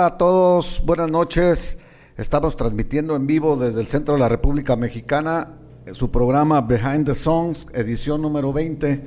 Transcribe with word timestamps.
Hola 0.00 0.06
a 0.06 0.16
todos, 0.16 0.82
buenas 0.86 1.10
noches. 1.10 1.76
Estamos 2.16 2.56
transmitiendo 2.56 3.14
en 3.16 3.26
vivo 3.26 3.54
desde 3.56 3.82
el 3.82 3.86
centro 3.86 4.14
de 4.14 4.20
la 4.20 4.30
República 4.30 4.74
Mexicana 4.74 5.58
eh, 5.84 5.92
su 5.92 6.10
programa 6.10 6.62
Behind 6.62 7.04
the 7.04 7.14
Songs, 7.14 7.66
edición 7.74 8.22
número 8.22 8.50
20, 8.50 9.04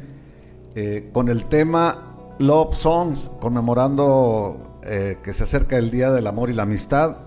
eh, 0.75 1.09
con 1.11 1.29
el 1.29 1.45
tema 1.45 2.35
Love 2.37 2.75
Songs, 2.75 3.31
conmemorando 3.41 4.79
eh, 4.83 5.17
que 5.23 5.33
se 5.33 5.45
acerca 5.45 5.79
el 5.79 5.89
Día 5.89 6.11
del 6.11 6.27
Amor 6.27 6.51
y 6.51 6.53
la 6.53 6.61
Amistad. 6.61 7.17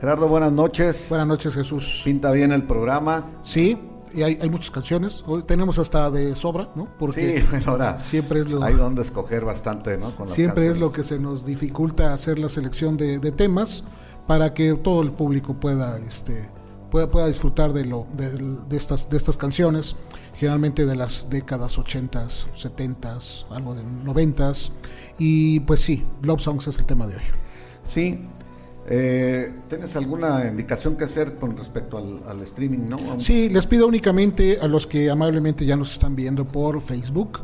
Gerardo, 0.00 0.28
buenas 0.28 0.52
noches. 0.52 1.06
Buenas 1.08 1.26
noches, 1.26 1.52
Jesús. 1.52 2.02
Pinta 2.04 2.30
bien 2.30 2.52
el 2.52 2.62
programa. 2.62 3.40
Sí, 3.42 3.76
y 4.14 4.22
hay, 4.22 4.38
hay, 4.40 4.48
muchas 4.48 4.70
canciones. 4.70 5.24
Hoy 5.26 5.42
tenemos 5.42 5.78
hasta 5.78 6.10
de 6.10 6.34
sobra, 6.34 6.70
¿no? 6.74 6.88
Porque 6.98 7.40
sí, 7.40 7.46
bueno, 7.50 7.72
ahora 7.72 7.98
siempre 7.98 8.40
es 8.40 8.48
lo, 8.48 8.62
hay 8.62 8.74
donde 8.74 9.02
escoger 9.02 9.44
bastante, 9.44 9.98
¿no? 9.98 10.10
Con 10.10 10.28
siempre 10.28 10.68
es 10.68 10.76
lo 10.76 10.92
que 10.92 11.02
se 11.02 11.18
nos 11.18 11.44
dificulta 11.44 12.12
hacer 12.12 12.38
la 12.38 12.48
selección 12.48 12.96
de, 12.96 13.18
de, 13.18 13.32
temas 13.32 13.84
para 14.26 14.54
que 14.54 14.74
todo 14.74 15.02
el 15.02 15.10
público 15.10 15.54
pueda, 15.54 15.98
este, 15.98 16.48
pueda, 16.90 17.08
pueda 17.08 17.26
disfrutar 17.26 17.72
de, 17.72 17.84
lo, 17.84 18.06
de, 18.14 18.30
de, 18.30 18.76
estas, 18.76 19.08
de 19.08 19.16
estas 19.16 19.36
canciones, 19.36 19.96
generalmente 20.34 20.86
de 20.86 20.96
las 20.96 21.28
décadas 21.28 21.78
80s, 21.78 22.46
70s, 22.54 23.46
algo 23.50 23.74
de 23.74 23.82
90s. 23.82 24.70
Y 25.18 25.60
pues 25.60 25.80
sí, 25.80 26.04
Love 26.22 26.40
Songs 26.40 26.66
es 26.68 26.78
el 26.78 26.86
tema 26.86 27.06
de 27.06 27.16
hoy. 27.16 27.22
Sí, 27.84 28.28
eh, 28.88 29.52
¿Tienes 29.68 29.96
alguna 29.96 30.46
indicación 30.46 30.96
que 30.96 31.04
hacer 31.04 31.36
con 31.36 31.56
respecto 31.56 31.98
al, 31.98 32.40
streaming? 32.42 32.88
¿no? 32.88 32.98
Sí, 33.18 33.48
les 33.48 33.66
pido 33.66 33.86
únicamente 33.86 34.58
a 34.60 34.68
los 34.68 34.86
que 34.86 35.10
amablemente 35.10 35.64
ya 35.64 35.76
nos 35.76 35.92
están 35.92 36.14
viendo 36.14 36.44
por 36.44 36.80
Facebook. 36.80 37.40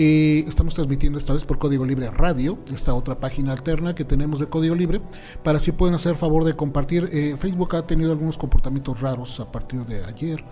Eh, 0.00 0.44
estamos 0.46 0.74
transmitiendo 0.74 1.18
esta 1.18 1.32
vez 1.32 1.44
por 1.44 1.58
Código 1.58 1.84
Libre 1.84 2.08
Radio, 2.12 2.56
esta 2.72 2.94
otra 2.94 3.16
página 3.16 3.50
alterna 3.50 3.96
que 3.96 4.04
tenemos 4.04 4.38
de 4.38 4.46
Código 4.46 4.76
Libre, 4.76 5.00
para 5.42 5.58
si 5.58 5.72
pueden 5.72 5.96
hacer 5.96 6.14
favor 6.14 6.44
de 6.44 6.54
compartir. 6.54 7.10
Eh, 7.12 7.34
Facebook 7.36 7.74
ha 7.74 7.84
tenido 7.84 8.12
algunos 8.12 8.38
comportamientos 8.38 9.00
raros 9.00 9.40
a 9.40 9.50
partir 9.50 9.84
de 9.86 10.04
ayer, 10.04 10.44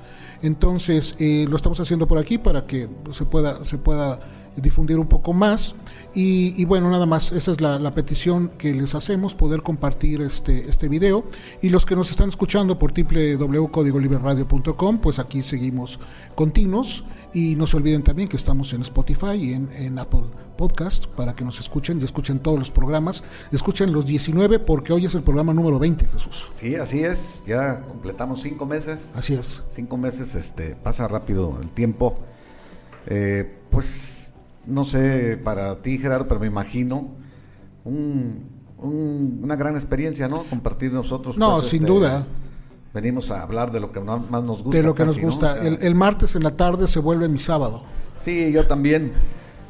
entonces 0.42 1.14
eh, 1.20 1.46
lo 1.48 1.54
estamos 1.54 1.78
haciendo 1.78 2.08
por 2.08 2.18
aquí 2.18 2.38
para 2.38 2.66
que 2.66 2.88
se 3.12 3.24
pueda, 3.24 3.64
se 3.64 3.78
pueda 3.78 4.18
difundir 4.56 4.98
un 4.98 5.06
poco 5.06 5.32
más. 5.32 5.76
Y, 6.14 6.60
y, 6.60 6.64
bueno, 6.64 6.90
nada 6.90 7.04
más, 7.04 7.32
esa 7.32 7.52
es 7.52 7.60
la, 7.60 7.78
la, 7.78 7.92
petición 7.92 8.48
que 8.56 8.72
les 8.72 8.94
hacemos, 8.94 9.34
poder 9.34 9.60
compartir 9.62 10.22
este, 10.22 10.66
este 10.68 10.88
video. 10.88 11.26
Y 11.60 11.68
los 11.68 11.84
que 11.84 11.94
nos 11.94 12.10
están 12.10 12.30
escuchando 12.30 12.78
por 12.78 12.94
www.códigolibreradio.com, 12.94 14.98
pues 14.98 15.18
aquí 15.18 15.42
seguimos 15.42 16.00
continuos. 16.34 17.04
Y 17.34 17.56
no 17.56 17.66
se 17.66 17.76
olviden 17.76 18.02
también 18.02 18.30
que 18.30 18.36
estamos 18.36 18.72
en 18.72 18.80
Spotify 18.80 19.34
y 19.34 19.52
en, 19.52 19.70
en 19.72 19.98
Apple 19.98 20.22
Podcast 20.56 21.06
para 21.06 21.34
que 21.34 21.44
nos 21.44 21.60
escuchen 21.60 22.00
y 22.00 22.04
escuchen 22.04 22.38
todos 22.38 22.58
los 22.58 22.70
programas. 22.70 23.22
Escuchen 23.52 23.92
los 23.92 24.06
19 24.06 24.60
porque 24.60 24.94
hoy 24.94 25.04
es 25.04 25.14
el 25.14 25.22
programa 25.22 25.52
número 25.52 25.78
20, 25.78 26.06
Jesús. 26.06 26.50
Sí, 26.56 26.76
así 26.76 27.04
es. 27.04 27.42
Ya 27.46 27.82
completamos 27.82 28.40
cinco 28.40 28.64
meses. 28.64 29.12
Así 29.14 29.34
es. 29.34 29.62
Cinco 29.70 29.98
meses, 29.98 30.34
este, 30.34 30.76
pasa 30.76 31.06
rápido 31.08 31.58
el 31.60 31.68
tiempo. 31.68 32.16
Eh, 33.06 33.58
pues 33.70 34.25
no 34.66 34.84
sé 34.84 35.36
para 35.42 35.76
ti, 35.82 35.98
Gerardo, 35.98 36.26
pero 36.28 36.40
me 36.40 36.46
imagino 36.46 37.10
un, 37.84 38.48
un, 38.78 39.40
una 39.42 39.56
gran 39.56 39.74
experiencia, 39.74 40.28
¿no? 40.28 40.44
Compartir 40.44 40.92
nosotros. 40.92 41.36
No, 41.36 41.54
pues, 41.54 41.66
sin 41.66 41.82
este, 41.82 41.92
duda. 41.92 42.26
Venimos 42.92 43.30
a 43.30 43.42
hablar 43.42 43.72
de 43.72 43.80
lo 43.80 43.92
que 43.92 44.00
más 44.00 44.42
nos 44.42 44.62
gusta. 44.62 44.76
De 44.76 44.82
lo 44.82 44.94
que 44.94 45.04
casi, 45.04 45.20
nos 45.20 45.32
gusta. 45.32 45.56
¿no? 45.56 45.62
El, 45.62 45.78
el, 45.82 45.94
martes 45.94 46.34
en 46.34 46.42
la 46.42 46.56
tarde 46.56 46.88
se 46.88 46.98
vuelve 46.98 47.28
mi 47.28 47.38
sábado. 47.38 47.82
Sí, 48.18 48.52
yo 48.52 48.66
también. 48.66 49.12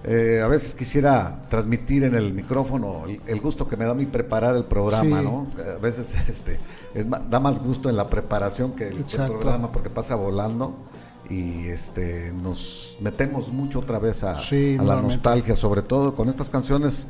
Eh, 0.08 0.40
a 0.40 0.46
veces 0.46 0.76
quisiera 0.76 1.42
transmitir 1.48 2.04
en 2.04 2.14
el 2.14 2.32
micrófono 2.32 3.06
el, 3.08 3.20
el, 3.26 3.40
gusto 3.40 3.66
que 3.66 3.76
me 3.76 3.84
da 3.86 3.92
mí 3.92 4.06
preparar 4.06 4.54
el 4.54 4.64
programa, 4.64 5.18
sí. 5.18 5.24
¿no? 5.24 5.48
A 5.58 5.80
veces 5.80 6.14
este, 6.28 6.60
es, 6.94 7.08
da 7.10 7.40
más 7.40 7.58
gusto 7.58 7.90
en 7.90 7.96
la 7.96 8.08
preparación 8.08 8.72
que 8.72 8.86
el, 8.86 8.98
el 8.98 9.04
programa 9.04 9.72
porque 9.72 9.90
pasa 9.90 10.14
volando 10.14 10.76
y 11.28 11.69
este 11.69 12.32
nos 12.32 12.97
metemos 13.00 13.48
mucho 13.48 13.81
otra 13.81 13.98
vez 13.98 14.25
a, 14.25 14.38
sí, 14.38 14.76
a 14.78 14.82
la 14.82 15.00
nostalgia, 15.00 15.56
sobre 15.56 15.82
todo 15.82 16.14
con 16.14 16.28
estas 16.28 16.50
canciones 16.50 17.09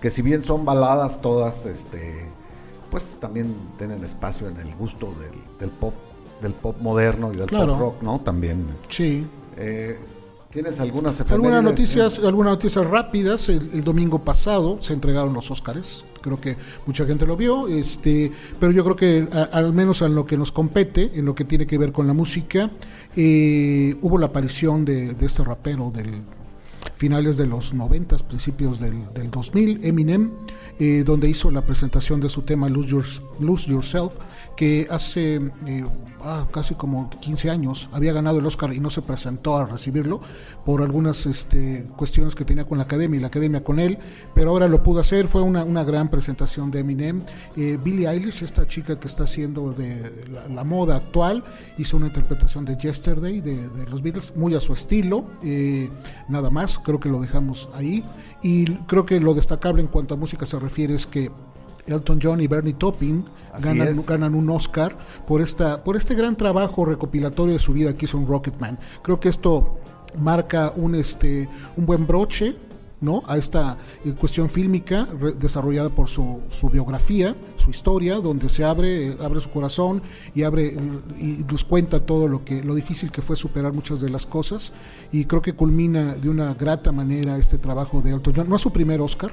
que 0.00 0.10
si 0.10 0.22
bien 0.22 0.42
son 0.42 0.64
baladas 0.64 1.20
todas, 1.20 1.66
este 1.66 2.30
pues 2.90 3.16
también 3.20 3.54
tienen 3.76 4.02
espacio 4.04 4.48
en 4.48 4.56
el 4.56 4.74
gusto 4.74 5.14
del, 5.18 5.58
del 5.58 5.70
pop 5.70 5.94
del 6.40 6.54
pop 6.54 6.76
moderno 6.80 7.32
y 7.32 7.36
del 7.36 7.46
claro. 7.46 7.72
pop 7.72 7.80
rock, 7.80 8.02
¿no? 8.02 8.20
También. 8.20 8.66
Sí. 8.88 9.26
Eh, 9.56 9.98
¿Tienes 10.50 10.80
algunas 10.80 11.20
algunas 11.30 11.62
noticias, 11.62 12.18
algunas 12.20 12.52
noticias 12.52 12.86
rápidas? 12.86 13.50
El, 13.50 13.70
el, 13.74 13.84
domingo 13.84 14.24
pasado 14.24 14.78
se 14.80 14.94
entregaron 14.94 15.34
los 15.34 15.50
Óscares. 15.50 16.06
Creo 16.22 16.40
que 16.40 16.56
mucha 16.86 17.04
gente 17.04 17.26
lo 17.26 17.36
vio, 17.36 17.68
este, 17.68 18.32
pero 18.58 18.72
yo 18.72 18.82
creo 18.82 18.96
que 18.96 19.28
a, 19.30 19.42
al 19.42 19.74
menos 19.74 20.00
en 20.00 20.14
lo 20.14 20.24
que 20.24 20.38
nos 20.38 20.50
compete, 20.50 21.10
en 21.14 21.26
lo 21.26 21.34
que 21.34 21.44
tiene 21.44 21.66
que 21.66 21.76
ver 21.76 21.92
con 21.92 22.06
la 22.06 22.14
música, 22.14 22.70
eh, 23.14 23.94
hubo 24.00 24.16
la 24.16 24.26
aparición 24.26 24.86
de, 24.86 25.12
de, 25.12 25.26
este 25.26 25.44
rapero 25.44 25.90
del 25.94 26.22
finales 26.96 27.36
de 27.36 27.46
los 27.46 27.74
90, 27.74 28.16
principios 28.18 28.80
del, 28.80 29.12
del 29.12 29.30
2000, 29.30 29.84
Eminem, 29.84 30.30
eh, 30.78 31.02
donde 31.04 31.28
hizo 31.28 31.50
la 31.50 31.62
presentación 31.62 32.20
de 32.20 32.28
su 32.28 32.42
tema 32.42 32.68
Lose, 32.68 32.88
Your, 32.88 33.04
Lose 33.40 33.70
Yourself, 33.70 34.12
que 34.56 34.88
hace 34.90 35.36
eh, 35.66 35.84
ah, 36.22 36.46
casi 36.50 36.74
como 36.74 37.10
15 37.10 37.48
años 37.48 37.88
había 37.92 38.12
ganado 38.12 38.40
el 38.40 38.46
Oscar 38.46 38.72
y 38.72 38.80
no 38.80 38.90
se 38.90 39.02
presentó 39.02 39.56
a 39.56 39.66
recibirlo 39.66 40.20
por 40.64 40.82
algunas 40.82 41.26
este, 41.26 41.86
cuestiones 41.96 42.34
que 42.34 42.44
tenía 42.44 42.64
con 42.64 42.76
la 42.76 42.84
academia 42.84 43.16
y 43.16 43.20
la 43.20 43.28
academia 43.28 43.62
con 43.62 43.78
él, 43.78 43.98
pero 44.34 44.50
ahora 44.50 44.68
lo 44.68 44.82
pudo 44.82 45.00
hacer, 45.00 45.28
fue 45.28 45.42
una, 45.42 45.64
una 45.64 45.84
gran 45.84 46.10
presentación 46.10 46.70
de 46.70 46.80
Eminem. 46.80 47.22
Eh, 47.56 47.78
Billie 47.82 48.08
Eilish, 48.08 48.42
esta 48.42 48.66
chica 48.66 48.98
que 48.98 49.06
está 49.06 49.24
haciendo 49.24 49.72
de 49.72 50.26
la, 50.30 50.48
la, 50.48 50.64
moda 50.64 50.96
actual, 50.96 51.44
hizo 51.78 51.96
una 51.96 52.08
interpretación 52.08 52.64
de 52.64 52.76
Yesterday 52.76 53.40
de, 53.40 53.68
de 53.68 53.86
los 53.86 54.02
Beatles, 54.02 54.36
muy 54.36 54.54
a 54.56 54.60
su 54.60 54.72
estilo, 54.72 55.24
eh, 55.42 55.88
nada 56.28 56.50
más, 56.50 56.78
creo 56.78 57.00
que 57.00 57.08
lo 57.08 57.20
dejamos 57.20 57.68
ahí. 57.74 58.04
Y 58.42 58.66
creo 58.86 59.04
que 59.04 59.20
lo 59.20 59.34
destacable 59.34 59.82
en 59.82 59.88
cuanto 59.88 60.14
a 60.14 60.16
música 60.16 60.46
se 60.46 60.58
refiere 60.58 60.94
es 60.94 61.06
que 61.06 61.30
Elton 61.86 62.20
John 62.22 62.40
y 62.40 62.46
Bernie 62.46 62.74
Taupin 62.74 63.24
ganan, 63.60 64.04
ganan, 64.06 64.34
un 64.34 64.50
Oscar 64.50 64.96
por 65.26 65.40
esta 65.40 65.82
por 65.82 65.96
este 65.96 66.14
gran 66.14 66.36
trabajo 66.36 66.84
recopilatorio 66.84 67.54
de 67.54 67.58
su 67.58 67.72
vida 67.72 67.96
que 67.96 68.04
hizo 68.04 68.18
un 68.18 68.26
Rocketman. 68.26 68.78
Creo 69.02 69.18
que 69.18 69.28
esto 69.28 69.78
marca 70.18 70.72
un 70.76 70.94
este 70.94 71.48
un 71.76 71.86
buen 71.86 72.06
broche 72.06 72.56
¿no? 73.00 73.22
a 73.26 73.36
esta 73.36 73.76
eh, 74.04 74.12
cuestión 74.12 74.48
fílmica 74.48 75.06
desarrollada 75.38 75.88
por 75.88 76.08
su, 76.08 76.40
su, 76.48 76.68
biografía, 76.68 77.34
su 77.56 77.70
historia, 77.70 78.16
donde 78.16 78.48
se 78.48 78.64
abre, 78.64 79.08
eh, 79.08 79.16
abre 79.20 79.40
su 79.40 79.50
corazón 79.50 80.02
y 80.34 80.42
abre 80.42 80.76
y 81.18 81.44
nos 81.50 81.64
cuenta 81.64 82.00
todo 82.00 82.28
lo 82.28 82.44
que 82.44 82.62
lo 82.62 82.74
difícil 82.74 83.10
que 83.10 83.22
fue 83.22 83.36
superar 83.36 83.72
muchas 83.72 84.00
de 84.00 84.10
las 84.10 84.26
cosas 84.26 84.72
y 85.12 85.24
creo 85.24 85.42
que 85.42 85.52
culmina 85.52 86.14
de 86.14 86.28
una 86.28 86.54
grata 86.54 86.92
manera 86.92 87.38
este 87.38 87.58
trabajo 87.58 88.02
de 88.02 88.10
Elton 88.10 88.34
John. 88.36 88.48
No 88.48 88.56
es 88.56 88.62
su 88.62 88.72
primer 88.72 89.00
Oscar, 89.00 89.30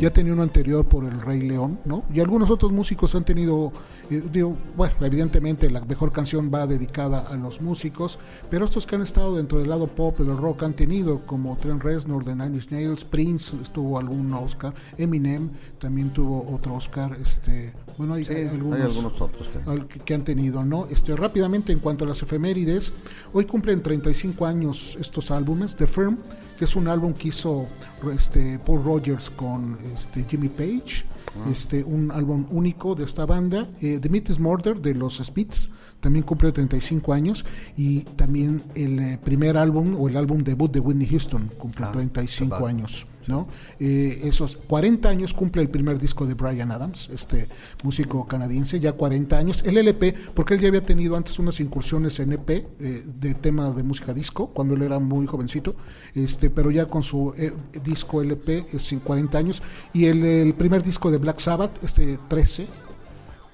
ya 0.00 0.12
tenía 0.12 0.32
uno 0.32 0.42
anterior 0.42 0.86
por 0.86 1.04
El 1.04 1.20
Rey 1.20 1.40
León, 1.40 1.78
¿no? 1.84 2.04
Y 2.12 2.20
algunos 2.20 2.50
otros 2.50 2.72
músicos 2.72 3.14
han 3.14 3.24
tenido, 3.24 3.72
eh, 4.10 4.22
digo, 4.32 4.56
bueno, 4.76 4.94
evidentemente 5.00 5.70
la 5.70 5.80
mejor 5.80 6.12
canción 6.12 6.50
va 6.52 6.66
dedicada 6.66 7.20
a 7.20 7.36
los 7.36 7.60
músicos, 7.60 8.18
pero 8.50 8.64
estos 8.64 8.86
que 8.86 8.96
han 8.96 9.02
estado 9.02 9.36
dentro 9.36 9.58
del 9.58 9.68
lado 9.68 9.86
pop 9.86 10.18
y 10.20 10.24
del 10.24 10.36
rock 10.36 10.64
han 10.64 10.74
tenido, 10.74 11.24
como 11.26 11.56
Trent 11.56 11.82
Reznor 11.82 12.24
de 12.24 12.34
Nine 12.34 12.56
Inch 12.56 12.70
Nails, 12.70 13.04
Prince 13.04 13.56
estuvo 13.60 13.98
algún 13.98 14.32
Oscar, 14.34 14.74
Eminem 14.98 15.50
también 15.78 16.10
tuvo 16.10 16.52
otro 16.52 16.74
Oscar, 16.74 17.16
este, 17.20 17.72
bueno, 17.98 18.14
hay, 18.14 18.24
sí, 18.24 18.32
hay, 18.32 18.48
algunos, 18.48 18.78
hay 18.78 18.82
algunos, 18.82 19.20
otros 19.20 19.48
que... 19.88 19.98
que... 20.00 20.14
han 20.14 20.24
tenido, 20.24 20.64
¿no? 20.64 20.86
Este, 20.90 21.14
rápidamente 21.16 21.72
en 21.72 21.78
cuanto 21.78 22.04
a 22.04 22.08
las 22.08 22.22
efemérides, 22.22 22.92
hoy 23.32 23.44
cumplen 23.44 23.82
35 23.82 24.46
años 24.46 24.96
estos 25.00 25.30
álbumes, 25.30 25.76
The 25.76 25.86
Firm, 25.86 26.18
que 26.56 26.64
es 26.64 26.76
un 26.76 26.88
álbum 26.88 27.12
que 27.12 27.28
hizo 27.28 27.66
este, 28.12 28.58
Paul 28.58 28.84
Rogers 28.84 29.30
con 29.30 29.78
este, 29.92 30.24
Jimmy 30.24 30.48
Page, 30.48 31.04
ah. 31.36 31.50
este, 31.50 31.84
un 31.84 32.10
álbum 32.10 32.46
único 32.50 32.94
de 32.94 33.04
esta 33.04 33.26
banda, 33.26 33.68
eh, 33.80 33.98
The 34.00 34.08
Meat 34.08 34.30
is 34.30 34.38
Murder 34.38 34.80
de 34.80 34.94
los 34.94 35.18
Spits, 35.18 35.68
también 36.00 36.24
cumple 36.24 36.52
35 36.52 37.12
años 37.12 37.44
y 37.76 38.00
también 38.16 38.62
el 38.74 38.98
eh, 38.98 39.18
primer 39.22 39.56
álbum 39.56 39.96
o 39.98 40.08
el 40.08 40.16
álbum 40.16 40.42
debut 40.44 40.70
de 40.72 40.80
Whitney 40.80 41.06
Houston 41.08 41.50
cumple 41.58 41.86
35 41.92 42.54
Ah, 42.54 42.60
va. 42.60 42.68
años, 42.68 43.06
¿no? 43.26 43.48
Eh, 43.80 44.20
esos 44.24 44.56
40 44.56 45.08
años 45.08 45.32
cumple 45.34 45.62
el 45.62 45.68
primer 45.68 45.98
disco 45.98 46.26
de 46.26 46.34
Brian 46.34 46.70
Adams, 46.70 47.08
este 47.12 47.48
músico 47.82 48.26
canadiense, 48.26 48.78
ya 48.78 48.92
40 48.92 49.36
años. 49.36 49.64
El 49.64 49.78
LP, 49.78 50.14
porque 50.34 50.54
él 50.54 50.60
ya 50.60 50.68
había 50.68 50.84
tenido 50.84 51.16
antes 51.16 51.38
unas 51.40 51.58
incursiones 51.60 52.20
en 52.20 52.32
EP 52.34 52.50
eh, 52.50 53.02
de 53.04 53.34
tema 53.34 53.70
de 53.70 53.82
música 53.82 54.14
disco, 54.14 54.48
cuando 54.48 54.74
él 54.74 54.82
era 54.82 54.98
muy 55.00 55.26
jovencito, 55.26 55.74
este, 56.14 56.50
pero 56.50 56.70
ya 56.70 56.86
con 56.86 57.02
su 57.02 57.34
eh, 57.36 57.52
disco 57.84 58.22
LP 58.22 58.66
es 58.72 58.94
40 59.02 59.38
años. 59.38 59.62
Y 59.92 60.04
el, 60.04 60.24
el 60.24 60.54
primer 60.54 60.82
disco 60.84 61.10
de 61.10 61.18
Black 61.18 61.40
Sabbath, 61.40 61.82
este 61.82 62.18
13, 62.28 62.66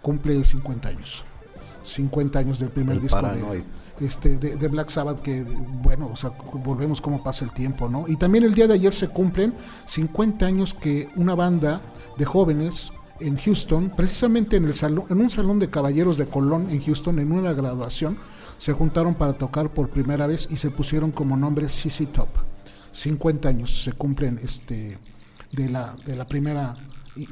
cumple 0.02 0.42
50 0.44 0.88
años. 0.88 1.24
50 1.82 2.38
años 2.38 2.58
del 2.58 2.70
primer 2.70 2.96
El 2.96 3.02
disco 3.02 3.20
Paranoid. 3.20 3.62
de, 3.98 4.06
este, 4.06 4.38
de, 4.38 4.56
de 4.56 4.68
Black 4.68 4.90
Sabbath, 4.90 5.22
que 5.22 5.42
bueno, 5.44 6.10
o 6.12 6.16
sea, 6.16 6.30
volvemos 6.64 7.00
cómo 7.00 7.22
pasa 7.22 7.44
el 7.44 7.52
tiempo, 7.52 7.88
¿no? 7.88 8.06
Y 8.08 8.16
también 8.16 8.44
el 8.44 8.54
día 8.54 8.66
de 8.66 8.74
ayer 8.74 8.94
se 8.94 9.08
cumplen 9.08 9.54
50 9.86 10.46
años 10.46 10.74
que 10.74 11.08
una 11.16 11.34
banda 11.34 11.80
de 12.16 12.24
jóvenes 12.24 12.92
en 13.20 13.36
Houston, 13.36 13.90
precisamente 13.96 14.56
en, 14.56 14.64
el 14.64 14.74
salón, 14.74 15.04
en 15.08 15.20
un 15.20 15.30
salón 15.30 15.58
de 15.58 15.70
caballeros 15.70 16.16
de 16.16 16.26
Colón 16.26 16.70
en 16.70 16.82
Houston, 16.82 17.18
en 17.18 17.32
una 17.32 17.52
graduación, 17.52 18.18
se 18.58 18.72
juntaron 18.72 19.14
para 19.14 19.32
tocar 19.34 19.70
por 19.70 19.90
primera 19.90 20.26
vez 20.26 20.48
y 20.50 20.56
se 20.56 20.70
pusieron 20.70 21.10
como 21.10 21.36
nombre 21.36 21.68
CC 21.68 22.06
Top. 22.06 22.28
50 22.92 23.48
años 23.48 23.82
se 23.82 23.92
cumplen 23.92 24.38
este 24.42 24.98
de 25.52 25.68
la, 25.68 25.94
de 26.06 26.16
la 26.16 26.24
primera 26.24 26.76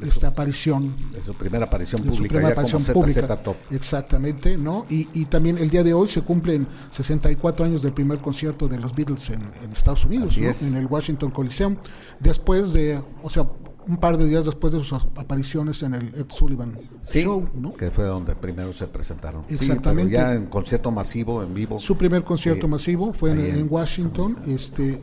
esta 0.02 0.28
aparición 0.28 0.94
De 1.12 1.22
su 1.22 1.34
primera 1.34 1.64
aparición 1.64 2.02
de 2.02 2.08
su 2.08 2.16
pública, 2.16 2.34
primera 2.34 2.48
ya 2.50 2.54
como 2.54 2.68
aparición 2.68 2.82
ZZ 2.82 2.92
pública. 2.92 3.36
Top. 3.42 3.56
Exactamente, 3.70 4.56
¿no? 4.58 4.86
Y, 4.90 5.08
y 5.14 5.24
también 5.24 5.58
el 5.58 5.70
día 5.70 5.82
de 5.82 5.94
hoy 5.94 6.08
se 6.08 6.22
cumplen 6.22 6.66
64 6.90 7.64
años 7.64 7.82
del 7.82 7.92
primer 7.92 8.18
concierto 8.18 8.68
de 8.68 8.78
los 8.78 8.94
Beatles 8.94 9.30
en, 9.30 9.40
en 9.42 9.72
Estados 9.72 10.04
Unidos, 10.04 10.36
¿no? 10.36 10.48
es. 10.48 10.62
en 10.62 10.76
el 10.76 10.86
Washington 10.86 11.30
Coliseum, 11.30 11.76
después 12.18 12.72
de, 12.72 13.00
o 13.22 13.30
sea, 13.30 13.46
un 13.86 13.96
par 13.96 14.18
de 14.18 14.26
días 14.26 14.44
después 14.44 14.72
de 14.72 14.80
sus 14.80 14.92
apariciones 14.92 15.82
en 15.82 15.94
el 15.94 16.08
Ed 16.14 16.26
Sullivan 16.28 16.78
Sí, 17.02 17.22
Show, 17.22 17.48
¿no? 17.54 17.72
que 17.72 17.90
fue 17.90 18.04
donde 18.04 18.34
primero 18.34 18.72
se 18.72 18.86
presentaron. 18.86 19.44
Sí, 19.48 19.54
Exactamente. 19.54 20.12
pero 20.12 20.28
ya 20.28 20.34
en 20.34 20.46
concierto 20.46 20.90
masivo, 20.90 21.42
en 21.42 21.54
vivo. 21.54 21.78
Su 21.80 21.96
primer 21.96 22.22
concierto 22.22 22.68
masivo 22.68 23.12
fue 23.12 23.32
en 23.32 23.66
Washington, 23.70 24.36
este, 24.46 25.00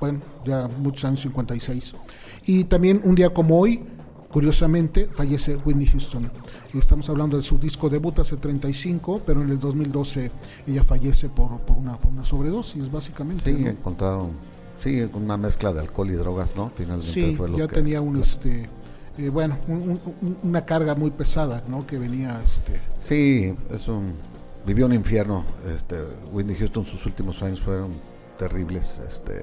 bueno, 0.00 0.20
ya 0.44 0.68
muchos 0.68 1.04
años, 1.04 1.20
56. 1.22 1.94
Y 2.46 2.64
también 2.64 3.00
un 3.04 3.14
día 3.14 3.30
como 3.30 3.58
hoy, 3.58 3.84
curiosamente, 4.30 5.06
fallece 5.12 5.56
Whitney 5.56 5.86
Houston. 5.86 6.30
Estamos 6.74 7.08
hablando 7.08 7.36
de 7.36 7.42
su 7.42 7.58
disco 7.58 7.88
debut 7.88 8.18
hace 8.18 8.36
35, 8.36 9.22
pero 9.26 9.42
en 9.42 9.50
el 9.50 9.58
2012 9.58 10.30
ella 10.66 10.82
fallece 10.84 11.28
por, 11.28 11.58
por 11.60 11.78
una, 11.78 11.96
por 11.96 12.12
una 12.12 12.24
sobredosis, 12.24 12.90
básicamente. 12.90 13.52
Sí, 13.54 13.62
¿no? 13.64 13.70
encontraron, 13.70 14.30
sí, 14.78 15.08
una 15.14 15.36
mezcla 15.36 15.72
de 15.72 15.80
alcohol 15.80 16.10
y 16.10 16.14
drogas, 16.14 16.54
¿no? 16.56 16.70
Finalmente 16.76 17.06
Sí, 17.12 17.34
fue 17.36 17.48
lo 17.48 17.56
ya 17.58 17.66
que... 17.66 17.74
tenía 17.74 18.00
un, 18.02 18.18
este, 18.18 18.68
eh, 19.16 19.28
bueno, 19.30 19.58
un- 19.66 19.98
un- 20.20 20.38
una 20.42 20.64
carga 20.66 20.94
muy 20.94 21.10
pesada, 21.10 21.64
¿no? 21.68 21.86
Que 21.86 21.98
venía, 21.98 22.40
este, 22.44 22.80
Sí, 22.98 23.54
es 23.70 23.88
un... 23.88 24.14
Vivió 24.66 24.84
un 24.84 24.92
infierno. 24.92 25.44
Este, 25.74 25.96
Whitney 26.30 26.54
Houston, 26.56 26.84
sus 26.84 27.06
últimos 27.06 27.42
años 27.42 27.62
fueron 27.62 27.90
terribles. 28.38 29.00
Este, 29.08 29.42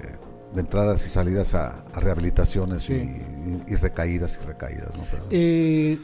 de 0.56 0.62
entradas 0.62 1.06
y 1.06 1.10
salidas 1.10 1.54
a, 1.54 1.84
a 1.94 2.00
rehabilitaciones 2.00 2.84
Sí. 2.84 2.94
y, 2.94 3.74
y 3.74 3.76
recaídas 3.76 4.40
y 4.42 4.46
recaídas, 4.46 4.96
¿no? 4.96 5.04
Pero- 5.12 5.24
Eh, 5.30 6.00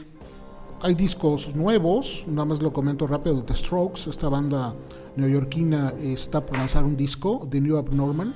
hay 0.82 0.94
discos 0.94 1.54
nuevos, 1.54 2.24
nada 2.26 2.44
más 2.44 2.60
lo 2.60 2.72
comento 2.72 3.06
rápido, 3.06 3.42
The 3.44 3.54
Strokes, 3.54 4.10
esta 4.10 4.28
banda 4.28 4.74
neoyorquina 5.16 5.94
eh, 5.98 6.12
está 6.12 6.44
por 6.44 6.58
lanzar 6.58 6.84
un 6.84 6.96
disco, 6.96 7.46
The 7.50 7.60
New 7.60 7.76
Abnormal, 7.76 8.34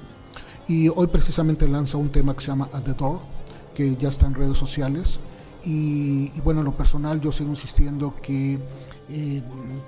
y 0.68 0.88
hoy 0.88 1.06
precisamente 1.08 1.66
lanza 1.68 1.96
un 1.98 2.10
tema 2.10 2.34
que 2.34 2.40
se 2.40 2.46
llama 2.48 2.68
At 2.72 2.82
the 2.84 2.94
Door, 2.94 3.18
que 3.74 3.96
ya 3.96 4.08
está 4.08 4.26
en 4.26 4.34
redes 4.34 4.56
sociales, 4.58 5.20
y, 5.64 6.30
y 6.36 6.40
bueno, 6.44 6.60
en 6.60 6.66
lo 6.66 6.72
personal 6.76 7.20
yo 7.20 7.32
sigo 7.32 7.50
insistiendo 7.50 8.14
que 8.22 8.58
eh, 9.08 9.42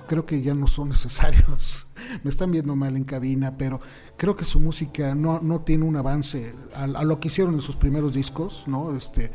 creo 0.07 0.25
que 0.25 0.41
ya 0.43 0.55
no 0.55 0.67
son 0.67 0.91
necesarios, 0.91 1.87
me 2.23 2.31
están 2.31 2.51
viendo 2.53 2.77
mal 2.77 2.97
en 2.97 3.05
cabina, 3.05 3.55
pero 3.57 3.81
creo 4.17 4.37
que 4.37 4.45
su 4.45 4.61
música 4.61 5.15
no, 5.15 5.41
no 5.41 5.61
tiene 5.61 5.85
un 5.85 5.97
avance 5.97 6.55
a, 6.75 6.85
a 6.85 7.05
lo 7.05 7.19
que 7.21 7.29
hicieron 7.29 7.55
en 7.55 7.61
sus 7.61 7.77
primeros 7.77 8.15
discos, 8.15 8.65
¿no? 8.67 8.95
Este, 8.95 9.31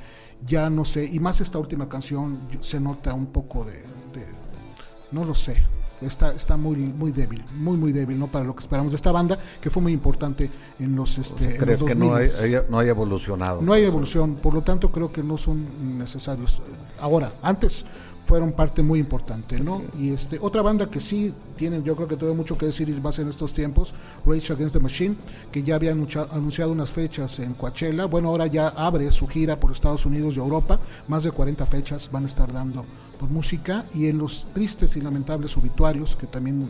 ya 0.46 0.70
no 0.70 0.86
sé, 0.86 1.06
y 1.06 1.20
más 1.20 1.42
esta 1.42 1.58
última 1.60 1.88
canción 1.90 2.40
se 2.62 2.80
nota 2.80 3.14
un 3.14 3.28
poco 3.28 3.64
de, 3.66 3.74
de- 3.74 4.44
no 5.12 5.24
lo 5.26 5.34
sé, 5.34 5.64
está, 6.02 6.34
está 6.34 6.58
muy, 6.58 6.76
muy 6.78 7.12
débil, 7.12 7.46
muy, 7.56 7.78
muy 7.78 7.92
débil, 7.94 8.18
¿no? 8.20 8.28
Para 8.32 8.44
lo 8.46 8.56
que 8.56 8.62
esperamos 8.62 8.92
de 8.92 8.96
esta 8.98 9.12
banda, 9.12 9.38
que 9.62 9.70
fue 9.70 9.82
muy 9.84 9.94
importante 9.94 10.50
en 10.80 10.96
los, 10.96 11.18
este, 11.18 11.56
en 11.56 11.58
¿Crees 11.62 11.80
los 11.82 11.90
que 11.90 11.96
no, 11.96 12.16
hay, 12.16 12.26
2000s. 12.26 12.42
haya- 12.44 12.66
no 12.70 12.80
haya 12.80 12.90
evolucionado? 12.92 13.62
No 13.62 13.74
hay 13.74 13.84
evolución, 13.84 14.36
por 14.36 14.54
lo 14.54 14.62
tanto 14.64 14.92
creo 14.92 15.12
que 15.12 15.22
no 15.24 15.38
son 15.38 15.98
necesarios. 15.98 16.62
Ahora, 17.00 17.32
antes 17.42 17.86
fueron 18.26 18.54
parte 18.54 18.82
muy 18.82 19.00
importante, 19.00 19.60
¿no? 19.60 19.82
Y 20.00 20.12
este 20.12 20.40
otra 20.42 20.62
banda 20.62 20.90
que 20.90 21.00
sí 21.00 21.34
tienen, 21.58 21.84
yo 21.84 21.96
creo 21.96 22.08
que 22.08 22.16
todavía 22.16 22.38
mucho 22.38 22.58
que 22.58 22.66
decir 22.68 22.88
y 22.90 22.94
más 22.94 23.20
en 23.20 23.28
estos 23.28 23.52
tiempos, 23.54 23.94
Rage 24.26 24.54
Against 24.54 24.74
the 24.74 24.80
Machine, 24.80 25.16
que 25.52 25.62
ya 25.62 25.76
había 25.76 25.92
anuncia- 25.92 26.28
anunciado 26.32 26.72
unas 26.72 26.90
fechas 26.90 27.40
en 27.40 27.54
Coachella, 27.54 28.06
bueno, 28.06 28.30
ahora 28.30 28.48
ya 28.48 28.70
abre 28.70 29.10
su 29.12 29.28
gira 29.28 29.60
por 29.60 29.72
Estados 29.72 30.06
Unidos 30.06 30.36
y 30.36 30.40
Europa, 30.40 30.80
más 31.08 31.24
de 31.24 31.32
40 31.32 31.66
fechas 31.66 32.10
van 32.12 32.24
a 32.24 32.28
estar 32.28 32.52
dando 32.52 32.86
por 33.24 33.32
música 33.32 33.86
y 33.94 34.08
en 34.08 34.18
los 34.18 34.48
tristes 34.54 34.98
y 34.98 35.02
lamentables 35.02 35.56
obituarios 35.56 36.18
que 36.18 36.28
también 36.28 36.68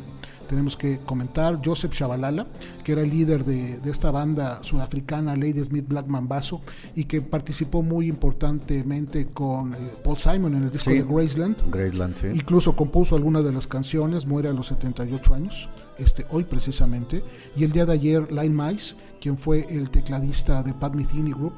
tenemos 0.48 0.78
que 0.78 1.00
comentar, 1.00 1.60
Joseph 1.66 1.94
Shabalala, 1.96 2.46
que 2.84 2.92
era 2.92 3.02
el 3.02 3.10
líder 3.10 3.44
de, 3.44 3.80
de 3.80 3.90
esta 3.90 4.12
banda 4.12 4.60
sudafricana 4.62 5.36
Lady 5.36 5.64
Smith 5.64 5.86
Black 5.88 6.06
Mambazo 6.06 6.62
y 6.96 7.06
que 7.06 7.22
participó 7.24 7.82
muy 7.82 8.06
importantemente 8.08 9.30
con 9.34 9.74
eh, 9.74 9.78
Paul 10.04 10.20
Simon 10.20 10.54
en 10.54 10.64
el 10.66 10.72
disco 10.72 10.92
Sí. 10.92 10.98
de 10.98 11.04
Graceland. 11.06 11.58
Graceland, 11.72 12.16
sí. 12.16 12.28
Incluso 12.36 12.76
compuso 12.76 13.16
algunas 13.16 13.44
de 13.44 13.52
las 13.52 13.66
canciones, 13.66 14.28
muere 14.28 14.50
a 14.50 14.54
los 14.54 14.68
78 14.68 15.34
años, 15.34 15.72
este, 15.98 16.28
hoy 16.30 16.44
precisamente. 16.44 17.24
Y 17.56 17.64
el 17.64 17.72
día 17.72 17.88
de 17.88 17.94
ayer, 17.94 18.32
Line 18.32 18.50
Mice, 18.64 18.94
quien 19.20 19.40
fue 19.40 19.66
el 19.76 19.90
tecladista 19.90 20.62
de 20.62 20.76
Pat 20.76 20.94
Metheny 20.94 21.32
Group, 21.32 21.56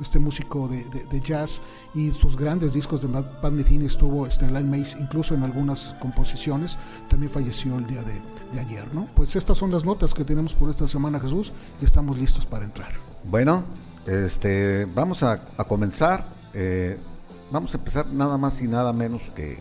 este 0.00 0.18
músico 0.18 0.68
de, 0.68 0.84
de- 0.84 1.20
jazz, 1.20 1.60
y 1.94 2.12
sus 2.12 2.36
grandes 2.36 2.72
discos 2.74 3.02
de 3.02 3.08
Pat 3.08 3.52
Metheny 3.52 3.86
estuvo 3.86 4.26
este, 4.26 4.46
Line 4.46 4.62
Mice, 4.64 4.98
incluso 5.00 5.34
en 5.34 5.42
algunas 5.42 5.94
composiciones, 6.00 6.78
también 7.08 7.30
falleció 7.30 7.76
el 7.78 7.86
día 7.86 8.02
de, 8.02 8.20
de 8.52 8.60
ayer. 8.60 8.92
¿no? 8.94 9.08
Pues 9.14 9.34
estas 9.36 9.58
son 9.58 9.70
las 9.70 9.84
notas 9.84 10.14
que 10.14 10.24
tenemos 10.24 10.54
por 10.54 10.70
esta 10.70 10.86
semana, 10.88 11.18
Jesús, 11.20 11.52
y 11.80 11.84
estamos 11.84 12.16
listos 12.18 12.46
para 12.46 12.64
entrar. 12.64 12.92
Bueno, 13.24 13.64
este, 14.06 14.84
vamos 14.86 15.22
a, 15.22 15.40
comenzar. 15.66 16.26
eh, 16.54 16.98
vamos 17.50 17.74
a 17.74 17.78
empezar 17.78 18.06
nada 18.06 18.38
más 18.38 18.60
y 18.62 18.68
nada 18.68 18.92
menos 18.92 19.22
que 19.34 19.58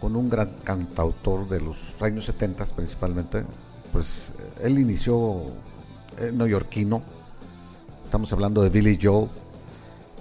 con 0.00 0.14
un 0.16 0.28
gran 0.30 0.50
cantautor 0.64 1.48
de 1.48 1.60
los 1.60 1.76
años 2.00 2.24
70 2.24 2.64
principalmente. 2.66 3.44
Pues 3.92 4.32
eh, 4.38 4.66
él 4.66 4.78
inició 4.78 5.42
eh, 6.18 6.30
neoyorquino. 6.32 7.02
Estamos 8.04 8.32
hablando 8.32 8.62
de 8.62 8.70
Billy 8.70 8.98
Joel. 9.02 9.28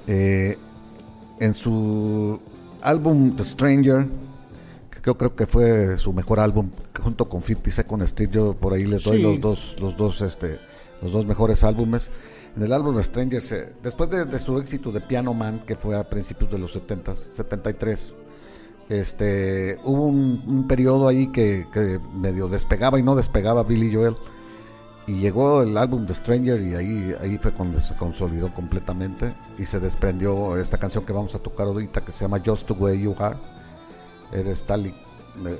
Eh, 0.07 0.57
en 1.39 1.53
su 1.53 2.39
álbum 2.81 3.35
The 3.35 3.43
Stranger, 3.43 4.07
que 4.89 4.99
yo 5.05 5.17
creo 5.17 5.35
que 5.35 5.45
fue 5.45 5.97
su 5.97 6.13
mejor 6.13 6.39
álbum, 6.39 6.69
junto 7.01 7.27
con 7.29 7.43
50 7.43 7.71
Second 7.71 8.03
Street, 8.03 8.29
yo 8.31 8.53
por 8.53 8.73
ahí 8.73 8.85
les 8.85 9.03
doy 9.03 9.17
Sí. 9.17 9.23
los 9.23 9.39
dos, 9.41 9.75
los 9.79 9.95
dos, 9.97 10.21
este, 10.21 10.59
los 11.01 11.11
dos 11.11 11.25
mejores 11.25 11.63
álbumes. 11.63 12.09
En 12.55 12.63
el 12.63 12.73
álbum 12.73 12.99
Stranger, 13.03 13.41
se- 13.41 13.73
después 13.83 14.09
de, 14.09 14.25
de 14.25 14.39
su 14.39 14.57
éxito 14.57 14.91
de 14.91 15.01
Piano 15.01 15.33
Man, 15.35 15.61
que 15.67 15.75
fue 15.75 15.95
a 15.95 16.09
principios 16.09 16.49
de 16.51 16.57
los 16.57 16.71
70, 16.73 17.15
73, 17.15 18.15
este, 18.89 19.77
hubo 19.83 20.05
un, 20.05 20.43
un 20.47 20.67
periodo 20.67 21.07
ahí 21.07 21.27
que, 21.27 21.67
que 21.73 21.99
medio 22.15 22.47
despegaba 22.47 22.97
y 22.99 23.03
no 23.03 23.15
despegaba 23.15 23.63
Billy 23.63 23.93
Joel. 23.93 24.15
Y 25.07 25.21
llegó 25.21 25.61
el 25.61 25.77
álbum 25.77 26.05
The 26.05 26.13
Stranger 26.13 26.61
y 26.61 26.75
ahí, 26.75 27.15
ahí 27.21 27.37
fue 27.37 27.53
cuando 27.53 27.79
se 27.79 27.95
consolidó 27.95 28.53
completamente 28.53 29.33
y 29.57 29.65
se 29.65 29.79
desprendió 29.79 30.57
esta 30.59 30.77
canción 30.77 31.05
que 31.05 31.13
vamos 31.13 31.33
a 31.33 31.39
tocar 31.39 31.67
ahorita 31.67 32.01
que 32.01 32.11
se 32.11 32.25
llama 32.25 32.41
Just 32.45 32.67
the 32.67 32.73
Way 32.73 33.03
You 33.03 33.15
Are. 33.17 33.37
Eres 34.33 34.65
tal 34.65 34.87
y, 34.87 34.89
eh, 34.89 35.59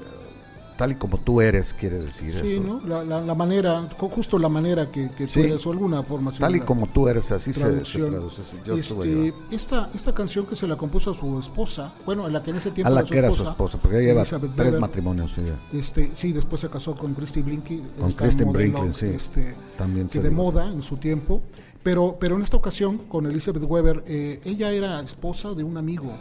tal 0.78 0.92
y 0.92 0.96
como 0.96 1.18
tú 1.18 1.42
eres, 1.42 1.74
quiere 1.74 2.00
decir 2.00 2.32
Sí, 2.34 2.54
esto. 2.54 2.64
¿no? 2.64 2.82
La, 2.88 3.04
la- 3.04 3.22
la 3.22 3.36
manera, 3.36 3.90
ju- 3.98 4.10
justo 4.12 4.38
la 4.40 4.48
manera 4.50 4.90
que, 4.92 5.10
que 5.10 5.26
tú 5.26 5.34
Sí. 5.34 5.40
eres, 5.42 5.66
o 5.66 5.72
alguna 5.72 6.04
forma 6.04 6.32
Tal 6.32 6.56
y 6.56 6.60
como 6.62 6.88
tú 6.88 7.08
eres, 7.08 7.32
así 7.32 7.52
se, 7.52 7.84
se 7.84 8.00
traduce. 8.00 8.44
sí, 8.44 8.58
You 8.66 8.76
Este, 8.76 9.34
esta, 9.52 9.90
esta 9.94 10.14
canción 10.14 10.46
que 10.46 10.56
se 10.56 10.68
la 10.68 10.78
compuso 10.78 11.12
a 11.12 11.14
su 11.14 11.38
esposa, 11.40 11.94
bueno, 12.06 12.26
a 12.26 12.30
la 12.30 12.42
que 12.44 12.52
en 12.52 12.58
ese 12.58 12.72
tiempo 12.72 12.88
A 12.88 12.94
la 12.94 13.02
era 13.02 13.10
que 13.10 13.18
era 13.18 13.32
su 13.32 13.44
esposa, 13.44 13.78
porque 13.82 13.98
ella 13.98 14.08
lleva 14.10 14.22
Elizabeth 14.22 14.52
tres 14.56 14.68
Weber. 14.68 14.82
matrimonios. 14.82 15.32
sí. 15.34 15.42
Este, 15.78 16.12
sí, 16.14 16.32
después 16.32 16.62
se 16.62 16.70
casó 16.70 16.96
con 16.96 17.14
Christy 17.14 17.42
Blinky, 17.42 17.82
Con 18.00 18.14
modelo, 18.14 18.52
Brinkley, 18.54 18.94
sí. 18.94 19.06
este, 19.08 19.56
También 19.78 20.08
que 20.08 20.20
de 20.22 20.30
moda 20.32 20.72
en 20.72 20.82
su 20.82 20.98
tiempo. 20.98 21.42
Pero, 21.84 22.18
pero 22.20 22.36
en 22.36 22.42
esta 22.42 22.58
ocasión, 22.58 22.98
con 22.98 23.26
Elizabeth 23.28 23.64
Weber, 23.64 24.04
eh, 24.08 24.42
ella 24.44 24.72
era 24.72 25.00
esposa 25.00 25.54
de 25.54 25.64
un 25.64 25.78
amigo 25.78 26.12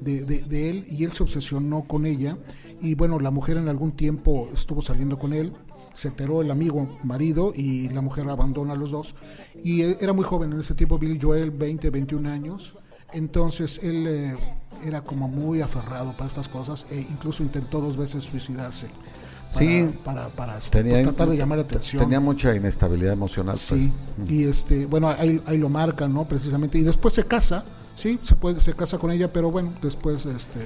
de, 0.00 0.24
de- 0.24 0.42
de 0.44 0.70
él 0.70 0.86
y 0.88 1.02
él 1.04 1.12
se 1.12 1.22
obsesionó 1.24 1.82
con 1.86 2.06
ella 2.06 2.36
y 2.80 2.94
bueno, 2.94 3.18
la 3.20 3.30
mujer 3.30 3.56
en 3.56 3.68
algún 3.68 3.92
tiempo 3.92 4.48
estuvo 4.52 4.80
saliendo 4.82 5.18
con 5.18 5.32
él, 5.32 5.52
se 5.94 6.08
enteró 6.08 6.40
el 6.42 6.50
amigo 6.50 6.98
marido 7.02 7.52
y 7.54 7.88
la 7.90 8.00
mujer 8.00 8.28
abandona 8.28 8.72
a 8.74 8.76
los 8.76 8.90
dos. 8.92 9.14
Y 9.62 9.82
eh, 9.82 9.96
era 10.00 10.12
muy 10.12 10.24
joven 10.24 10.52
en 10.52 10.60
ese 10.60 10.74
tiempo, 10.74 10.98
Billy 10.98 11.18
Joel, 11.20 11.50
20, 11.50 11.90
21 11.90 12.28
años. 12.28 12.74
Entonces 13.12 13.80
él 13.82 14.06
eh, 14.08 14.36
era 14.84 15.02
como 15.02 15.26
muy 15.28 15.60
aferrado 15.60 16.12
para 16.12 16.26
estas 16.26 16.48
cosas 16.48 16.86
e 16.90 17.00
incluso 17.00 17.42
intentó 17.42 17.80
dos 17.80 17.96
veces 17.96 18.24
suicidarse. 18.24 18.86
Para, 19.52 19.58
Sí. 19.66 19.90
para, 20.04 20.28
para 20.28 20.58
Tenía, 20.60 20.92
pues, 20.92 21.02
tratar 21.02 21.28
de 21.28 21.36
llamar 21.36 21.58
la 21.58 21.64
te- 21.66 21.74
atención. 21.74 22.00
tenía 22.04 22.20
mucha 22.20 22.54
inestabilidad 22.54 23.12
emocional. 23.12 23.56
Sí, 23.58 23.92
pues. 24.16 24.30
y 24.30 24.44
este, 24.44 24.86
bueno, 24.86 25.08
ahí, 25.08 25.42
ahí 25.44 25.58
lo 25.58 25.68
marca, 25.68 26.06
¿no? 26.06 26.24
Precisamente. 26.24 26.78
Y 26.78 26.82
después 26.82 27.14
se 27.14 27.24
casa, 27.24 27.64
sí, 27.96 28.20
se 28.22 28.36
puede, 28.36 28.60
se 28.60 28.74
casa 28.74 28.96
con 28.98 29.10
ella, 29.10 29.32
pero 29.32 29.50
bueno, 29.50 29.72
después, 29.82 30.24
este, 30.24 30.60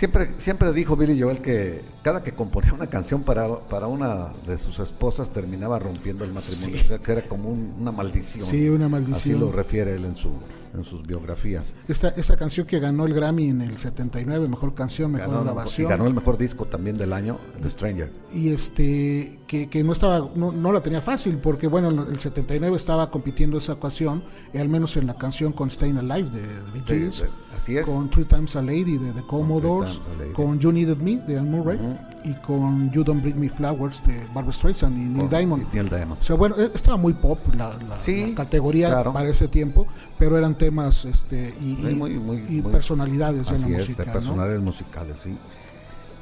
Siempre, 0.00 0.30
siempre 0.38 0.72
dijo 0.72 0.96
Billy 0.96 1.20
Joel 1.20 1.42
que 1.42 1.82
cada 2.02 2.22
que 2.22 2.32
componía 2.32 2.72
una 2.72 2.86
canción 2.86 3.22
para, 3.22 3.46
para 3.68 3.86
una 3.86 4.32
de 4.46 4.56
sus 4.56 4.78
esposas 4.78 5.28
terminaba 5.28 5.78
rompiendo 5.78 6.24
el 6.24 6.32
matrimonio. 6.32 6.80
O 6.82 6.88
sea, 6.88 6.98
que 7.00 7.12
era 7.12 7.28
como 7.28 7.50
un- 7.50 7.74
una 7.78 7.92
maldición. 7.92 8.46
Sí, 8.46 8.66
una 8.70 8.86
Así 8.86 8.92
maldición. 8.92 9.40
lo 9.40 9.52
refiere 9.52 9.94
él 9.96 10.06
en, 10.06 10.16
su, 10.16 10.30
en 10.74 10.84
sus 10.84 11.02
biografías. 11.06 11.74
esta, 11.88 12.08
esta 12.10 12.36
canción 12.36 12.66
que 12.66 12.78
ganó 12.78 13.06
el 13.06 13.14
Grammy 13.14 13.48
en 13.48 13.60
el 13.62 13.76
79, 13.78 14.48
mejor 14.48 14.74
canción, 14.74 15.12
mejor 15.12 15.28
Ganó, 15.30 15.40
y 15.40 15.44
grabación. 15.44 15.88
ganó 15.88 16.06
el 16.06 16.14
mejor 16.14 16.38
disco 16.38 16.66
también 16.66 16.96
del 16.96 17.12
año, 17.12 17.38
The 17.60 17.70
Stranger. 17.70 18.12
y 18.32 18.50
este 18.50 19.40
que, 19.46 19.68
que 19.68 19.82
no 19.82 19.92
estaba 19.92 20.30
no, 20.36 20.52
no 20.52 20.72
la 20.72 20.80
tenía 20.82 21.00
fácil 21.00 21.38
porque 21.38 21.66
bueno 21.66 21.90
en 21.90 21.98
el 22.12 22.20
79 22.20 22.76
estaba 22.76 23.10
compitiendo 23.10 23.58
esa 23.58 23.72
ocasión 23.72 24.22
y 24.54 24.58
al 24.58 24.68
menos 24.68 24.96
en 24.96 25.06
la 25.08 25.14
canción 25.14 25.52
con 25.52 25.70
Staying 25.70 25.98
Alive 25.98 26.30
de, 26.30 26.40
de 26.42 26.80
Gees, 26.86 27.22
de- 27.22 27.56
así 27.56 27.76
es. 27.76 27.84
con 27.86 28.08
Three 28.10 28.24
Times 28.26 28.54
a 28.54 28.62
Lady 28.62 28.96
de 28.98 29.12
The 29.12 29.22
Commodores 29.26 30.00
con 30.34 30.60
You 30.60 30.70
Needed 30.72 30.98
Me 30.98 31.16
de 31.16 31.38
Anne 31.38 31.50
Murray 31.50 31.78
y 32.24 32.34
con 32.34 32.90
You 32.92 33.02
Don't 33.02 33.22
Bring 33.22 33.40
Me 33.40 33.48
Flowers 33.50 34.06
de 34.06 34.20
Barbara 34.32 34.52
Streisand 34.52 34.96
y 34.96 35.00
Neil 35.08 35.28
Con- 35.28 35.30
Diamond 35.30 35.66
y 35.72 35.76
Neil 35.76 35.88
Diamond. 35.88 36.20
o 36.20 36.22
sea 36.22 36.36
bueno 36.36 36.54
e- 36.56 36.70
estaba 36.74 36.96
muy 36.96 37.14
pop 37.14 37.38
la, 37.56 37.76
la- 37.88 37.98
Sí, 37.98 38.30
la 38.30 38.44
categoría 38.44 38.88
claro. 38.88 39.12
para 39.12 39.28
ese 39.30 39.48
tiempo 39.48 39.86
pero 40.20 40.38
eran 40.38 40.56
temas 40.56 41.04
este 41.06 41.52
y, 41.60 41.74
Sí, 41.76 41.94
muy- 41.96 42.14
muy- 42.18 42.44
y 42.48 42.60
muy- 42.60 42.70
personalidades 42.72 43.46
de 43.46 43.58
la 43.58 43.64
Así 43.64 43.72
es, 43.72 43.78
música 43.88 44.04
¿no? 44.04 44.12
personalidades 44.12 44.60
musicales, 44.62 45.16
sí. 45.22 45.36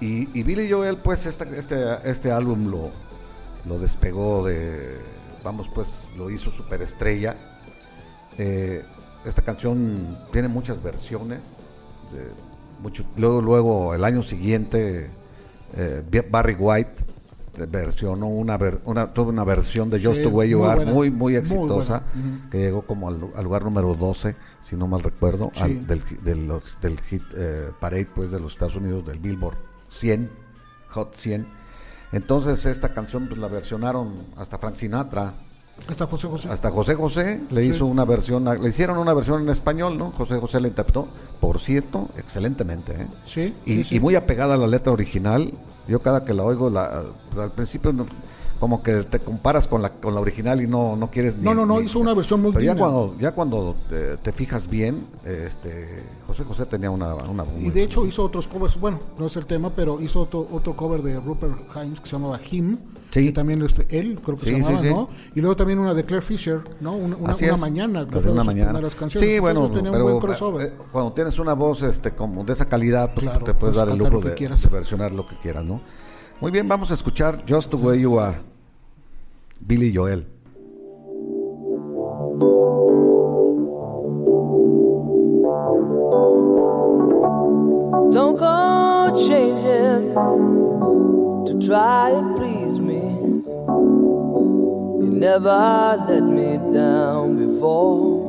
Y, 0.01 0.39
y 0.39 0.43
Billy 0.45 0.71
Joel, 0.71 0.97
pues, 0.99 1.27
esta- 1.27 1.45
este, 1.55 1.77
este 2.05 2.31
álbum 2.31 2.69
lo, 2.71 2.91
lo 3.67 3.79
despegó 3.79 4.47
de, 4.47 4.97
vamos, 5.45 5.69
pues, 5.75 6.13
lo 6.17 6.31
hizo 6.31 6.51
superestrella. 6.53 7.37
Eh, 8.39 8.85
esta 9.27 9.43
canción 9.43 10.17
tiene 10.33 10.49
muchas 10.49 10.83
versiones. 10.83 11.41
de 12.13 12.23
mucho- 12.81 13.05
luego, 13.17 13.43
luego, 13.43 13.93
el 13.95 14.03
año 14.03 14.23
siguiente, 14.23 15.11
eh, 15.77 16.25
Barry 16.31 16.55
White 16.55 17.05
versionó 17.67 18.27
una, 18.29 18.59
una, 18.85 19.13
tuvo 19.13 19.31
una 19.31 19.45
versión 19.45 19.91
de 19.91 20.03
Just 20.03 20.17
Sí, 20.19 20.23
the 20.23 20.29
Way 20.29 20.51
You 20.51 20.59
muy 20.59 20.67
buena, 20.75 20.93
muy, 20.93 21.11
muy 21.11 21.11
muy 21.11 21.37
exitosa, 21.37 22.03
que 22.51 22.59
llegó 22.59 22.83
como 22.83 23.09
al, 23.09 23.21
al 23.37 23.45
lugar 23.45 23.63
número 23.65 23.95
12, 23.95 24.37
si 24.61 24.77
no 24.77 24.87
mal 24.87 25.03
recuerdo, 25.03 25.51
Sí. 25.55 25.63
al- 25.63 25.87
del, 25.87 26.03
de 26.23 26.35
los- 26.37 26.79
del 26.81 27.01
hit 27.01 27.23
eh, 27.37 27.71
parade 27.81 28.07
pues, 28.15 28.31
de 28.31 28.41
los 28.41 28.53
Estados 28.53 28.77
Unidos, 28.77 29.07
del 29.07 29.19
Billboard 29.19 29.57
100, 29.89 30.31
Hot 30.91 31.15
100. 31.15 31.47
Entonces 32.13 32.65
esta 32.67 32.95
canción 32.95 33.29
pues, 33.29 33.39
la 33.39 33.49
versionaron 33.49 34.13
hasta 34.37 34.59
Frank 34.59 34.75
Sinatra, 34.75 35.35
hasta 35.87 36.07
José 36.07 36.27
José 36.29 36.49
hasta 36.49 36.71
José 36.71 36.95
José 36.95 37.41
le 37.51 37.63
Sí. 37.63 37.69
hizo 37.71 37.87
una 37.87 38.05
versión, 38.05 38.45
le 38.45 38.69
hicieron 38.69 38.99
una 38.99 39.15
versión 39.15 39.43
en 39.43 39.49
español, 39.49 39.97
¿no? 39.99 40.11
José 40.13 40.37
José 40.39 40.61
la 40.61 40.69
interpretó, 40.69 41.09
por 41.41 41.59
cierto, 41.61 42.09
excelentemente, 42.17 42.93
¿eh? 43.03 43.07
sí, 43.25 43.55
y, 43.65 43.75
sí, 43.77 43.85
sí. 43.85 43.97
y 43.97 44.01
muy 44.01 44.15
apegada 44.15 44.55
a 44.55 44.59
la 44.59 44.67
letra 44.67 44.93
original. 44.93 45.53
Yo 45.87 46.03
cada 46.03 46.25
que 46.25 46.35
la 46.35 46.43
oigo, 46.45 46.69
la, 46.69 47.05
al 47.39 47.53
principio 47.53 47.93
no- 47.93 48.05
como 48.61 48.83
que 48.83 49.05
te 49.05 49.21
comparas 49.21 49.69
con 49.69 49.81
la, 49.83 49.91
con 49.91 50.15
la 50.15 50.21
original 50.21 50.61
y 50.61 50.67
no, 50.67 50.97
no 50.97 51.11
quieres 51.11 51.37
ni... 51.37 51.45
No, 51.45 51.55
no, 51.55 51.65
no, 51.65 51.79
ni- 51.79 51.87
hizo 51.87 52.01
una 52.01 52.13
versión 52.13 52.43
muy 52.43 52.51
Pero 52.53 52.65
ya 52.65 52.75
cuando, 52.75 53.15
ya 53.21 53.31
cuando 53.33 53.77
eh, 53.93 54.17
te 54.21 54.33
fijas 54.33 54.67
bien, 54.69 55.07
este, 55.25 56.03
José 56.27 56.43
José 56.45 56.67
tenía 56.67 56.91
una... 56.91 57.15
una 57.15 57.45
Y 57.57 57.71
de 57.71 57.85
hecho 57.85 58.05
hizo 58.05 58.25
otros 58.25 58.49
covers, 58.49 58.79
bueno, 58.79 58.99
no 59.17 59.27
es 59.27 59.37
el 59.37 59.47
tema, 59.47 59.71
pero 59.71 60.01
hizo 60.01 60.21
otro, 60.23 60.47
otro 60.53 60.75
cover 60.77 61.03
de 61.03 61.21
Rupert 61.21 61.55
Himes 61.77 62.01
que 62.01 62.09
se 62.09 62.17
llamaba 62.17 62.39
Him, 62.51 62.77
Sí. 63.21 63.27
que 63.27 63.33
también 63.33 63.61
él 63.63 64.21
creo 64.23 64.37
que 64.37 64.43
Sí, 64.43 64.51
se 64.51 64.53
llamaba, 64.59 64.79
sí, 64.81 64.89
sí. 64.89 64.95
¿no? 64.95 65.09
Y 65.35 65.41
luego 65.41 65.57
también 65.57 65.79
una 65.79 65.95
de 65.95 66.05
Claire 66.05 66.25
Fisher, 66.25 66.61
¿no? 66.81 66.93
Una, 66.97 67.17
una, 67.17 67.33
Así 67.33 67.45
una 67.45 67.55
es, 67.55 67.61
mañana, 67.61 68.07
la 68.11 68.21
de 68.21 68.31
una 68.31 68.45
mañana. 68.45 68.71
primeras 68.73 68.95
canciones. 68.95 69.31
Sí, 69.31 69.39
bueno, 69.39 69.71
tenía 69.71 69.93
pero 69.93 70.05
un 70.07 70.11
buen 70.13 70.23
crossover. 70.23 70.67
eh, 70.67 70.73
cuando 70.93 71.13
tienes 71.13 71.39
una 71.39 71.53
voz 71.55 71.83
este 71.83 72.15
como 72.15 72.45
de 72.45 72.53
esa 72.53 72.67
calidad, 72.69 73.13
pues 73.15 73.25
Claro, 73.25 73.39
te 73.45 73.55
puedes 73.55 73.59
puedes 73.59 73.77
dar 73.77 73.89
el 73.89 73.99
lujo 73.99 74.21
de, 74.21 74.35
de 74.35 74.69
versionar 74.71 75.13
lo 75.13 75.27
que 75.27 75.37
quieras, 75.37 75.65
¿no? 75.65 75.81
Muy 76.41 76.51
bien, 76.53 76.67
vamos 76.69 76.91
a 76.91 76.95
escuchar 76.95 77.45
Just 77.49 77.71
the 77.71 77.77
Way 77.77 78.01
You 78.01 78.19
Are, 78.21 78.39
Billy 79.61 79.93
Joel. 79.95 80.27
Don't 88.11 88.37
go 88.37 89.15
changing 89.29 90.15
to 91.47 91.67
try 91.67 92.11
and 92.11 92.35
please 92.37 92.68
never 95.19 95.97
let 96.09 96.23
me 96.23 96.59
down 96.73 97.37
before. 97.45 98.23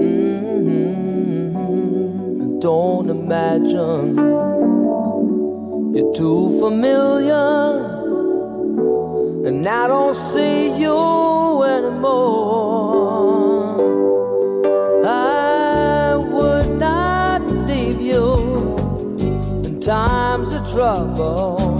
Mhm. 0.00 0.80
Don't 2.60 3.10
imagine 3.10 4.16
you're 5.94 6.12
too 6.14 6.58
familiar, 6.62 7.50
and 9.46 9.68
I 9.68 9.86
don't 9.86 10.16
see 10.16 10.72
you 10.82 11.62
anymore. 11.76 12.80
I 15.04 16.16
would 16.34 16.70
not 16.78 17.42
leave 17.68 18.00
you 18.00 18.26
in 19.66 19.78
times 19.80 20.48
of 20.54 20.62
trouble. 20.74 21.79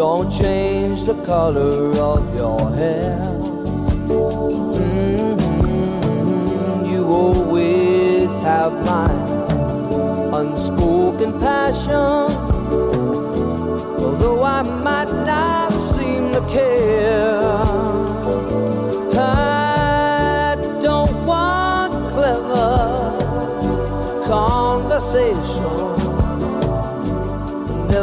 Don't 0.00 0.32
change 0.32 1.04
the 1.04 1.12
color 1.26 1.92
of 2.12 2.34
your 2.34 2.70
hair. 2.70 3.20
Mhm, 4.78 5.36
You 6.90 7.02
always 7.06 8.30
have 8.40 8.72
my 8.92 9.12
unspoken 10.40 11.30
passion. 11.38 12.28
Although 14.02 14.42
I 14.42 14.62
might 14.86 15.12
not 15.32 15.70
seem 15.92 16.32
to 16.32 16.42
care. 16.56 17.60
I 19.18 20.56
don't 20.80 21.14
want 21.26 21.92
clever 22.14 22.72
conversation. 24.26 25.59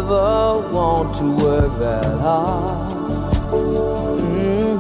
Never 0.07 0.63
want 0.71 1.15
to 1.17 1.25
work 1.43 1.79
that 1.79 2.05
hard. 2.21 2.91
Mhm. 4.31 4.79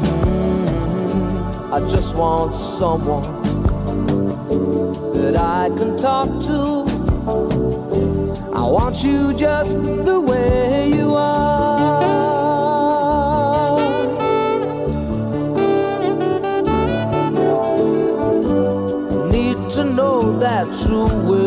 I 1.73 1.79
just 1.93 2.15
want 2.15 2.55
someone 2.55 3.27
that 5.13 5.35
I 5.35 5.69
can 5.77 5.97
talk 5.97 6.29
to. 6.47 6.85
I 8.53 8.63
want 8.75 9.03
you 9.03 9.33
just 9.33 9.75
the 10.09 10.17
way 10.29 10.93
you 10.97 11.13
are. 11.13 11.99
Need 19.35 19.59
to 19.75 19.83
know 19.83 20.17
that 20.39 20.67
you 20.87 21.01
will 21.29 21.46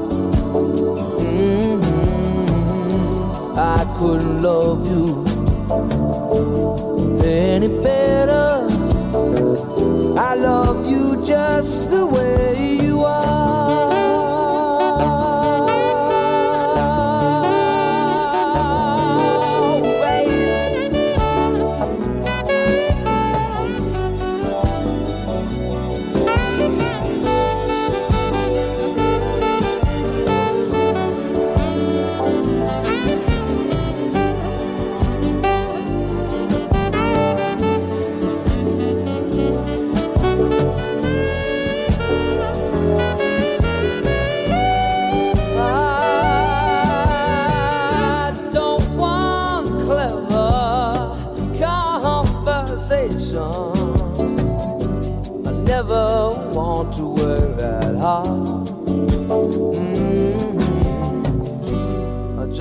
Couldn't 4.01 4.41
love 4.41 4.87
you 4.89 5.23
any 7.23 7.67
better. 7.83 8.65
I 10.17 10.33
love 10.33 10.89
you 10.89 11.23
just 11.23 11.91
the 11.91 12.07
way 12.07 12.10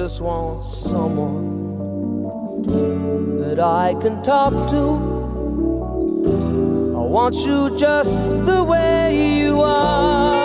just 0.00 0.22
want 0.22 0.64
someone 0.64 2.62
that 3.38 3.60
I 3.60 3.94
can 4.00 4.22
talk 4.22 4.54
to. 4.70 4.84
I 6.96 7.02
want 7.16 7.34
you 7.44 7.76
just 7.76 8.16
the 8.46 8.64
way 8.64 9.42
you 9.42 9.60
are. 9.60 10.39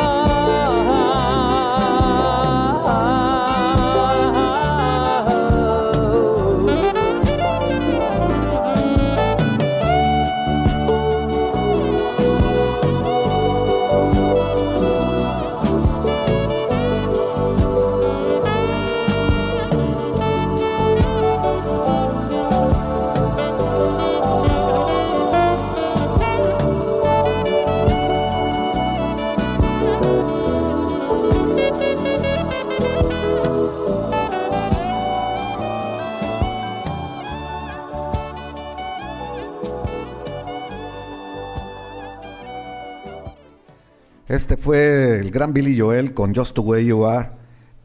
Este 44.27 44.57
fue 44.57 45.19
el 45.19 45.29
gran 45.29 45.53
Billy 45.53 45.79
Joel 45.79 46.15
con 46.15 46.33
Just 46.33 46.55
the 46.55 46.61
Way 46.61 46.85
You 46.88 47.05
Are. 47.05 47.29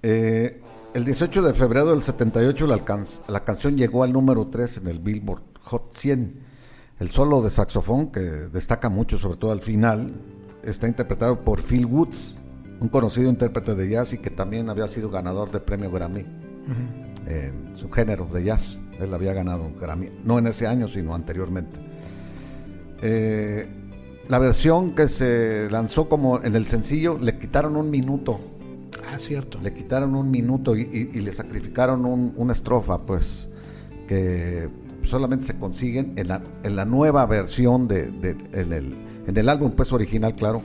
Eh, 0.02 0.62
el 0.94 1.04
18 1.04 1.42
de 1.42 1.52
febrero 1.52 1.90
del 1.90 2.02
78 2.02 2.66
la, 2.66 3.44
canción 3.44 3.76
llegó 3.76 4.04
al 4.04 4.12
número 4.14 4.46
3 4.46 4.78
en 4.78 4.88
el 4.88 5.00
Billboard 5.00 5.42
Hot 5.64 5.94
100. 5.94 6.40
El 6.98 7.10
solo 7.10 7.42
de 7.42 7.50
saxofón, 7.50 8.10
que 8.10 8.20
destaca 8.20 8.88
mucho, 8.88 9.18
sobre 9.18 9.36
todo 9.36 9.52
al 9.52 9.60
final, 9.60 10.14
está 10.62 10.88
interpretado 10.88 11.44
por 11.44 11.60
Phil 11.60 11.84
Woods, 11.84 12.38
un 12.80 12.88
conocido 12.88 13.28
intérprete 13.28 13.74
de 13.74 13.90
jazz 13.90 14.14
y 14.14 14.18
que 14.18 14.30
también 14.30 14.70
había 14.70 14.88
sido 14.88 15.10
ganador 15.10 15.50
de 15.50 15.60
premio 15.60 15.90
Grammy 15.90 16.24
en 17.26 17.76
su 17.76 17.90
género 17.90 18.24
de 18.24 18.44
jazz. 18.44 18.80
Él 18.98 19.12
había 19.12 19.34
ganado 19.34 19.64
un 19.64 19.78
Grammy, 19.78 20.08
no 20.24 20.38
en 20.38 20.46
ese 20.46 20.66
año, 20.66 20.88
sino 20.88 21.14
anteriormente. 21.14 21.78
Eh, 23.02 23.68
la 24.30 24.38
versión 24.38 24.94
que 24.94 25.08
se 25.08 25.68
lanzó 25.70 26.08
como 26.08 26.40
en 26.42 26.54
el 26.56 26.64
sencillo 26.66 27.18
le 27.18 27.36
quitaron 27.38 27.76
un 27.76 27.90
minuto, 27.90 28.40
Ah, 29.12 29.18
cierto. 29.18 29.58
le 29.60 29.74
quitaron 29.74 30.14
un 30.14 30.30
minuto 30.30 30.76
y, 30.76 30.82
y- 30.82 31.18
y 31.18 31.20
le 31.20 31.32
sacrificaron 31.32 32.06
un- 32.06 32.32
una 32.36 32.52
estrofa, 32.52 32.98
pues 33.04 33.48
que 34.06 34.68
solamente 35.02 35.46
se 35.46 35.58
consiguen 35.58 36.12
en 36.16 36.28
la, 36.28 36.42
en 36.62 36.76
la 36.76 36.84
nueva 36.84 37.26
versión 37.26 37.88
de, 37.88 38.06
de- 38.06 38.36
en, 38.52 38.72
el, 38.72 38.94
en 39.26 39.36
el 39.36 39.48
álbum 39.48 39.72
pues 39.72 39.92
original, 39.92 40.34
claro, 40.36 40.62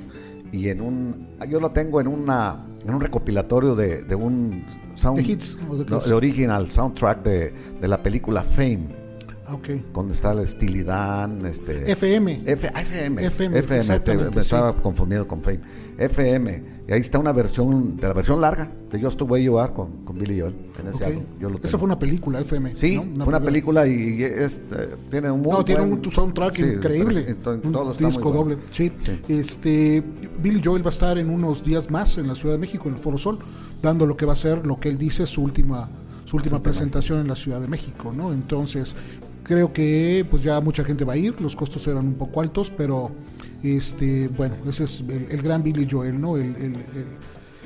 y 0.51 0.69
en 0.69 0.81
un, 0.81 1.27
yo 1.49 1.59
lo 1.59 1.71
tengo 1.71 1.99
en 1.99 2.07
una 2.07 2.61
en 2.85 2.93
un 2.93 3.01
recopilatorio 3.01 3.73
de, 3.73 4.03
de 4.03 4.13
un 4.13 4.63
sound, 4.93 5.17
¿De 5.17 5.23
hits 5.31 5.57
no, 5.89 5.99
de 5.99 6.13
original 6.13 6.69
soundtrack 6.69 7.23
de, 7.23 7.53
de 7.81 7.87
la 7.87 8.03
película 8.03 8.43
Fame, 8.43 8.89
Ah, 9.47 9.53
ok. 9.53 9.69
donde 9.93 10.13
está 10.13 10.33
la 10.33 10.41
Estilidad, 10.43 11.29
este 11.45 11.91
FM. 11.91 12.41
F- 12.45 12.67
FM, 12.67 13.23
FM, 13.25 13.59
FM, 13.59 13.99
te- 13.99 14.17
me 14.17 14.41
estaba 14.41 14.71
sí. 14.73 14.77
confundido 14.81 15.27
con 15.27 15.41
Fame. 15.43 15.59
FM, 15.97 16.63
y 16.89 16.91
ahí 16.91 16.99
está 16.99 17.19
una 17.19 17.31
versión, 17.31 17.95
de 17.95 18.07
la 18.07 18.13
versión 18.13 18.41
larga, 18.41 18.69
de 18.91 19.01
Just 19.01 19.17
the 19.17 19.23
Way 19.23 19.43
You 19.45 19.57
Are 19.59 19.71
con, 19.71 20.03
con 20.03 20.17
Billy 20.17 20.41
Joel, 20.41 20.53
en 20.81 20.87
ese 20.89 21.03
Ok. 21.05 21.09
álbum. 21.09 21.23
Yo 21.39 21.49
lo 21.49 21.59
Esa 21.63 21.77
fue 21.77 21.85
una 21.85 21.97
película, 21.97 22.41
FM. 22.41 22.75
Sí, 22.75 22.97
¿no? 23.15 23.23
fue 23.23 23.27
una 23.33 23.39
película 23.39 23.87
y, 23.87 23.91
y 24.19 24.23
es, 24.23 24.59
eh, 24.71 24.89
tiene 25.09 25.31
un 25.31 25.41
muy 25.41 25.51
No, 25.53 25.63
tiene 25.63 25.81
buen- 25.85 26.05
un 26.05 26.11
soundtrack 26.11 26.55
sí, 26.55 26.63
increíble. 26.63 27.25
entonces, 27.27 27.63
un 27.65 27.71
muy 27.71 27.93
disco 27.97 28.23
bueno. 28.23 28.35
doble. 28.43 28.57
Sí. 28.71 28.91
Sí. 28.97 29.19
Este, 29.29 30.03
Billy 30.41 30.61
Joel 30.61 30.81
va 30.83 30.87
a 30.87 30.93
estar 30.93 31.17
en 31.17 31.29
unos 31.29 31.63
días 31.63 31.89
más 31.89 32.17
en 32.17 32.27
la 32.27 32.35
Ciudad 32.35 32.55
de 32.55 32.59
México, 32.59 32.89
en 32.89 32.95
el 32.95 32.99
Foro 32.99 33.17
Sol, 33.17 33.39
dando 33.81 34.05
lo 34.05 34.17
que 34.17 34.25
va 34.25 34.33
a 34.33 34.37
ser, 34.37 34.65
lo 34.67 34.77
que 34.79 34.89
él 34.89 34.97
dice, 34.97 35.25
su 35.27 35.43
última, 35.43 35.87
su 36.25 36.35
última 36.35 36.61
presentación 36.61 37.19
en 37.19 37.27
la 37.29 37.35
Ciudad 37.35 37.61
de 37.61 37.67
México, 37.69 38.11
¿no? 38.11 38.33
Entonces, 38.33 38.95
creo 39.45 39.71
que 39.71 40.25
pues 40.29 40.43
ya 40.43 40.59
mucha 40.59 40.83
gente 40.83 41.05
va 41.05 41.13
a 41.13 41.17
ir, 41.17 41.39
los 41.39 41.55
costos 41.55 41.87
eran 41.87 42.05
un 42.05 42.15
poco 42.15 42.41
altos, 42.41 42.69
pero 42.75 43.11
este, 43.63 44.27
bueno, 44.27 44.55
ese 44.67 44.83
es 44.83 44.99
el, 45.07 45.27
el 45.29 45.41
gran 45.41 45.63
Billy 45.63 45.87
Joel, 45.89 46.19
¿no? 46.19 46.35
El, 46.37 46.75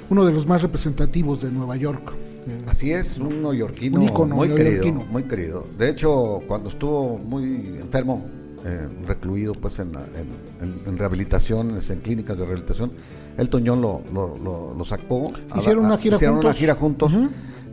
uno 0.10 0.26
de 0.26 0.32
los 0.32 0.46
más 0.48 0.62
representativos 0.62 1.42
de 1.42 1.50
Nueva 1.52 1.76
York. 1.78 2.12
Eh, 2.48 2.64
Así 2.68 2.92
es, 2.92 3.18
un 3.18 3.42
neoyorquino 3.42 3.98
Un 3.98 4.04
ícono 4.04 4.36
muy 4.36 4.50
querido, 4.50 4.94
muy 5.12 5.24
querido. 5.24 5.68
De 5.78 5.90
hecho, 5.90 6.42
cuando 6.48 6.70
estuvo 6.70 7.18
muy 7.18 7.44
enfermo, 7.80 8.26
eh, 8.66 8.88
recluido 9.08 9.54
pues 9.54 9.80
en, 9.80 9.90
en- 9.90 10.68
en- 10.68 10.76
en 10.88 10.98
rehabilitaciones, 10.98 11.90
en 11.92 12.00
clínicas 12.00 12.38
de 12.38 12.46
rehabilitación, 12.46 12.92
Elton 13.38 13.64
John 13.66 13.82
lo, 13.82 14.02
lo, 14.14 14.38
lo- 14.38 14.74
lo 14.78 14.86
sacó. 14.86 15.32
a- 15.52 15.60
Hicieron 15.60 15.86
una 15.86 15.98
gira 15.98 16.16
hicieron 16.18 16.40
una 16.40 16.54
gira 16.54 16.76
juntos. 16.76 17.14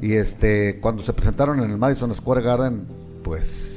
Y 0.02 0.12
este, 0.12 0.78
cuando 0.80 1.02
se 1.02 1.12
presentaron 1.14 1.58
en 1.62 1.70
el 1.70 1.78
Madison 1.78 2.14
Square 2.14 2.42
Garden, 2.42 2.82
pues 3.24 3.75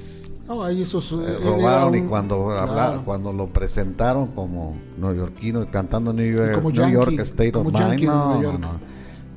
no, 0.50 0.64
ahí 0.64 0.82
esos, 0.82 1.12
eh, 1.12 1.16
eh, 1.28 1.38
robaron 1.44 1.96
y 1.96 2.02
cuando 2.02 2.48
claro. 2.48 3.04
cuando 3.06 3.32
lo 3.32 3.48
presentaron 3.48 4.28
como 4.28 4.76
neoyorquino 4.98 5.70
cantando 5.72 6.12
New 6.12 6.36
York, 6.36 6.56
como 6.56 6.72
New 6.72 6.90
York 6.90 7.20
State 7.20 7.56
of 7.56 7.66
Mind 7.72 8.04
no. 8.04 8.72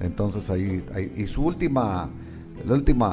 entonces 0.01 0.49
ahí, 0.51 0.85
ahí- 0.95 1.13
y 1.17 1.27
su 1.27 1.45
última 1.45 2.09
el 2.65 2.71
último 2.73 3.11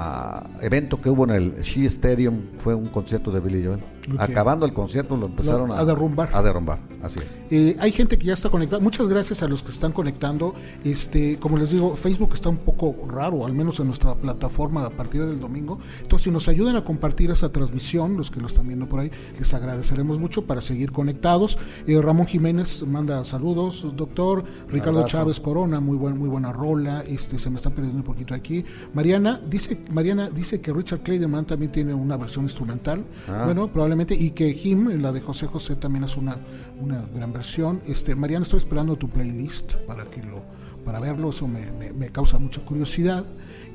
evento 0.62 1.01
que 1.01 1.09
hubo 1.09 1.23
en 1.25 1.31
el 1.31 1.55
Shea 1.62 1.88
Stadium 1.88 2.41
fue 2.57 2.73
un 2.75 2.88
concierto 2.88 3.31
de 3.31 3.39
Billy 3.39 3.65
Joel 3.65 3.79
Acabando 4.17 4.65
el 4.65 4.73
concierto 4.73 5.15
lo 5.17 5.27
empezaron 5.27 5.69
Lo- 5.69 5.75
a, 5.75 5.79
a 5.81 5.85
derrumbar. 5.85 6.29
a 6.33 6.41
derrumbar 6.41 6.79
así 7.03 7.19
es 7.19 7.37
Eh, 7.51 7.75
hay 7.79 7.91
gente 7.91 8.17
que 8.17 8.25
ya 8.27 8.33
está 8.33 8.49
conectada. 8.49 8.81
Muchas 8.81 9.07
gracias 9.07 9.41
a 9.43 9.47
los 9.47 9.63
que 9.63 9.71
están 9.71 9.91
conectando. 9.91 10.53
Este, 10.83 11.37
como 11.39 11.57
les 11.57 11.71
digo, 11.71 11.95
Facebook 11.95 12.31
está 12.33 12.49
un 12.49 12.57
poco 12.57 12.95
raro, 13.09 13.45
al 13.45 13.53
menos 13.53 13.79
en 13.79 13.87
nuestra 13.87 14.15
plataforma 14.15 14.85
a 14.85 14.89
partir 14.89 15.25
del 15.25 15.39
domingo. 15.39 15.79
Entonces, 16.01 16.23
si 16.25 16.31
nos 16.31 16.47
ayudan 16.47 16.75
a 16.75 16.83
compartir 16.83 17.31
esa 17.31 17.49
transmisión, 17.51 18.17
los 18.17 18.31
que 18.31 18.39
lo 18.39 18.47
están 18.47 18.67
viendo 18.67 18.87
por 18.87 18.99
ahí, 19.01 19.11
les 19.37 19.53
agradeceremos 19.53 20.19
mucho 20.19 20.43
para 20.45 20.61
seguir 20.61 20.91
conectados. 20.91 21.57
Eh, 21.87 21.99
Ramón 22.01 22.27
Jiménez 22.27 22.83
manda 22.87 23.23
saludos, 23.23 23.85
doctor. 23.95 24.43
Ricardo 24.69 24.99
abrazo. 24.99 25.17
Chávez 25.17 25.39
Corona, 25.39 25.79
muy 25.79 25.97
buen, 25.97 26.17
muy 26.17 26.29
buena 26.29 26.51
rola. 26.51 27.01
Este, 27.07 27.39
se 27.39 27.49
me 27.49 27.57
está 27.57 27.69
perdiendo 27.69 27.99
un 27.99 28.05
poquito 28.05 28.33
aquí. 28.33 28.63
Mariana 28.93 29.39
dice, 29.49 29.79
Mariana 29.91 30.29
dice 30.29 30.61
que 30.61 30.71
Richard 30.73 30.99
Clayderman 31.01 31.45
también 31.45 31.71
tiene 31.71 31.93
una 31.93 32.17
versión 32.17 32.45
instrumental. 32.45 33.03
Ah. 33.27 33.43
Bueno, 33.45 33.67
probablemente, 33.67 33.98
y 34.09 34.31
que 34.31 34.49
Him, 34.49 35.01
la 35.01 35.12
de 35.12 35.21
José 35.21 35.47
José, 35.47 35.75
también 35.75 36.03
es 36.05 36.15
una, 36.17 36.38
una 36.79 37.03
gran 37.15 37.33
versión. 37.33 37.81
Este, 37.88 38.15
Mariana, 38.15 38.43
estoy 38.43 38.59
esperando 38.59 38.95
tu 38.95 39.09
playlist 39.09 39.73
para 39.88 40.03
que 40.05 40.21
lo, 40.23 40.41
para 40.85 40.99
verlo, 40.99 41.29
eso 41.29 41.47
me, 41.47 41.71
me- 41.93 42.09
causa 42.09 42.38
mucha 42.38 42.62
curiosidad. 42.62 43.23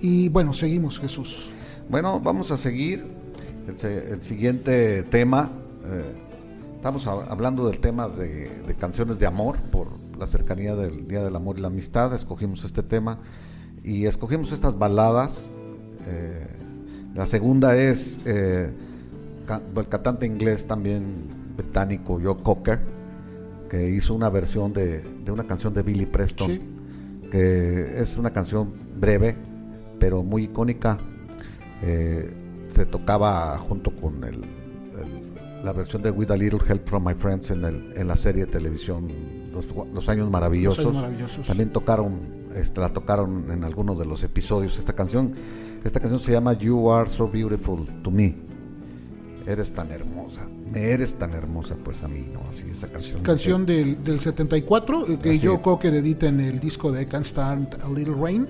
Y 0.01 0.29
bueno, 0.29 0.53
seguimos, 0.55 0.99
Jesús. 0.99 1.49
Bueno, 1.89 2.21
vamos 2.21 2.51
a 2.51 2.57
seguir 2.59 3.05
el, 3.67 4.23
siguiente 4.23 5.03
tema. 5.05 5.51
eh, 5.85 6.21
Estamos 6.77 7.07
hab- 7.07 7.27
hablando 7.31 7.67
del 7.67 7.81
tema 7.81 8.09
de, 8.09 8.51
canciones 8.79 9.19
de 9.19 9.27
amor 9.27 9.57
por 9.73 9.89
la 10.19 10.27
cercanía 10.27 10.75
del 10.77 11.09
Día 11.09 11.25
del 11.25 11.35
Amor 11.35 11.59
y 11.59 11.63
la 11.63 11.69
Amistad. 11.69 12.15
Escogimos 12.15 12.63
este 12.65 12.83
tema 12.83 13.19
y 13.83 14.05
escogimos 14.05 14.53
estas 14.53 14.79
baladas. 14.79 15.49
Eh, 16.07 16.47
la 17.15 17.25
segunda 17.27 17.75
es 17.77 18.19
eh, 18.27 18.71
el 19.77 19.89
cantante 19.89 20.27
inglés 20.27 20.67
también 20.67 21.05
británico 21.57 22.19
Joe 22.23 22.37
Cocker, 22.43 22.81
que 23.69 23.91
hizo 23.91 24.15
una 24.15 24.29
versión 24.31 24.73
de, 24.73 25.01
de 25.03 25.33
una 25.33 25.45
canción 25.45 25.75
de 25.75 25.83
Billy 25.83 26.07
Preston, 26.07 26.51
Sí. 26.51 26.61
que 27.31 28.01
es 28.01 28.17
una 28.17 28.31
canción 28.33 28.73
breve, 28.99 29.37
pero 29.99 30.23
muy 30.23 30.45
icónica. 30.45 30.99
Eh, 31.83 32.33
se 32.71 32.87
tocaba 32.87 33.57
junto 33.59 33.95
con 33.95 34.25
el, 34.25 34.35
el- 34.35 35.65
la 35.65 35.73
versión 35.73 36.03
de 36.03 36.11
With 36.11 36.31
a 36.31 36.37
Little 36.37 36.61
Help 36.69 36.87
from 36.89 37.07
My 37.07 37.15
Friends 37.15 37.51
en, 37.51 37.65
el- 37.65 37.93
en 37.97 38.07
la 38.07 38.17
serie 38.17 38.45
de 38.47 38.53
televisión 38.53 39.09
Los, 39.53 39.67
Los 39.95 40.09
Años 40.09 40.29
Maravillosos. 40.31 40.85
Los 40.85 40.93
Años 40.97 41.03
Maravillosos. 41.05 41.47
También 41.47 41.71
tocaron, 41.71 42.19
este, 42.55 42.81
la 42.81 42.93
tocaron 42.93 43.51
en 43.51 43.65
algunos 43.65 43.99
de 43.99 44.05
los 44.05 44.23
episodios 44.25 44.79
esta 44.79 44.93
canción. 44.95 45.33
Esta 45.85 46.01
canción 46.01 46.21
se 46.21 46.33
llama 46.33 46.53
You 46.55 46.91
Are 46.91 47.09
So 47.09 47.29
Beautiful 47.29 47.87
to 48.03 48.11
Me. 48.11 48.35
Eres 49.47 49.73
tan 49.73 49.91
hermosa. 49.91 50.49
Me 50.73 50.91
eres 50.91 51.15
tan 51.15 51.33
hermosa, 51.33 51.77
pues 51.85 52.03
a 52.03 52.09
mí, 52.09 52.27
¿no? 52.33 52.41
Así 52.49 52.65
esa 52.71 52.89
canción. 52.89 53.23
Canción 53.23 53.67
del, 53.67 54.03
del 54.03 54.21
74, 54.21 55.07
eh, 55.07 55.19
que 55.23 55.31
Así 55.31 55.47
Joe. 55.47 55.61
Cocker 55.61 55.95
edita 55.95 56.27
en 56.29 56.41
el 56.41 56.59
disco 56.59 56.91
de 56.91 57.07
Can't 57.07 57.27
Stand 57.27 57.79
a 57.83 57.89
Little 57.89 58.15
Rain, 58.15 58.47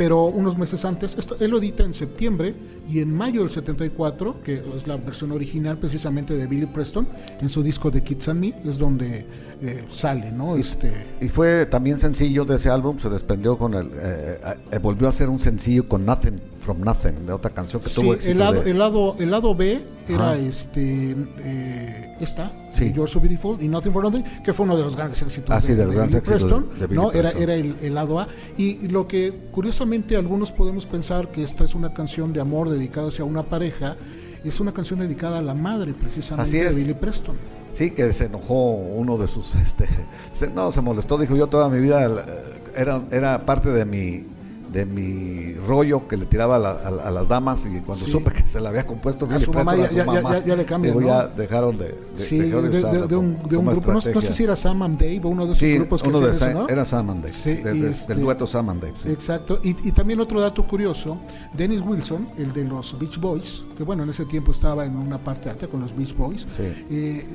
pero 0.00 0.24
unos 0.24 0.56
meses 0.56 0.82
antes, 0.86 1.18
esto, 1.18 1.36
él 1.40 1.50
lo 1.50 1.58
edita 1.58 1.84
en 1.84 1.92
septiembre 1.92 2.54
y 2.88 3.00
en 3.00 3.12
mayo 3.14 3.42
del 3.42 3.50
74, 3.50 4.42
que 4.42 4.62
es 4.74 4.86
la 4.86 4.96
versión 4.96 5.30
original 5.30 5.76
precisamente 5.76 6.34
de 6.34 6.46
Billy 6.46 6.64
Preston, 6.64 7.06
en 7.38 7.50
su 7.50 7.62
disco 7.62 7.90
de 7.90 8.02
Kids 8.02 8.28
and 8.28 8.40
Me, 8.40 8.54
es 8.64 8.78
donde 8.78 9.26
eh, 9.60 9.84
sale, 9.90 10.32
¿no? 10.32 10.56
Este, 10.56 10.90
Y 11.20 11.28
fue 11.28 11.66
también 11.66 11.98
sencillo 11.98 12.46
de 12.46 12.56
ese 12.56 12.70
álbum, 12.70 12.98
se 12.98 13.10
desprendió 13.10 13.58
con 13.58 13.74
el. 13.74 13.90
eh, 13.94 14.38
eh, 14.72 14.78
volvió 14.78 15.06
a 15.06 15.12
ser 15.12 15.28
un 15.28 15.38
sencillo 15.38 15.86
con 15.86 16.06
Nothing 16.06 16.40
from 16.62 16.80
Nothing, 16.80 17.26
de 17.26 17.32
otra 17.34 17.50
canción 17.50 17.82
que 17.82 17.90
sí, 17.90 18.00
tuvo 18.00 18.14
éxito. 18.14 18.32
el 18.32 18.38
lado, 18.38 18.62
de- 18.62 18.70
el 18.70 18.78
lado, 18.78 19.16
el 19.18 19.30
lado 19.30 19.54
B 19.54 19.80
era 20.08 20.30
Ajá. 20.32 20.36
este 20.38 21.14
eh, 21.38 22.16
esta, 22.20 22.50
Sí. 22.70 22.92
You're 22.92 23.10
So 23.10 23.18
Beautiful 23.20 23.62
y 23.62 23.68
Nothing 23.68 23.92
for 23.92 24.02
Nothing, 24.02 24.24
que 24.44 24.52
fue 24.52 24.64
uno 24.64 24.76
de 24.76 24.82
los 24.82 24.94
grandes 24.96 25.20
éxitos 25.22 25.50
Ah, 25.50 25.60
sí, 25.60 25.68
de, 25.68 25.76
del 25.76 25.90
de 25.90 25.94
Billy 25.96 26.04
éxito 26.16 26.20
de- 26.20 26.38
Preston, 26.38 26.66
de 26.78 26.86
Billy 26.86 26.94
¿no? 27.00 27.12
Era, 27.12 27.30
Preston. 27.30 27.42
era 27.42 27.54
el, 27.54 27.76
el 27.82 27.94
lado 27.94 28.18
A. 28.20 28.28
Y 28.58 28.88
lo 28.88 29.06
que 29.08 29.32
curiosamente 29.50 29.89
algunos 30.16 30.52
podemos 30.52 30.86
pensar 30.86 31.28
que 31.28 31.42
esta 31.42 31.64
es 31.64 31.74
una 31.74 31.92
canción 31.92 32.32
de 32.32 32.40
amor 32.40 32.70
dedicada 32.70 33.08
hacia 33.08 33.24
una 33.24 33.42
pareja, 33.42 33.96
es 34.44 34.60
una 34.60 34.72
canción 34.72 35.00
dedicada 35.00 35.38
a 35.38 35.42
la 35.42 35.54
madre 35.54 35.92
precisamente 35.94 36.50
de. 36.50 36.74
Billy 36.76 36.94
Preston. 36.94 37.36
Sí, 37.72 37.90
que 37.92 38.12
se 38.12 38.24
enojó 38.26 38.72
uno 38.74 39.16
de 39.18 39.26
sus, 39.26 39.54
este, 39.62 39.86
se- 40.32 40.48
no, 40.50 40.70
se 40.72 40.80
molestó, 40.80 41.18
dijo 41.18 41.36
yo 41.36 41.46
toda 41.48 41.68
mi 41.68 41.80
vida 41.80 42.04
eh, 42.04 42.60
era, 42.76 43.02
era 43.10 43.44
parte 43.46 43.70
de 43.70 43.84
mi, 43.84 44.24
de 44.72 44.86
mi 44.86 45.54
rollo 45.66 46.06
que 46.06 46.16
le 46.16 46.26
tiraba 46.26 46.56
a, 46.56 46.58
la- 46.58 46.70
a- 46.70 47.08
a 47.08 47.10
las 47.10 47.26
damas 47.28 47.66
y 47.66 47.80
cuando 47.80 48.04
Sí. 48.04 48.10
supe 48.12 48.30
que 48.32 48.46
se 48.46 48.60
le 48.60 48.68
había 48.68 48.86
compuesto 48.86 49.26
Billy 49.26 49.44
su 49.44 49.52
mamá 49.52 49.74
ya- 49.76 49.84
a 49.84 49.88
su 49.88 49.94
ya- 49.96 50.04
ya- 50.06 50.12
mamá, 50.12 50.32
ya- 50.38 50.44
ya 50.44 50.56
le 50.56 50.64
cambian, 50.64 50.96
digo, 50.96 51.00
¿no? 51.10 51.18
ya 51.18 51.26
dejaron 51.26 51.76
de, 51.78 51.84
de- 52.16 52.24
Sí, 52.24 52.38
dejaron 52.38 52.64
de, 52.64 52.70
de- 52.70 52.78
usarlo 52.78 53.06
de 53.08 53.16
un, 53.16 53.38
grupo, 53.42 53.92
no, 53.92 54.00
no 54.14 54.20
sé 54.20 54.32
si 54.32 54.44
era 54.44 54.54
Sam 54.54 54.82
and 54.82 54.98
Dave 54.98 55.20
o 55.24 55.28
uno 55.28 55.44
de 55.46 55.52
esos 55.52 55.58
Sí, 55.58 55.74
grupos 55.74 56.02
que 56.02 56.08
uno 56.08 56.20
de 56.20 56.26
era 56.68 56.84
Sam 56.84 57.10
and 57.10 57.22
Dave, 57.22 57.32
Sí, 57.34 57.54
de- 57.54 57.76
y 57.76 57.80
de- 57.80 57.90
este- 57.90 58.14
del 58.14 58.22
dueto 58.22 58.46
Sam 58.46 58.70
and 58.70 58.82
Dave. 58.82 58.94
Exacto. 59.12 59.58
Y, 59.62 59.70
y 59.88 59.92
también 59.92 60.20
otro 60.20 60.40
dato 60.40 60.62
curioso, 60.64 61.18
Dennis 61.52 61.80
Wilson, 61.80 62.28
el 62.38 62.52
de 62.52 62.64
los 62.64 62.96
Beach 62.98 63.18
Boys, 63.20 63.64
que 63.76 63.82
bueno, 63.82 64.04
en 64.04 64.10
ese 64.10 64.24
tiempo 64.24 64.52
estaba 64.52 64.84
en 64.84 64.96
una 64.96 65.18
parte 65.18 65.50
alta 65.50 65.66
con 65.66 65.80
los 65.80 65.96
Beach 65.96 66.16
Boys, 66.16 66.42
Sí. 66.56 66.62
eh, 66.90 67.26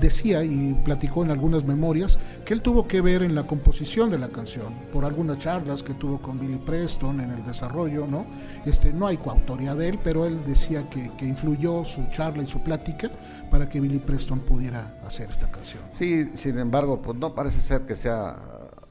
decía 0.00 0.42
y 0.44 0.74
platicó 0.84 1.22
en 1.24 1.30
algunas 1.30 1.64
memorias 1.64 2.18
que 2.44 2.54
él 2.54 2.62
tuvo 2.62 2.88
que 2.88 3.00
ver 3.00 3.22
en 3.22 3.34
la 3.34 3.44
composición 3.44 4.10
de 4.10 4.18
la 4.18 4.28
canción, 4.28 4.72
por 4.92 5.04
algunas 5.04 5.38
charlas 5.38 5.82
que 5.82 5.94
tuvo 5.94 6.18
con 6.18 6.38
Billy 6.40 6.56
Preston 6.58 7.20
en 7.20 7.30
el 7.30 7.44
desarrollo, 7.44 8.06
¿no? 8.06 8.24
Este, 8.64 8.92
no 8.92 9.06
hay 9.06 9.16
coautoría 9.18 9.74
de 9.74 9.88
él, 9.90 9.98
pero 10.02 10.26
él 10.26 10.40
decía 10.46 10.88
que, 10.90 11.10
que 11.18 11.26
influyó 11.26 11.84
su 11.84 12.02
charla 12.10 12.42
y 12.42 12.46
su 12.46 12.62
plática 12.62 13.10
para 13.50 13.68
que 13.68 13.80
Billy 13.80 13.98
Preston 13.98 14.40
pudiera 14.40 14.94
hacer 15.06 15.28
esta 15.30 15.50
canción. 15.50 15.82
Sí, 15.92 16.30
sin 16.34 16.58
embargo, 16.58 17.00
pues 17.02 17.18
no 17.18 17.34
parece 17.34 17.60
ser 17.60 17.82
que 17.82 17.94
sea, 17.96 18.36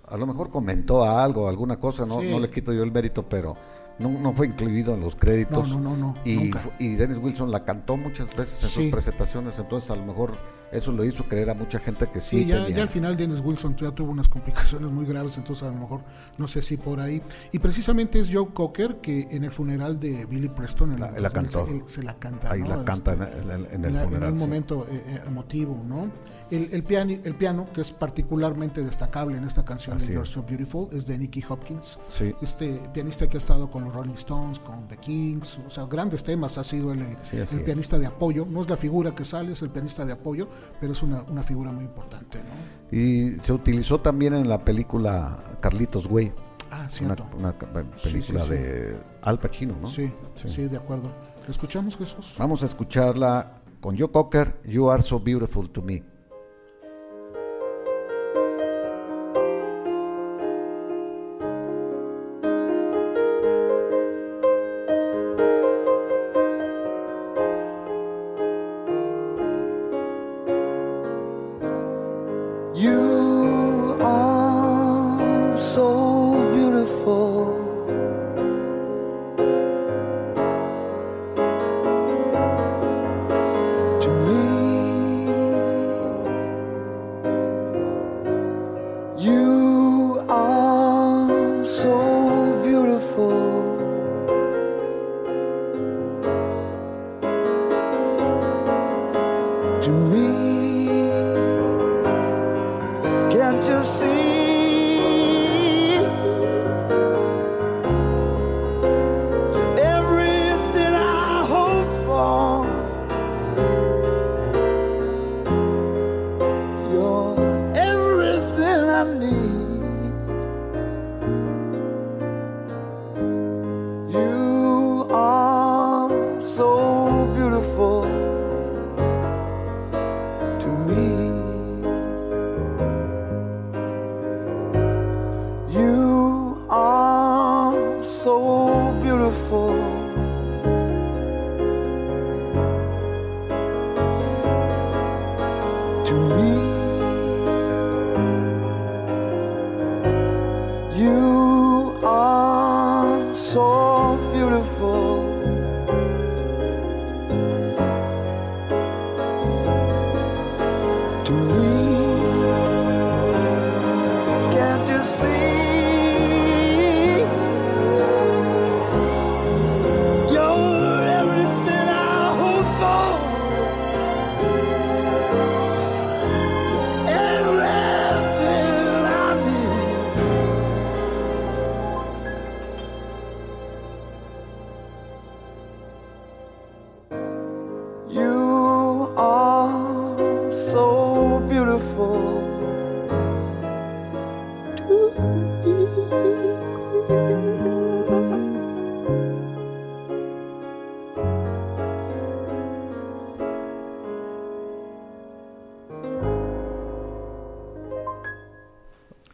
a 0.07 0.17
lo 0.17 0.27
mejor 0.27 0.49
comentó 0.49 1.03
algo, 1.05 1.47
alguna 1.49 1.77
cosa, 1.77 2.05
no, 2.05 2.19
Sí. 2.21 2.29
no 2.29 2.39
le 2.39 2.49
quito 2.49 2.71
yo 2.73 2.83
el 2.83 2.91
mérito, 2.91 3.23
pero 3.27 3.55
no, 3.99 4.09
no 4.09 4.33
fue 4.33 4.47
incluido 4.47 4.93
en 4.95 5.01
los 5.01 5.15
créditos. 5.15 5.69
No, 5.69 5.79
no, 5.79 5.95
no, 5.95 6.13
no, 6.13 6.15
Y, 6.25 6.51
y 6.79 6.95
Dennis 6.95 7.17
Wilson 7.17 7.51
la 7.51 7.63
cantó 7.65 7.97
muchas 7.97 8.33
veces 8.35 8.63
en 8.63 8.69
Sí. 8.69 8.75
sus 8.83 8.91
presentaciones, 8.91 9.59
entonces 9.59 9.91
a 9.91 9.95
lo 9.95 10.05
mejor 10.05 10.31
eso 10.71 10.91
lo 10.91 11.03
hizo 11.03 11.23
creer 11.23 11.49
a 11.49 11.55
mucha 11.55 11.79
gente 11.79 12.07
que 12.07 12.19
sí, 12.19 12.43
Sí, 12.43 12.45
ya, 12.45 12.61
tenía. 12.63 12.77
ya 12.77 12.83
al 12.83 12.89
final 12.89 13.17
Dennis 13.17 13.41
Wilson 13.43 13.75
ya 13.75 13.89
tuvo 13.91 14.11
unas 14.11 14.29
complicaciones 14.29 14.91
muy 14.91 15.03
graves, 15.05 15.35
entonces 15.37 15.63
a 15.63 15.71
lo 15.71 15.73
mejor 15.79 16.01
no 16.37 16.47
sé 16.47 16.61
si 16.61 16.77
por 16.77 16.99
ahí. 16.99 17.21
Y 17.51 17.57
precisamente 17.59 18.19
es 18.19 18.29
Joe 18.31 18.47
Cocker 18.53 18.97
que 18.97 19.27
en 19.31 19.43
el 19.43 19.51
funeral 19.51 19.99
de 19.99 20.25
Billy 20.25 20.47
Preston 20.47 20.93
en 20.93 20.99
La- 20.99 21.07
el 21.09 21.23
la 21.23 21.29
2000, 21.29 21.51
cantó. 21.51 21.89
se 21.89 22.03
la 22.03 22.13
canta. 22.19 22.51
Ahí 22.51 22.61
¿no? 22.61 22.67
la 22.69 22.85
canta 22.85 23.13
en 23.13 23.21
el, 23.23 23.27
en 23.33 23.49
el- 23.51 23.65
en 23.73 23.85
el 23.85 23.95
en, 23.95 24.03
funeral. 24.05 24.31
un 24.33 24.37
sí. 24.37 24.43
momento 24.45 24.87
eh, 24.91 25.03
eh, 25.07 25.21
emotivo, 25.27 25.83
¿no? 25.87 26.11
El, 26.51 26.69
el, 26.71 26.83
piano, 26.83 27.11
el 27.23 27.35
piano, 27.35 27.67
que 27.73 27.81
es 27.81 27.91
particularmente 27.91 28.83
destacable 28.83 29.37
en 29.37 29.43
esta 29.43 29.63
canción 29.63 29.97
Así 29.97 30.07
de 30.07 30.13
You're. 30.15 30.27
So 30.27 30.41
Beautiful, 30.43 30.87
es 30.91 31.05
de 31.05 31.17
Nicky 31.17 31.43
Hopkins. 31.47 31.99
Sí. 32.07 32.33
Este 32.41 32.81
pianista 32.93 33.27
que 33.27 33.37
ha 33.37 33.39
estado 33.39 33.69
con 33.69 33.83
los 33.85 33.93
Rolling 33.93 34.13
Stones, 34.13 34.59
con 34.59 34.87
The 34.87 34.97
Kings, 34.97 35.59
o 35.67 35.69
sea, 35.69 35.85
grandes 35.85 36.23
temas, 36.23 36.57
ha 36.57 36.63
sido 36.63 36.91
el, 36.91 37.01
el- 37.01 37.17
Sí, 37.21 37.37
es. 37.37 37.49
pianista 37.49 37.99
de 37.99 38.07
apoyo. 38.07 38.45
No 38.49 38.61
es 38.61 38.69
la 38.69 38.77
figura 38.77 39.13
que 39.13 39.23
sale, 39.23 39.51
es 39.53 39.61
el 39.61 39.69
pianista 39.69 40.05
de 40.05 40.13
apoyo, 40.13 40.47
pero 40.79 40.93
es 40.93 41.03
una, 41.03 41.21
una 41.23 41.43
figura 41.43 41.71
muy 41.71 41.85
importante, 41.85 42.39
¿no? 42.39 42.97
Y 42.97 43.37
se 43.41 43.53
utilizó 43.53 43.99
también 43.99 44.33
en 44.33 44.49
la 44.49 44.63
película 44.65 45.43
Carlitos 45.61 46.07
Way, 46.07 46.31
Ah, 46.71 46.81
una, 46.81 46.89
cierto. 46.89 47.25
una 47.37 47.51
Sí, 47.95 48.09
película 48.11 48.43
sí, 48.43 48.49
de 48.51 48.99
Al 49.21 49.39
Pacino, 49.39 49.75
¿no? 49.81 49.87
Sí, 49.87 50.11
sí, 50.35 50.67
de 50.67 50.77
acuerdo. 50.77 51.11
¿Lo 51.45 51.51
escuchamos, 51.51 51.95
Jesús? 51.97 52.35
Vamos 52.37 52.61
a 52.63 52.65
escucharla 52.65 53.55
con 53.81 53.97
Joe 53.97 54.09
Cocker, 54.11 54.59
You 54.65 54.89
Are 54.89 55.01
So 55.01 55.19
Beautiful 55.19 55.69
to 55.71 55.81
Me. 55.81 56.03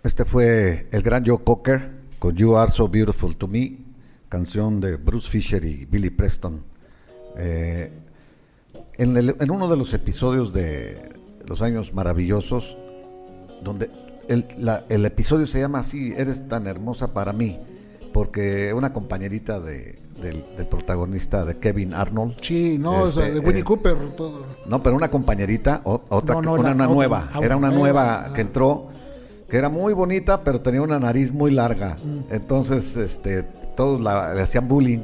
Este 0.03 0.23
fue 0.25 0.87
el 0.91 1.01
gran 1.03 1.25
Joe 1.25 1.43
Cocker 1.43 1.91
con 2.19 2.35
You 2.35 2.55
Are 2.55 2.71
So 2.71 2.87
Beautiful 2.87 3.35
to 3.35 3.47
Me, 3.47 3.77
canción 4.29 4.79
de 4.79 4.95
Bruce 4.95 5.29
Fisher 5.29 5.63
y 5.65 5.85
Billy 5.85 6.09
Preston. 6.09 6.63
Eh, 7.37 7.91
en 8.97 9.51
uno 9.51 9.67
de 9.67 9.77
los 9.77 9.93
episodios 9.93 10.53
de 10.53 11.24
Los 11.47 11.61
Años 11.61 11.93
Maravillosos, 11.93 12.77
donde 13.63 13.89
el, 14.27 14.45
la- 14.57 14.83
el 14.89 15.05
episodio 15.05 15.47
se 15.47 15.59
llama 15.59 15.79
así, 15.79 16.13
Eres 16.17 16.47
tan 16.47 16.67
hermosa 16.67 17.13
para 17.13 17.33
mí, 17.33 17.59
porque 18.13 18.73
una 18.73 18.93
compañerita 18.93 19.59
de- 19.59 19.99
del, 20.21 20.43
del 20.57 20.65
protagonista 20.67 21.43
de 21.43 21.57
Kevin 21.57 21.93
Arnold, 21.93 22.35
Sí, 22.41 22.77
no, 22.79 23.01
o 23.01 23.09
sea, 23.09 23.27
Este, 23.27 23.39
de 23.41 23.45
Winnie 23.45 23.61
eh, 23.61 23.65
Cooper. 23.65 23.97
todo. 24.15 24.45
no, 24.65 24.81
pero 24.81 24.95
una 24.95 25.09
compañerita, 25.09 25.81
o- 25.83 26.01
otra, 26.09 26.35
No, 26.35 26.41
no, 26.41 26.53
una, 26.53 26.69
la- 26.69 26.75
una 26.75 26.83
otra, 26.85 26.95
nueva, 26.95 27.29
ah, 27.33 27.39
era 27.43 27.57
una 27.57 27.67
nueva, 27.69 27.79
nueva 28.03 28.25
ah. 28.27 28.33
que 28.33 28.41
entró, 28.41 28.87
que 29.49 29.57
era 29.57 29.67
muy 29.69 29.93
bonita, 29.93 30.41
pero 30.43 30.61
tenía 30.61 30.81
una 30.81 30.99
nariz 30.99 31.33
muy 31.33 31.51
larga. 31.51 31.97
Mm. 32.03 32.33
Entonces, 32.33 32.95
este, 32.97 33.43
todos 33.75 33.99
la, 34.01 34.33
le 34.33 34.41
hacían 34.41 34.67
bullying. 34.69 35.01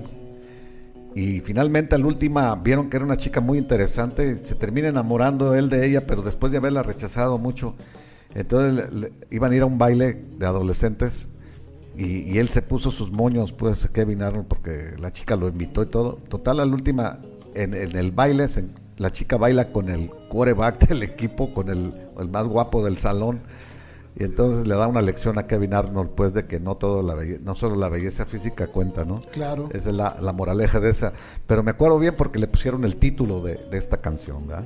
Y 1.13 1.41
finalmente, 1.41 1.95
al 1.95 2.05
última, 2.05 2.55
vieron 2.55 2.89
que 2.89 2.97
era 2.97 3.05
una 3.05 3.17
chica 3.17 3.41
muy 3.41 3.57
interesante, 3.57 4.37
se 4.37 4.55
termina 4.55 4.87
enamorando 4.87 5.55
él 5.55 5.69
de 5.69 5.85
ella, 5.85 6.07
pero 6.07 6.21
después 6.21 6.51
de 6.51 6.57
haberla 6.59 6.83
rechazado 6.83 7.37
mucho. 7.37 7.75
Entonces, 8.33 9.11
iban 9.29 9.51
a 9.51 9.55
ir 9.55 9.61
a 9.63 9.65
un 9.65 9.77
baile 9.77 10.13
de 10.37 10.45
adolescentes. 10.45 11.27
Y, 11.97 12.37
él 12.37 12.47
se 12.49 12.61
puso 12.61 12.89
sus 12.91 13.11
moños, 13.11 13.51
pues 13.51 13.89
Kevin 13.93 14.21
Arnold, 14.23 14.47
porque 14.47 14.93
la 14.99 15.11
chica 15.11 15.35
lo 15.35 15.49
invitó 15.49 15.83
y 15.83 15.87
todo. 15.87 16.13
Total, 16.29 16.59
al 16.61 16.73
última, 16.73 17.19
en, 17.55 17.73
en 17.73 17.95
el 17.97 18.11
baile, 18.11 18.47
se- 18.47 18.69
la 18.97 19.11
chica 19.11 19.37
baila 19.37 19.71
con 19.73 19.89
el 19.89 20.09
quarterback 20.29 20.87
del 20.89 21.03
equipo, 21.03 21.53
con 21.53 21.69
el, 21.69 21.93
el 22.19 22.29
más 22.29 22.45
guapo 22.45 22.83
del 22.85 22.97
salón. 22.97 23.41
Y 24.19 24.23
entonces 24.23 24.67
le 24.67 24.75
da 24.75 24.87
una 24.87 25.01
lección 25.01 25.37
a 25.39 25.47
Kevin 25.47 25.73
Arnold, 25.73 26.09
pues, 26.11 26.33
de 26.33 26.45
que 26.45 26.59
no 26.59 26.75
todo 26.75 27.01
la 27.01 27.15
belle- 27.15 27.39
no 27.39 27.55
solo 27.55 27.75
la 27.77 27.87
belleza 27.89 28.25
física 28.25 28.67
cuenta, 28.67 29.05
¿no? 29.05 29.21
Claro. 29.31 29.69
Esa 29.73 29.89
es 29.89 29.95
la, 29.95 30.17
la 30.21 30.33
moraleja 30.33 30.79
de 30.81 30.89
esa. 30.89 31.13
Pero 31.47 31.63
me 31.63 31.71
acuerdo 31.71 31.97
bien 31.97 32.15
porque 32.17 32.37
le 32.37 32.47
pusieron 32.47 32.83
el 32.83 32.97
título 32.97 33.41
de, 33.41 33.55
de 33.55 33.77
esta 33.77 34.01
canción, 34.01 34.47
¿verdad? 34.47 34.65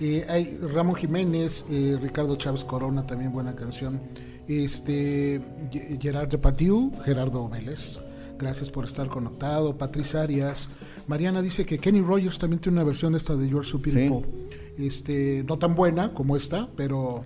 Eh, 0.00 0.24
hay 0.28 0.58
Ramón 0.72 0.94
Jiménez, 0.94 1.64
Ricardo 2.00 2.36
Chávez 2.36 2.62
Corona, 2.64 3.06
también 3.06 3.32
buena 3.32 3.54
canción. 3.56 4.00
Este 4.46 5.40
Ge- 5.72 5.98
Gerard 6.00 6.28
Depardieu, 6.28 6.92
Gerardo 7.04 7.48
Vélez, 7.48 7.98
gracias 8.38 8.70
por 8.70 8.84
estar 8.84 9.08
conectado. 9.08 9.76
Patricia 9.76 10.22
Arias, 10.22 10.68
Mariana 11.08 11.42
dice 11.42 11.64
que 11.66 11.78
Kenny 11.78 12.00
Rogers 12.00 12.38
también 12.38 12.60
tiene 12.60 12.78
una 12.78 12.84
versión 12.84 13.14
esta 13.16 13.34
de 13.34 13.48
You're 13.48 13.66
So 13.66 13.78
Beautiful. 13.78 14.24
Este, 14.78 15.42
no 15.48 15.58
tan 15.58 15.74
buena 15.74 16.12
como 16.12 16.36
esta, 16.36 16.68
pero 16.76 17.24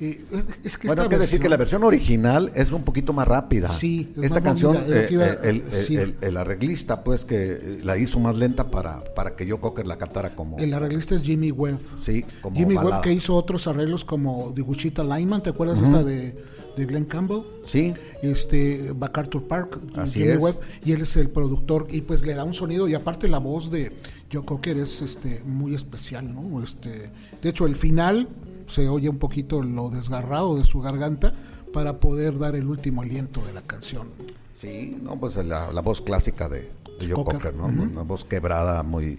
eh, 0.00 0.24
es, 0.64 0.78
que 0.78 0.86
Bueno, 0.86 1.02
hay 1.02 1.08
que 1.08 1.18
decir 1.18 1.40
que 1.40 1.48
la 1.48 1.56
versión 1.56 1.84
original 1.84 2.50
es 2.54 2.72
un 2.72 2.82
poquito 2.84 3.12
más 3.12 3.28
rápida. 3.28 3.68
Sí, 3.68 4.12
es 4.16 4.24
Esta 4.24 4.40
canción, 4.40 4.76
que 4.84 5.08
iba 5.10 5.26
eh, 5.26 5.38
a 5.42 5.48
el, 5.48 5.56
el- 5.62 5.70
decir. 5.70 6.16
el- 6.20 6.36
arreglista, 6.36 7.04
pues, 7.04 7.24
que 7.24 7.36
eh, 7.52 7.78
la 7.82 7.98
hizo 7.98 8.18
más 8.18 8.38
lenta 8.38 8.70
para, 8.70 9.02
para 9.14 9.36
que 9.36 9.48
Joe 9.48 9.60
Cocker 9.60 9.86
la 9.86 9.96
cantara 9.98 10.34
como. 10.34 10.58
el 10.58 10.72
arreglista 10.72 11.14
es 11.14 11.22
Jimmy 11.22 11.50
Webb. 11.50 11.78
sí, 11.98 12.24
como 12.40 12.56
Jimmy 12.56 12.74
balada. 12.76 12.96
Webb 12.96 13.04
que 13.04 13.12
hizo 13.12 13.34
otros 13.36 13.66
arreglos 13.66 14.04
como 14.04 14.52
de 14.54 14.62
Wichita 14.62 15.02
Lineman, 15.04 15.42
¿te 15.42 15.50
acuerdas 15.50 15.80
esta 15.82 16.02
de, 16.02 16.34
de 16.76 16.86
Glenn 16.86 17.04
Campbell? 17.04 17.42
Sí, 17.66 17.92
este 18.22 18.92
MacArthur 18.98 19.46
Park, 19.46 19.78
Así 19.96 20.20
Jimmy 20.20 20.32
es. 20.32 20.38
Webb, 20.40 20.56
y 20.84 20.92
él 20.92 21.02
es 21.02 21.16
el 21.16 21.28
productor 21.28 21.86
y 21.90 22.00
pues 22.02 22.22
le 22.24 22.34
da 22.34 22.44
un 22.44 22.54
sonido 22.54 22.88
y 22.88 22.94
aparte 22.94 23.28
la 23.28 23.38
voz 23.38 23.70
de 23.70 23.92
Joe 24.32 24.44
Cocker 24.44 24.78
es 24.78 25.02
este 25.02 25.42
muy 25.44 25.74
especial, 25.74 26.32
¿no? 26.32 26.62
Este, 26.62 27.10
de 27.42 27.48
hecho 27.48 27.66
el 27.66 27.76
final 27.76 28.28
se 28.70 28.88
oye 28.88 29.08
un 29.08 29.18
poquito 29.18 29.62
lo 29.62 29.90
desgarrado 29.90 30.56
de 30.56 30.64
su 30.64 30.80
garganta 30.80 31.34
para 31.72 32.00
poder 32.00 32.38
dar 32.38 32.54
el 32.56 32.66
último 32.66 33.02
aliento 33.02 33.40
de 33.44 33.52
la 33.52 33.62
canción. 33.62 34.08
sí, 34.56 34.96
no, 35.02 35.18
pues 35.18 35.36
la, 35.36 35.72
la 35.72 35.80
voz 35.82 36.00
clásica 36.00 36.48
de, 36.48 36.70
de 36.98 37.12
Joe 37.12 37.24
Cocker, 37.24 37.54
¿no? 37.54 37.66
Una 37.66 38.02
voz 38.02 38.24
quebrada 38.24 38.82
muy, 38.82 39.18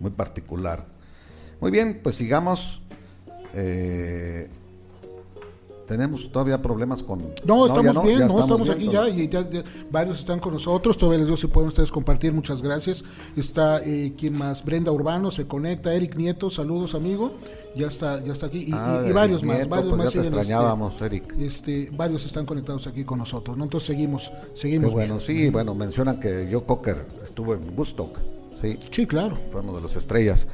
muy 0.00 0.10
particular. 0.10 0.86
Muy 1.60 1.70
bien, 1.70 2.00
pues 2.02 2.16
sigamos. 2.16 2.82
Eh, 3.54 4.48
tenemos 5.86 6.30
todavía 6.30 6.60
problemas 6.60 7.02
con. 7.02 7.20
No, 7.44 7.66
estamos 7.66 8.02
bien, 8.04 8.20
no, 8.26 8.40
estamos 8.40 8.62
bien 8.68 8.72
aquí 8.78 8.88
ya 8.90 9.08
y 9.08 9.28
ya- 9.28 9.48
ya 9.48 9.62
varios 9.90 10.18
están 10.20 10.40
con 10.40 10.52
nosotros. 10.52 10.96
Todavía 10.98 11.18
les 11.18 11.26
digo 11.28 11.36
si 11.36 11.46
pueden 11.46 11.68
ustedes 11.68 11.90
compartir, 11.92 12.32
muchas 12.32 12.60
gracias. 12.62 13.04
Está 13.36 13.80
eh, 13.84 14.12
quien 14.18 14.36
más, 14.36 14.64
Brenda 14.64 14.90
Urbano 14.92 15.30
se 15.30 15.46
conecta, 15.46 15.94
Eric 15.94 16.16
Nieto, 16.16 16.50
saludos 16.50 16.94
amigo, 16.94 17.32
ya 17.76 17.86
está, 17.86 18.22
ya 18.24 18.32
está 18.32 18.46
aquí 18.46 18.64
y, 18.68 18.72
Ah, 18.72 19.04
y 19.08 19.12
varios 19.12 19.42
Nieto, 19.42 19.58
más, 19.60 19.68
varios 19.68 19.88
pues 19.94 19.98
más 20.04 20.12
ya 20.14 20.20
te 20.22 20.26
este, 20.26 20.36
extrañábamos, 20.38 21.00
Eric. 21.02 21.34
este, 21.38 21.90
varios 21.96 22.26
están 22.26 22.46
conectados 22.46 22.86
aquí 22.86 23.04
con 23.04 23.18
nosotros, 23.18 23.56
¿no? 23.56 23.64
Entonces 23.64 23.86
seguimos, 23.86 24.28
Qué 24.30 24.50
seguimos 24.58 24.92
bueno, 24.92 25.14
bien. 25.18 25.26
sí, 25.26 25.50
bueno, 25.50 25.74
mencionan 25.74 26.18
que 26.20 26.48
Joe 26.50 26.64
Cocker 26.64 27.06
estuvo 27.24 27.54
en 27.54 27.60
Woodstock, 27.76 28.18
sí, 28.60 28.78
Sí, 28.90 29.06
claro. 29.06 29.38
fue 29.52 29.60
uno 29.60 29.74
de 29.76 29.82
las 29.82 29.94
estrellas. 29.96 30.46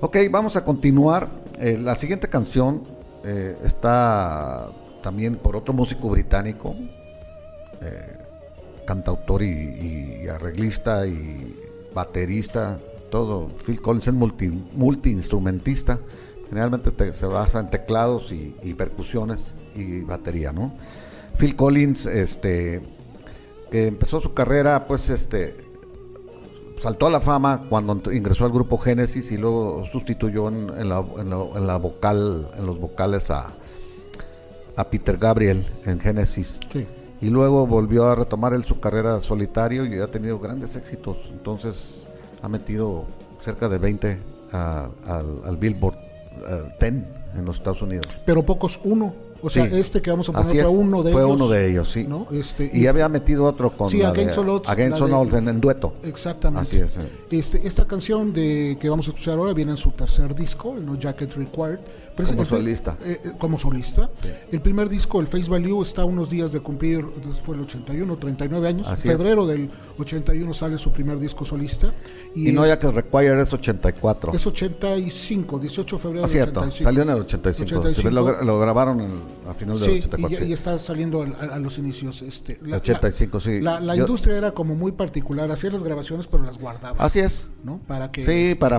Ok, 0.00 0.16
vamos 0.30 0.56
a 0.56 0.64
continuar. 0.64 1.30
Eh, 1.58 1.78
la 1.82 1.94
siguiente 1.94 2.28
canción 2.28 2.82
eh, 3.26 3.56
está 3.64 4.68
también 5.02 5.36
por 5.36 5.56
otro 5.56 5.74
músico 5.74 6.08
británico, 6.08 6.74
eh, 7.82 8.16
cantautor 8.86 9.42
y, 9.42 10.26
arreglista 10.28 11.06
y 11.06 11.56
baterista, 11.94 12.78
todo. 13.10 13.48
Phil 13.64 13.80
Collins 13.80 14.08
es 14.08 14.14
multi, 14.14 14.48
multiinstrumentista. 14.48 15.98
Generalmente 16.48 16.90
te- 16.92 17.12
se 17.12 17.26
basa 17.26 17.58
en 17.60 17.70
teclados 17.70 18.30
y 18.32 18.74
percusiones 18.74 19.54
y 19.74 20.00
batería, 20.02 20.52
¿no? 20.52 20.72
Phil 21.38 21.54
Collins, 21.56 22.06
este, 22.06 22.80
que 23.70 23.88
empezó 23.88 24.20
su 24.20 24.32
carrera, 24.34 24.86
pues, 24.86 25.10
este, 25.10 25.56
saltó 26.80 27.06
a 27.06 27.10
la 27.10 27.20
fama 27.20 27.64
cuando 27.68 28.12
ingresó 28.12 28.44
al 28.44 28.52
grupo 28.52 28.78
Génesis 28.78 29.30
y 29.32 29.36
luego 29.36 29.84
sustituyó 29.86 30.48
en, 30.48 30.70
en 30.78 30.88
la, 30.88 31.04
en 31.18 31.30
la- 31.30 31.44
en 31.56 31.66
la 31.66 31.76
vocal, 31.78 32.48
en 32.58 32.66
los 32.66 32.78
vocales 32.78 33.30
a, 33.30 33.52
a 34.76 34.84
Peter 34.84 35.16
Gabriel 35.18 35.66
en 35.86 35.98
Génesis. 36.00 36.60
Sí. 36.72 36.86
Y 37.20 37.30
luego 37.30 37.66
volvió 37.66 38.04
a 38.04 38.14
retomar 38.14 38.52
él 38.52 38.64
su 38.64 38.78
carrera 38.78 39.20
solitario 39.20 39.86
y 39.86 39.98
ha 40.00 40.10
tenido 40.10 40.38
grandes 40.38 40.76
éxitos. 40.76 41.30
Entonces 41.32 42.06
ha 42.42 42.48
metido 42.48 43.04
cerca 43.40 43.68
de 43.68 43.78
20 43.78 44.18
a- 44.52 44.88
al, 45.06 45.40
al 45.46 45.56
Billboard 45.56 45.94
eh, 45.96 46.72
10 46.80 46.92
en 47.38 47.44
los 47.44 47.56
Estados 47.56 47.80
Unidos. 47.82 48.06
Pero 48.26 48.44
pocos 48.44 48.78
uno. 48.84 49.14
O 49.42 49.50
sea, 49.50 49.66
Sí. 49.68 49.76
este 49.76 50.00
que 50.02 50.10
vamos 50.10 50.28
a 50.28 50.32
poner 50.32 50.64
fue 50.64 50.66
uno 50.68 51.02
de 51.02 51.12
fue 51.12 51.22
ellos. 51.22 51.34
uno 51.34 51.48
de 51.48 51.70
ellos, 51.70 51.90
sí. 51.92 52.04
¿no? 52.08 52.26
Este, 52.32 52.70
Y 52.72 52.86
había 52.86 53.08
metido 53.08 53.44
otro 53.44 53.70
con 53.76 53.90
Sí, 53.90 53.98
la 53.98 54.08
Against 54.10 54.34
de- 54.36 54.40
All 54.40 54.48
Odds, 54.48 54.68
Against 54.68 54.98
la 55.00 55.04
All 55.04 55.10
de- 55.10 55.16
Odds 55.16 55.34
en, 55.34 55.48
en 55.48 55.60
dueto. 55.60 55.94
Exactamente. 56.02 56.82
Así 56.82 56.98
es. 56.98 56.98
Este, 57.30 57.66
esta 57.66 57.86
canción 57.86 58.32
de 58.32 58.76
que 58.80 58.88
vamos 58.88 59.06
a 59.06 59.10
escuchar 59.10 59.38
ahora 59.38 59.52
viene 59.52 59.72
en 59.72 59.76
su 59.76 59.90
tercer 59.90 60.34
disco, 60.34 60.74
el 60.76 60.86
No 60.86 60.98
Jacket 60.98 61.32
Required. 61.34 61.78
Pero 62.16 62.28
Como 62.30 62.42
es- 62.42 62.50
el- 62.52 62.56
solista. 62.58 62.98
eh, 63.04 63.20
eh, 63.24 63.32
como 63.38 63.58
solista. 63.58 64.08
El 64.50 64.60
primer 64.62 64.88
disco, 64.88 65.20
el 65.20 65.26
Face 65.26 65.50
Value, 65.50 65.82
está 65.82 66.02
a 66.02 66.04
unos 66.06 66.30
días 66.30 66.50
de 66.52 66.60
cumplir, 66.60 67.04
fue 67.44 67.54
el 67.56 67.62
81, 67.62 68.16
39 68.16 68.68
años. 68.68 68.86
Así 68.88 69.08
en 69.08 69.16
febrero 69.18 69.46
del 69.46 69.70
81 69.98 70.54
sale 70.54 70.78
su 70.78 70.92
primer 70.92 71.18
disco 71.18 71.44
solista. 71.44 71.92
Y, 72.34 72.48
Y 72.50 72.52
no 72.52 72.62
es, 72.64 72.68
ya 72.68 72.78
que 72.78 72.90
Require 72.90 73.40
es 73.40 73.52
84. 73.52 74.32
es 74.34 74.46
85, 74.46 75.58
18 75.58 75.96
de 75.96 76.02
febrero 76.02 76.24
Ah, 76.24 76.26
del 76.26 76.32
cierto, 76.32 76.60
85. 76.60 76.84
salió 76.84 77.02
en 77.02 77.10
el 77.10 77.20
85. 77.20 77.80
85. 77.80 78.08
Sí, 78.08 78.14
Lo, 78.14 78.44
lo 78.44 78.58
grabaron 78.60 79.00
en- 79.00 79.20
a 79.48 79.54
final 79.54 79.78
del 79.78 79.90
Sí, 79.90 79.98
84. 79.98 80.28
y, 80.34 80.36
sí. 80.36 80.50
y 80.50 80.52
está 80.52 80.78
saliendo 80.78 81.22
al- 81.22 81.34
a, 81.50 81.54
a 81.54 81.58
los 81.58 81.78
inicios. 81.78 82.22
Este, 82.22 82.58
la, 82.62 82.76
85, 82.78 83.40
sí. 83.40 83.60
La, 83.60 83.80
la 83.80 83.94
Yo- 83.94 84.02
industria 84.04 84.36
era 84.36 84.52
como 84.52 84.74
muy 84.74 84.92
particular, 84.92 85.50
hacía 85.50 85.70
las 85.70 85.82
grabaciones, 85.82 86.26
pero 86.26 86.42
las 86.44 86.58
guardaba. 86.58 86.96
Así 86.98 87.18
es. 87.20 87.50
¿no? 87.62 87.78
Para 87.86 88.10
que 88.10 88.24
Sí, 88.24 88.30
este, 88.30 88.56
para 88.60 88.76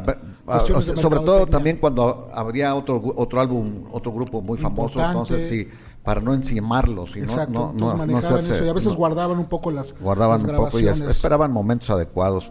a- 0.48 0.60
sobre 0.62 1.20
todo 1.20 1.46
también 1.48 1.78
cuando 1.78 2.30
habría 2.34 2.74
otro 2.76 3.02
gu- 3.02 3.14
otro 3.28 3.40
álbum, 3.42 3.84
otro 3.92 4.12
grupo 4.12 4.42
muy 4.42 4.58
famoso, 4.58 5.00
Importante. 5.00 5.34
entonces 5.36 5.50
sí, 5.50 5.68
para 6.04 6.20
no 6.22 6.34
encimarlos 6.34 7.16
y 7.16 7.20
no, 7.20 7.26
Exacto, 7.26 7.52
no, 7.54 7.74
no, 7.74 7.92
entonces 8.04 8.08
no 8.08 8.18
hacerse- 8.18 8.56
eso 8.56 8.66
y 8.66 8.70
a 8.70 8.74
veces 8.74 8.90
no- 8.94 8.96
guardaban 8.98 9.38
un 9.38 9.46
poco 9.46 9.70
las 9.72 9.94
guardaban 10.00 10.42
las 10.42 10.50
un 10.52 10.56
poco 10.58 10.80
y 10.80 10.88
esperaban 10.88 11.52
momentos 11.52 11.90
adecuados. 11.90 12.50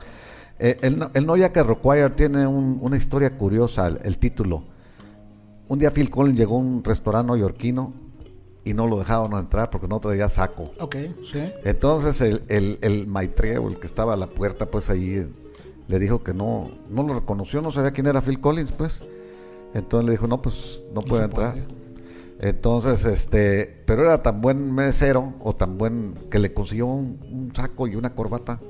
Eh, 0.59 0.77
el, 0.83 0.99
no- 0.99 1.11
el 1.13 1.27
No 1.27 1.35
que 1.35 1.63
Require 1.63 2.11
tiene 2.11 2.47
un- 2.47 2.79
una 2.81 2.97
historia 2.97 3.37
curiosa, 3.37 3.89
el, 3.89 3.99
el 4.05 4.19
título. 4.19 4.65
Un 5.69 5.79
día 5.79 5.91
Phil 5.91 6.09
Collins 6.11 6.39
llegó 6.39 6.57
a 6.57 6.61
un 6.61 6.85
restaurante 6.85 7.27
neoyorquino 7.33 7.93
y 8.65 8.73
no 8.75 8.87
lo 8.87 8.99
dejaban 8.99 9.33
entrar 9.39 9.69
porque 9.71 9.89
no 9.89 10.01
traía 10.01 10.29
saco. 10.29 10.71
Ok, 10.81 10.97
sí. 11.31 11.41
Entonces 11.65 12.21
el, 12.21 12.43
el, 12.49 12.79
el 12.83 13.07
maitreo, 13.07 13.69
el 13.69 13.79
que 13.79 13.87
estaba 13.87 14.15
a 14.15 14.17
la 14.17 14.27
puerta, 14.29 14.67
pues 14.67 14.89
ahí 14.91 15.15
eh, 15.17 15.29
le 15.89 15.99
dijo 15.99 16.23
que 16.23 16.35
no, 16.35 16.71
no 16.91 17.03
lo 17.03 17.15
reconoció, 17.15 17.63
no 17.63 17.71
sabía 17.73 17.91
quién 17.93 18.07
era 18.07 18.21
Phil 18.21 18.41
Collins, 18.41 18.73
pues. 18.73 19.03
Entonces 19.75 20.07
le 20.07 20.13
dijo, 20.13 20.27
no, 20.27 20.41
pues 20.41 20.83
no, 20.95 21.03
puede 21.03 21.23
se 21.23 21.25
entrar. 21.27 21.53
puede. 21.53 21.67
Entonces, 22.41 23.05
este, 23.05 23.83
pero 23.87 24.03
era 24.03 24.23
tan 24.23 24.41
buen 24.41 24.75
mesero 24.75 25.35
o 25.41 25.55
tan 25.55 25.79
buen 25.79 26.15
que 26.31 26.39
le 26.39 26.53
consiguió 26.53 26.87
un, 26.87 27.19
un 27.31 27.53
saco 27.55 27.87
y 27.87 27.97
una 27.97 28.15
corbata. 28.15 28.61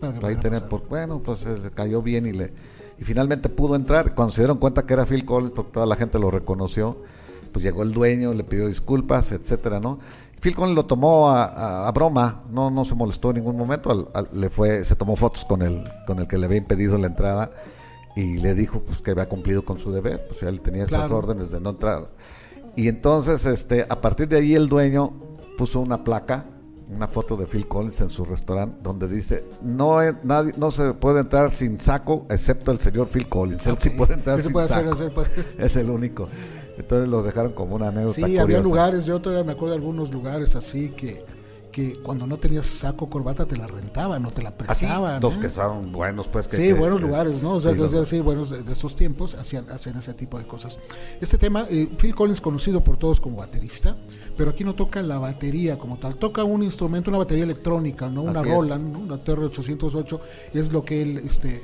Para 0.00 0.28
ahí 0.28 0.36
tener, 0.36 0.68
por, 0.68 0.86
bueno, 0.88 1.20
pues 1.24 1.46
eh, 1.46 1.56
cayó 1.74 2.02
bien 2.02 2.26
y 2.26 2.32
le 2.32 2.52
y 2.98 3.04
finalmente 3.04 3.48
pudo 3.48 3.74
entrar. 3.76 4.14
Cuando 4.14 4.32
se 4.32 4.42
dieron 4.42 4.58
cuenta 4.58 4.84
que 4.84 4.92
era 4.92 5.06
Phil 5.06 5.24
Collins, 5.24 5.52
porque 5.52 5.72
toda 5.72 5.86
la 5.86 5.96
gente 5.96 6.18
lo 6.18 6.30
reconoció, 6.30 6.98
pues 7.52 7.64
llegó 7.64 7.82
el 7.82 7.92
dueño, 7.92 8.34
le 8.34 8.44
pidió 8.44 8.68
disculpas, 8.68 9.32
etcétera, 9.32 9.80
¿no? 9.80 9.98
Phil 10.40 10.54
Collins 10.54 10.74
lo 10.76 10.84
tomó 10.84 11.30
a, 11.30 11.44
a- 11.46 11.88
a 11.88 11.92
broma, 11.92 12.42
no, 12.50 12.70
no 12.70 12.84
se 12.84 12.94
molestó 12.94 13.30
en 13.30 13.36
ningún 13.36 13.56
momento, 13.56 13.90
al- 13.90 14.08
al- 14.12 14.28
le 14.38 14.50
fue, 14.50 14.84
se 14.84 14.94
tomó 14.94 15.16
fotos 15.16 15.46
con 15.46 15.62
el, 15.62 15.82
con 16.06 16.18
el 16.18 16.26
que 16.28 16.36
le 16.36 16.44
había 16.44 16.58
impedido 16.58 16.98
la 16.98 17.06
entrada 17.06 17.50
y 18.16 18.38
le 18.38 18.54
dijo 18.54 18.80
pues 18.80 19.00
que 19.00 19.10
había 19.12 19.28
cumplido 19.28 19.64
con 19.64 19.78
su 19.78 19.90
deber, 19.92 20.26
pues 20.28 20.42
él 20.42 20.60
tenía 20.60 20.84
esas 20.84 21.00
Claro. 21.06 21.16
órdenes 21.18 21.50
de 21.50 21.60
no 21.60 21.70
entrar. 21.70 22.08
Y 22.76 22.88
entonces, 22.88 23.46
este, 23.46 23.86
a 23.88 24.00
partir 24.00 24.28
de 24.28 24.36
ahí 24.38 24.54
el 24.54 24.68
dueño 24.68 25.12
puso 25.58 25.80
una 25.80 26.02
placa, 26.04 26.46
una 26.88 27.08
foto 27.08 27.36
de 27.36 27.46
Phil 27.46 27.66
Collins 27.66 28.00
en 28.02 28.08
su 28.08 28.24
restaurante, 28.24 28.76
donde 28.82 29.08
dice 29.08 29.44
no 29.62 29.98
nadie, 30.22 30.52
no 30.56 30.70
se 30.70 30.92
puede 30.92 31.20
entrar 31.20 31.50
sin 31.50 31.80
saco, 31.80 32.26
excepto 32.30 32.72
el 32.72 32.78
señor 32.78 33.08
Phil 33.08 33.28
Collins. 33.28 33.66
Él 33.66 33.76
sí 33.80 33.90
puede 33.90 34.14
entrar 34.14 34.40
sin 34.42 34.52
puede 34.52 34.68
saco. 34.68 34.90
hacer- 34.92 35.12
Es 35.58 35.76
el 35.76 35.88
único. 35.90 36.28
Entonces 36.76 37.08
lo 37.08 37.22
dejaron 37.22 37.52
como 37.52 37.76
una 37.76 37.88
anécdota. 37.88 38.14
Sí, 38.26 38.36
había 38.38 38.60
lugares, 38.60 39.04
yo 39.04 39.20
todavía 39.20 39.44
me 39.44 39.52
acuerdo 39.52 39.74
de 39.74 39.78
algunos 39.80 40.10
lugares 40.12 40.56
así 40.56 40.88
que, 40.90 41.24
que 41.74 41.94
cuando 42.04 42.24
no 42.24 42.36
tenías 42.36 42.66
saco 42.66 43.10
corbata 43.10 43.46
te 43.46 43.56
la 43.56 43.66
rentaban 43.66 44.24
o 44.26 44.30
te 44.30 44.42
la 44.42 44.50
Así, 44.50 44.58
prestaban. 44.86 45.20
los 45.20 45.34
¿eh? 45.34 45.40
que 45.40 45.48
son 45.50 45.90
buenos, 45.90 46.28
pues. 46.28 46.46
Que, 46.46 46.56
Sí, 46.56 46.62
que- 46.62 46.74
buenos 46.74 47.00
que- 47.00 47.06
lugares, 47.08 47.42
¿no? 47.42 47.54
O 47.54 47.60
sea, 47.60 47.72
sí, 47.72 47.76
que, 47.76 47.82
los- 47.82 47.92
o 47.92 47.96
sea, 47.96 48.04
sí, 48.04 48.20
buenos 48.20 48.48
de, 48.50 48.62
de 48.62 48.72
esos 48.72 48.94
tiempos 48.94 49.34
hacían, 49.34 49.68
hacían 49.70 49.98
ese 49.98 50.14
tipo 50.14 50.38
de 50.38 50.46
cosas. 50.46 50.78
Este 51.20 51.36
tema, 51.36 51.66
eh, 51.68 51.88
Phil 51.98 52.14
Collins 52.14 52.40
conocido 52.40 52.84
por 52.84 52.96
todos 52.96 53.20
como 53.20 53.38
baterista, 53.38 53.96
pero 54.36 54.50
aquí 54.50 54.62
no 54.62 54.74
toca 54.74 55.02
la 55.02 55.18
batería 55.18 55.76
como 55.76 55.96
tal, 55.96 56.14
toca 56.14 56.44
un 56.44 56.62
instrumento, 56.62 57.10
una 57.10 57.18
batería 57.18 57.42
electrónica, 57.42 58.08
¿no? 58.08 58.22
Una 58.22 58.38
Así. 58.40 58.48
Roland, 58.50 58.92
¿no? 58.92 58.98
Una 59.00 59.16
TR-808, 59.16 60.20
es 60.54 60.72
lo 60.72 60.84
que 60.84 61.02
él 61.02 61.22
este, 61.26 61.56
eh, 61.56 61.60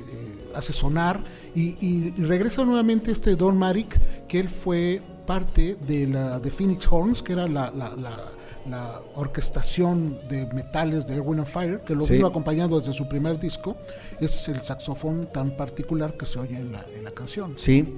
hace 0.55 0.73
sonar 0.73 1.23
y, 1.55 1.77
y- 1.79 2.13
y 2.17 2.23
regresa 2.25 2.65
nuevamente 2.65 3.11
este 3.11 3.37
Don 3.37 3.57
Marik, 3.57 3.97
que 4.27 4.41
él 4.41 4.49
fue 4.49 5.01
parte 5.25 5.77
de 5.87 6.05
la 6.07 6.39
de 6.41 6.51
Phoenix 6.51 6.85
Horns, 6.91 7.23
que 7.23 7.31
era 7.31 7.47
la, 7.47 7.71
la- 7.71 7.95
la- 7.95 8.25
la 8.69 8.99
orquestación 9.15 10.17
de 10.29 10.45
metales 10.53 11.07
de 11.07 11.15
Erwin 11.15 11.39
and 11.39 11.47
Fire, 11.47 11.79
que 11.85 11.95
lo 11.95 12.05
Sí. 12.05 12.13
vino 12.13 12.27
acompañando 12.27 12.79
desde 12.79 12.93
su 12.93 13.07
primer 13.07 13.39
disco, 13.39 13.75
es 14.19 14.47
el 14.49 14.61
saxofón 14.61 15.27
tan 15.33 15.51
particular 15.57 16.13
que 16.15 16.25
se 16.25 16.39
oye 16.39 16.57
en 16.57 16.71
la, 16.71 16.85
en 16.95 17.03
la 17.03 17.11
canción. 17.11 17.53
Sí, 17.57 17.97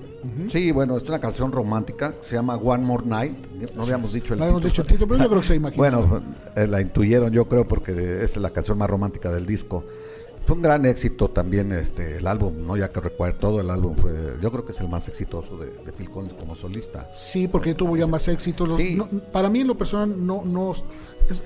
sí, 0.51 0.71
bueno, 0.71 0.95
es 0.97 1.03
una 1.03 1.19
canción 1.19 1.51
romántica, 1.51 2.13
se 2.21 2.35
llama 2.35 2.55
One 2.55 2.83
More 2.83 3.05
Night. 3.05 3.33
No 3.75 3.83
habíamos 3.83 4.13
dicho 4.13 4.33
el 4.33 4.39
No 4.39 4.45
habíamos 4.45 4.61
título. 4.63 4.71
dicho 4.71 4.81
el 4.83 4.87
título, 4.87 5.07
pero 5.07 5.23
yo 5.23 5.29
creo 5.29 5.41
que 5.41 5.47
se 5.47 5.55
imaginó. 5.55 5.77
Bueno, 5.77 6.21
eh, 6.55 6.67
la 6.67 6.81
intuyeron 6.81 7.31
yo 7.31 7.45
creo 7.47 7.67
porque 7.67 8.23
es 8.23 8.37
la 8.37 8.49
canción 8.51 8.77
más 8.77 8.89
romántica 8.89 9.31
del 9.31 9.45
disco. 9.45 9.83
Fue 10.45 10.57
un 10.57 10.61
gran 10.61 10.85
éxito 10.85 11.29
también 11.29 11.71
este 11.71 12.17
el 12.17 12.27
álbum, 12.27 12.53
no 12.67 12.75
ya 12.75 12.91
que 12.91 12.99
recuerdo 12.99 13.37
todo 13.39 13.61
el 13.61 13.69
álbum 13.69 13.95
fue, 13.95 14.11
yo 14.41 14.51
creo 14.51 14.65
que 14.65 14.73
es 14.73 14.79
el 14.81 14.89
más 14.89 15.07
exitoso 15.07 15.57
de, 15.57 15.67
de 15.71 15.91
Phil 15.93 16.09
Collins 16.09 16.33
como 16.33 16.53
solista. 16.53 17.09
Sí, 17.13 17.47
porque 17.47 17.73
tuvo 17.73 17.95
ya 17.95 18.07
más 18.07 18.27
éxito. 18.27 18.65
Los- 18.65 18.77
Sí. 18.77 18.95
no- 18.95 19.07
para 19.31 19.47
mí, 19.49 19.61
en 19.61 19.67
lo 19.67 19.77
personal, 19.77 20.13
no, 20.25 20.43
no 20.43 20.73
es- 20.73 20.83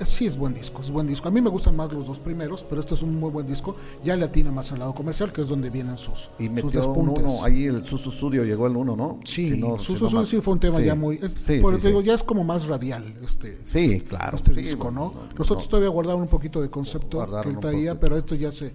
es- 0.02 0.08
sí 0.10 0.26
es 0.26 0.36
buen 0.36 0.56
disco, 0.56 0.82
es 0.82 0.90
buen 0.90 1.06
disco. 1.06 1.28
A 1.28 1.32
mí 1.32 1.42
me 1.42 1.50
gustan 1.52 1.76
más 1.76 1.94
los 1.94 2.08
dos 2.08 2.20
primeros, 2.20 2.64
pero 2.68 2.82
este 2.82 2.96
es 2.96 3.04
un 3.04 3.20
muy 3.20 3.30
buen 3.30 3.46
disco. 3.46 3.76
Ya 4.04 4.16
le 4.16 4.26
atina 4.26 4.52
más 4.52 4.72
al 4.72 4.80
lado 4.80 4.96
comercial, 4.96 5.32
que 5.32 5.42
es 5.42 5.48
donde 5.48 5.70
vienen 5.70 5.96
sus, 5.98 6.32
Y 6.40 6.48
sus 6.60 6.72
despuntes. 6.74 7.24
uno, 7.24 7.44
ahí 7.44 7.66
el 7.66 7.86
Susu 7.86 8.12
Studio 8.12 8.44
llegó 8.46 8.66
el 8.66 8.76
uno, 8.76 8.96
¿no? 8.96 9.20
Sí, 9.26 9.50
Si 9.52 9.58
no- 9.60 9.78
su, 9.78 9.94
si 9.94 9.98
su- 10.00 10.04
no 10.06 10.10
su- 10.10 10.16
mal- 10.16 10.26
sí 10.26 10.42
fue 10.42 10.54
un 10.56 10.60
tema 10.60 10.80
sí. 10.80 10.86
ya 10.86 10.96
muy... 10.96 11.18
Es, 11.22 11.36
Sí, 11.46 11.60
por 11.60 11.80
sí, 11.80 11.86
digo, 11.90 12.02
ya 12.02 12.16
es 12.16 12.24
como 12.24 12.44
más 12.44 12.66
radial 12.66 13.14
este, 13.24 13.60
Sí, 13.64 14.02
claro, 14.02 14.38
este 14.38 14.54
disco, 14.56 14.90
¿no? 14.90 15.14
no, 15.14 15.14
Los 15.38 15.52
otros 15.52 15.66
no. 15.66 15.70
todavía 15.70 15.90
guardaban 15.90 16.24
un 16.24 16.28
poquito 16.30 16.60
de 16.64 16.72
concepto 16.72 17.24
que 17.44 17.50
él 17.50 17.60
traía, 17.60 18.00
pero 18.00 18.18
esto 18.18 18.34
ya 18.34 18.52
se, 18.52 18.74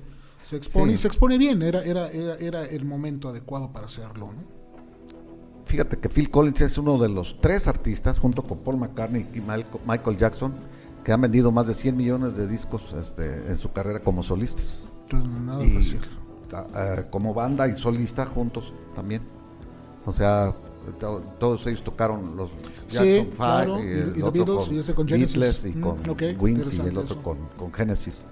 se 0.52 0.56
expone 0.58 0.88
Sí. 0.92 0.94
y 0.94 0.98
se 0.98 1.08
expone 1.08 1.38
bien. 1.38 1.62
Era, 1.62 1.82
era, 1.82 2.10
era, 2.10 2.36
era 2.36 2.64
el 2.64 2.84
momento 2.84 3.28
adecuado 3.28 3.72
para 3.72 3.86
hacerlo, 3.86 4.32
¿no? 4.32 4.62
Fíjate 5.64 5.96
que 5.98 6.08
Phil 6.08 6.30
Collins 6.30 6.60
es 6.60 6.76
uno 6.78 6.98
de 6.98 7.08
los 7.08 7.40
tres 7.40 7.66
artistas, 7.66 8.18
junto 8.18 8.42
con 8.42 8.58
Paul 8.58 8.76
McCartney 8.78 9.26
y 9.34 9.40
Michael 9.86 10.16
Jackson, 10.18 10.52
que 11.04 11.12
han 11.12 11.20
vendido 11.20 11.50
más 11.50 11.66
de 11.66 11.74
100 11.74 11.96
millones 11.96 12.36
de 12.36 12.46
discos 12.46 12.92
este, 12.98 13.24
en 13.48 13.56
su 13.56 13.72
carrera 13.72 14.00
como 14.00 14.22
solistas. 14.22 14.86
Entonces, 15.04 15.30
nada 15.42 15.64
y 15.64 15.70
fácil. 15.70 16.00
a- 16.52 16.98
a- 17.00 17.10
como 17.10 17.32
banda 17.32 17.68
y 17.68 17.76
solista 17.76 18.26
juntos 18.26 18.74
también. 18.94 19.22
O 20.04 20.12
sea, 20.12 20.54
to- 21.00 21.22
todos 21.38 21.66
ellos 21.68 21.82
tocaron 21.82 22.36
los 22.36 22.50
Sí, 22.88 22.96
Jackson 22.96 23.26
Five 23.26 23.36
claro, 23.36 23.78
y, 23.82 23.86
el 23.86 24.12
y 24.16 24.22
otro 24.22 24.32
Beatles, 24.32 24.66
con 24.66 24.74
y 24.74 24.78
este 24.78 24.94
con. 24.94 25.06
Beatles 25.06 25.64
y 25.64 25.68
Mm, 25.70 25.80
con 25.80 25.98
Wings 26.40 26.74
y 26.74 26.80
el 26.80 26.98
otro 26.98 27.22
con, 27.22 27.38
con 27.56 27.72
Genesis. 27.72 28.24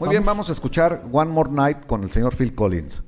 Muy 0.00 0.06
Vamos. 0.06 0.10
bien, 0.12 0.24
vamos 0.24 0.48
a 0.48 0.52
escuchar 0.52 1.02
One 1.12 1.30
More 1.30 1.50
Night 1.52 1.84
con 1.86 2.02
el 2.02 2.10
señor 2.10 2.34
Phil 2.34 2.54
Collins. 2.54 3.02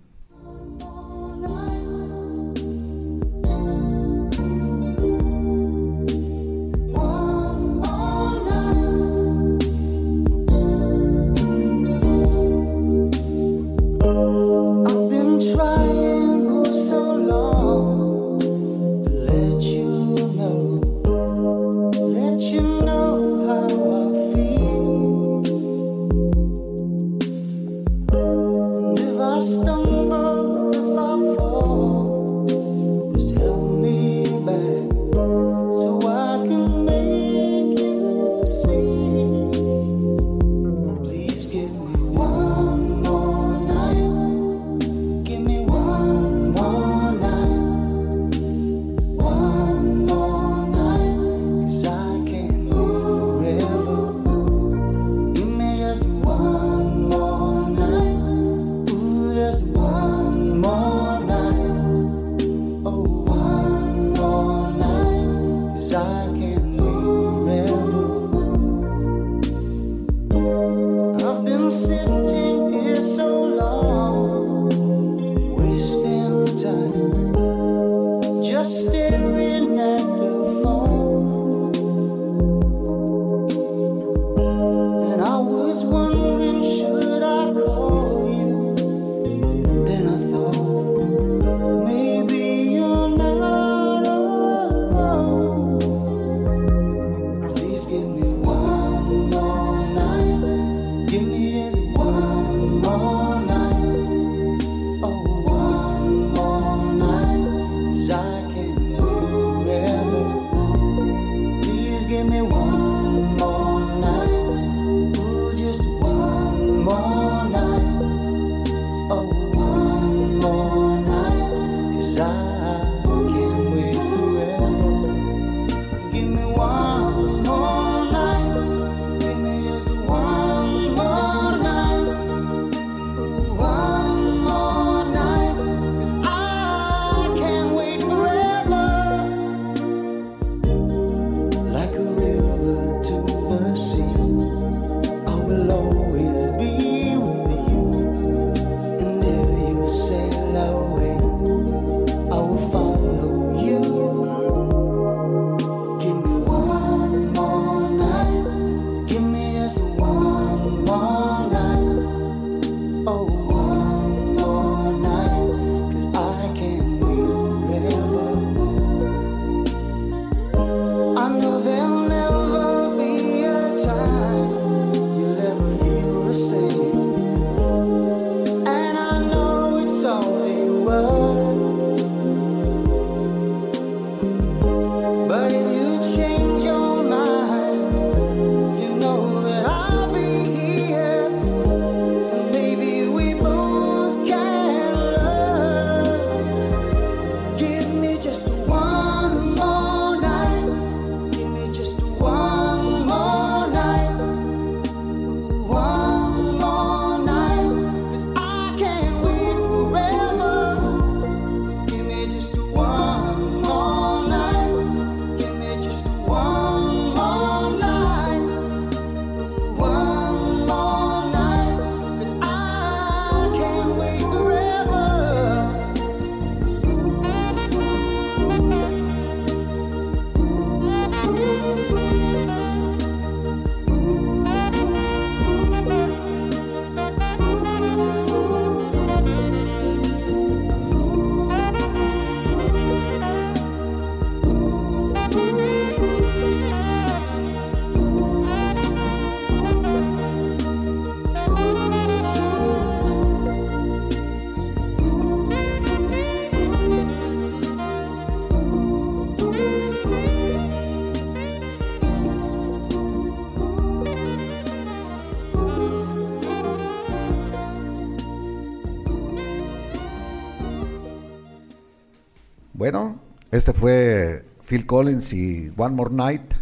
Este 273.62 273.72
fue 273.72 274.44
Phil 274.68 274.84
Collins 274.86 275.32
y 275.32 275.72
One 275.76 275.94
More 275.94 276.12
Night 276.12 276.52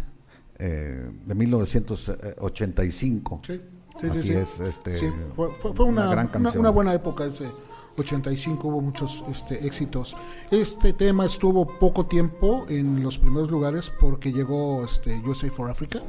eh, 0.59 1.09
de 1.25 1.33
1985. 1.35 3.41
Sí, 3.43 3.53
sí, 3.53 3.59
sí, 3.99 4.07
Así 4.07 4.21
sí. 4.21 4.33
es, 4.33 4.59
este, 4.59 4.99
Sí, 4.99 5.07
fue, 5.35 5.49
fue- 5.51 5.71
una, 5.85 6.03
una 6.03 6.11
gran 6.11 6.25
una- 6.27 6.31
canción. 6.31 6.59
una 6.59 6.69
buena 6.69 6.93
época 6.93 7.25
ese 7.25 7.49
85, 7.97 8.67
hubo 8.67 8.81
muchos 8.81 9.23
este, 9.31 9.65
éxitos. 9.65 10.15
Este 10.51 10.93
tema 10.93 11.25
estuvo 11.25 11.65
poco 11.79 12.05
tiempo 12.05 12.65
en 12.69 13.01
los 13.01 13.17
primeros 13.17 13.49
lugares 13.49 13.91
porque 13.99 14.31
llegó 14.31 14.85
este, 14.85 15.17
USA 15.25 15.49
for 15.49 15.71
Africa 15.71 15.99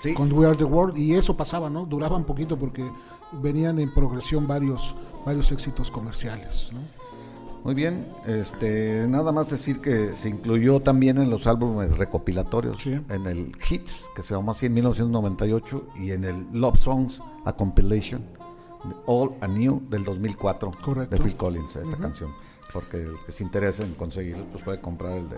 Sí. 0.00 0.14
con 0.14 0.32
We 0.32 0.46
Are 0.46 0.56
the 0.56 0.64
World 0.64 0.96
y 0.96 1.14
eso 1.14 1.36
pasaba, 1.36 1.68
¿no? 1.68 1.84
Duraban 1.84 2.24
poquito 2.24 2.58
porque 2.58 2.90
venían 3.42 3.78
en 3.78 3.92
progresión 3.92 4.46
varios, 4.46 4.94
varios 5.26 5.52
éxitos 5.52 5.90
comerciales, 5.90 6.70
¿no? 6.72 6.78
Muy 7.64 7.74
bien, 7.74 8.04
este, 8.26 9.06
nada 9.08 9.30
más 9.30 9.48
decir 9.50 9.80
que 9.80 10.16
se 10.16 10.28
incluyó 10.28 10.80
también 10.80 11.18
en 11.18 11.30
los 11.30 11.46
álbumes 11.46 11.96
recopilatorios, 11.96 12.76
Sí. 12.82 12.98
en 13.08 13.26
el 13.26 13.52
Hits, 13.70 14.06
que 14.16 14.22
se 14.22 14.34
llamó 14.34 14.50
así 14.50 14.66
en 14.66 14.74
1998, 14.74 15.84
y 16.00 16.10
en 16.10 16.24
el 16.24 16.46
Love 16.52 16.76
Songs, 16.78 17.22
a 17.44 17.52
compilation, 17.52 18.24
All 19.06 19.30
Anew 19.40 19.80
del 19.88 20.02
2004, 20.04 20.72
Correcto. 20.82 21.16
de 21.16 21.22
Phil 21.22 21.36
Collins, 21.36 21.76
esta 21.76 21.96
canción. 21.96 22.30
Porque 22.72 22.96
el 22.96 23.14
que 23.26 23.30
se 23.32 23.44
interese 23.44 23.84
en 23.84 23.94
conseguirlo, 23.94 24.44
pues 24.46 24.64
puede 24.64 24.80
comprar 24.80 25.12
el 25.18 25.28
de 25.28 25.36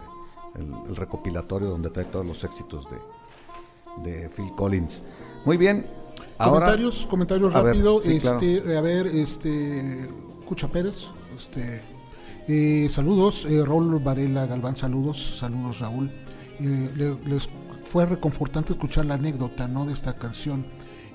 el, 0.55 0.73
el 0.89 0.97
recopilatorio 0.97 1.69
donde 1.69 1.91
trae 1.91 2.05
todos 2.07 2.25
los 2.25 2.43
éxitos 2.45 2.87
de, 4.05 4.11
de 4.13 4.29
Phil 4.31 4.51
Collins. 4.57 5.03
Muy 5.45 5.57
bien. 5.57 5.85
Ahora, 6.39 6.67
comentarios, 6.67 7.07
comentarios 7.11 7.55
a 7.55 7.61
ver, 7.61 7.75
rápido. 7.75 8.01
sí, 8.01 8.19
claro. 8.21 8.39
este, 8.41 8.77
a 8.77 8.81
ver, 8.81 9.07
este, 9.09 10.09
Cucha 10.47 10.69
Pérez, 10.69 11.09
este, 11.37 11.83
eh, 12.49 12.89
saludos, 12.91 13.47
eh, 13.49 13.63
Raúl 13.65 13.99
Varela 13.99 14.47
Galván, 14.47 14.77
saludos, 14.77 15.39
saludos 15.39 15.79
Raúl. 15.81 16.11
Eh, 16.61 16.91
le- 16.97 17.17
les 17.29 17.49
fue 17.85 18.07
reconfortante 18.07 18.73
escuchar 18.73 19.07
la 19.07 19.15
anécdota, 19.15 19.69
¿no? 19.69 19.87
De 19.87 19.93
esta 19.93 20.15
canción. 20.15 20.65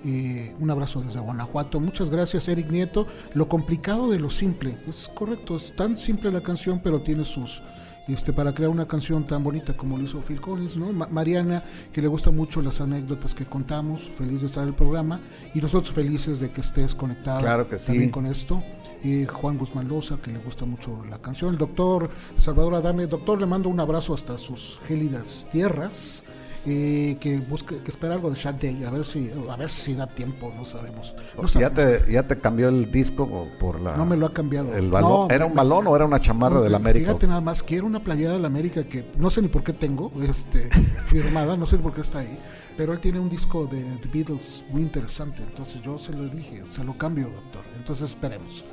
Eh, 0.05 0.55
un 0.59 0.69
abrazo 0.71 1.01
desde 1.01 1.19
Guanajuato. 1.19 1.79
Muchas 1.81 2.09
gracias, 2.09 2.47
Eric 2.47 2.69
Nieto. 2.71 3.05
Lo 3.33 3.49
complicado 3.49 4.09
de 4.09 4.17
lo 4.19 4.29
simple, 4.29 4.77
es 4.87 5.09
correcto, 5.13 5.57
es 5.57 5.75
tan 5.75 5.97
simple 5.97 6.31
la 6.31 6.41
canción, 6.41 6.79
pero 6.83 7.01
tiene 7.01 7.25
sus 7.25 7.61
este, 8.07 8.33
para 8.33 8.53
crear 8.55 8.71
una 8.71 8.87
canción 8.87 9.27
tan 9.27 9.43
bonita 9.43 9.77
como 9.77 9.95
lo 9.95 10.03
hizo 10.03 10.19
Phil 10.21 10.41
Collins, 10.41 10.77
¿no? 10.77 10.91
Ma- 10.91 11.07
Mariana, 11.11 11.63
que 11.93 12.01
le 12.01 12.07
gustan 12.07 12.35
mucho 12.35 12.59
las 12.59 12.81
anécdotas 12.81 13.35
que 13.35 13.45
contamos, 13.45 14.09
feliz 14.17 14.41
de 14.41 14.47
estar 14.47 14.63
en 14.63 14.69
el 14.69 14.73
programa, 14.75 15.19
y 15.53 15.59
nosotros 15.61 15.93
felices 15.93 16.39
de 16.39 16.49
que 16.49 16.61
estés 16.61 16.95
conectado 16.95 17.41
Claro 17.41 17.67
que 17.67 17.77
sí. 17.77 17.85
también 17.87 18.09
con 18.09 18.25
esto. 18.25 18.63
Y 19.03 19.25
Juan 19.25 19.57
Guzmán 19.57 19.87
Loza, 19.87 20.17
que 20.21 20.31
le 20.31 20.39
gusta 20.39 20.65
mucho 20.65 21.01
la 21.09 21.17
canción. 21.19 21.51
El 21.53 21.57
doctor 21.57 22.09
Salvador 22.37 22.75
Adame, 22.75 23.07
doctor, 23.07 23.39
le 23.39 23.45
mando 23.45 23.69
un 23.69 23.79
abrazo 23.79 24.13
hasta 24.13 24.37
sus 24.37 24.79
gélidas 24.87 25.47
tierras. 25.51 26.23
eh, 26.65 27.15
que 27.21 27.37
busque, 27.37 27.77
que 27.77 27.89
espera 27.89 28.15
algo 28.15 28.29
de 28.29 28.35
Shad 28.35 28.55
Day, 28.55 28.83
a 28.83 28.89
ver 28.91 29.05
si, 29.05 29.31
a 29.49 29.55
ver 29.55 29.69
si 29.69 29.93
da 29.95 30.05
tiempo, 30.07 30.51
no 30.57 30.65
sabemos. 30.65 31.15
No, 31.37 31.47
ya, 31.47 31.69
te, 31.69 32.11
ya 32.11 32.23
te 32.27 32.37
cambió 32.37 32.67
el 32.67 32.91
disco 32.91 33.47
por 33.61 33.79
la... 33.79 33.95
No 33.95 34.05
me 34.05 34.17
lo 34.17 34.25
ha 34.25 34.33
cambiado. 34.33 34.75
El 34.75 34.91
balón. 34.91 35.29
No, 35.29 35.33
¿Era 35.33 35.45
un 35.45 35.55
balón 35.55 35.87
o 35.87 35.95
era 35.95 36.03
una 36.05 36.19
chamarra 36.19 36.59
del 36.59 36.75
América? 36.75 37.05
Fíjate 37.07 37.27
nada 37.27 37.39
más, 37.39 37.63
quiero 37.63 37.87
una 37.87 38.01
playera 38.01 38.33
del 38.33 38.43
América 38.43 38.83
que 38.83 39.05
no 39.17 39.29
sé 39.29 39.41
ni 39.41 39.47
por 39.47 39.63
qué 39.63 39.71
tengo, 39.71 40.11
este, 40.21 40.69
firmada, 41.05 41.55
no 41.55 41.65
sé 41.65 41.77
por 41.77 41.93
qué 41.93 42.01
está 42.01 42.19
ahí, 42.19 42.37
pero 42.75 42.91
él 42.91 42.99
tiene 42.99 43.19
un 43.21 43.29
disco 43.29 43.65
de 43.65 43.81
The 43.81 44.09
Beatles 44.11 44.65
muy 44.69 44.81
interesante, 44.81 45.41
entonces 45.41 45.81
yo 45.81 45.97
se 45.97 46.11
lo 46.11 46.27
dije, 46.27 46.63
se 46.75 46.83
lo 46.83 46.97
cambio, 46.97 47.29
doctor. 47.29 47.63
Entonces 47.77 48.09
esperemos. 48.09 48.65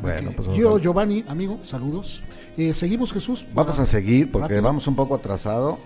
Bueno, 0.00 0.32
pues, 0.34 0.48
yo. 0.54 0.78
Giovanni, 0.78 1.24
amigo, 1.28 1.58
saludos. 1.62 2.22
Eh, 2.56 2.72
seguimos, 2.74 3.12
Jesús. 3.12 3.46
Vamos 3.54 3.78
a 3.78 3.86
seguir 3.86 4.30
porque 4.30 4.48
rápido. 4.48 4.62
vamos 4.62 4.86
un 4.86 4.96
poco 4.96 5.14
atrasado. 5.14 5.78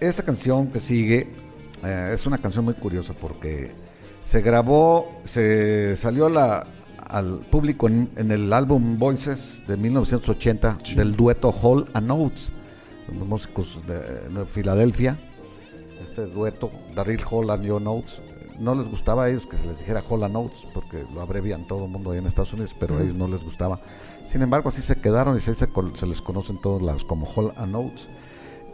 Esta 0.00 0.22
canción 0.22 0.68
que 0.68 0.80
sigue 0.80 1.28
eh, 1.84 2.12
es 2.14 2.26
una 2.26 2.38
canción 2.38 2.64
muy 2.64 2.74
curiosa 2.74 3.14
porque 3.14 3.70
se 4.22 4.40
grabó, 4.42 5.20
se 5.24 5.96
salió 5.96 6.28
la, 6.28 6.66
al 7.08 7.40
público 7.50 7.88
en, 7.88 8.10
en 8.16 8.30
el 8.30 8.52
álbum 8.52 8.98
Voices 8.98 9.62
de 9.66 9.76
1980 9.76 10.78
del 10.96 11.16
dueto 11.16 11.50
Hall 11.50 11.88
and 11.94 12.10
Oates, 12.10 12.52
los 13.08 13.26
músicos 13.26 13.80
de, 13.86 13.98
de 14.28 14.46
Filadelfia. 14.46 15.18
Este 16.04 16.26
dueto, 16.26 16.70
Daryl 16.94 17.22
Hall 17.30 17.50
and 17.50 17.68
John 17.68 17.86
Oates, 17.86 18.20
no 18.58 18.74
les 18.74 18.88
gustaba 18.88 19.24
a 19.24 19.30
ellos 19.30 19.46
que 19.46 19.56
se 19.56 19.66
les 19.66 19.78
dijera 19.78 20.02
Hall 20.08 20.24
and 20.24 20.36
Oates 20.36 20.66
porque 20.74 21.04
lo 21.14 21.20
abrevian 21.20 21.66
todo 21.66 21.84
el 21.84 21.90
mundo 21.90 22.10
ahí 22.10 22.18
en 22.18 22.26
Estados 22.26 22.52
Unidos, 22.52 22.74
pero 22.78 22.96
a 22.96 23.02
ellos 23.02 23.14
no 23.14 23.28
les 23.28 23.42
gustaba. 23.44 23.80
Sin 24.26 24.42
embargo, 24.42 24.68
así 24.68 24.82
se 24.82 24.96
quedaron 24.96 25.36
y 25.36 25.40
se, 25.40 25.54
col- 25.68 25.96
se 25.96 26.06
les 26.06 26.20
conocen 26.20 26.60
todos 26.60 26.82
las 26.82 27.04
como 27.04 27.26
Hall 27.26 27.52
and 27.56 27.74
Oates. 27.74 28.06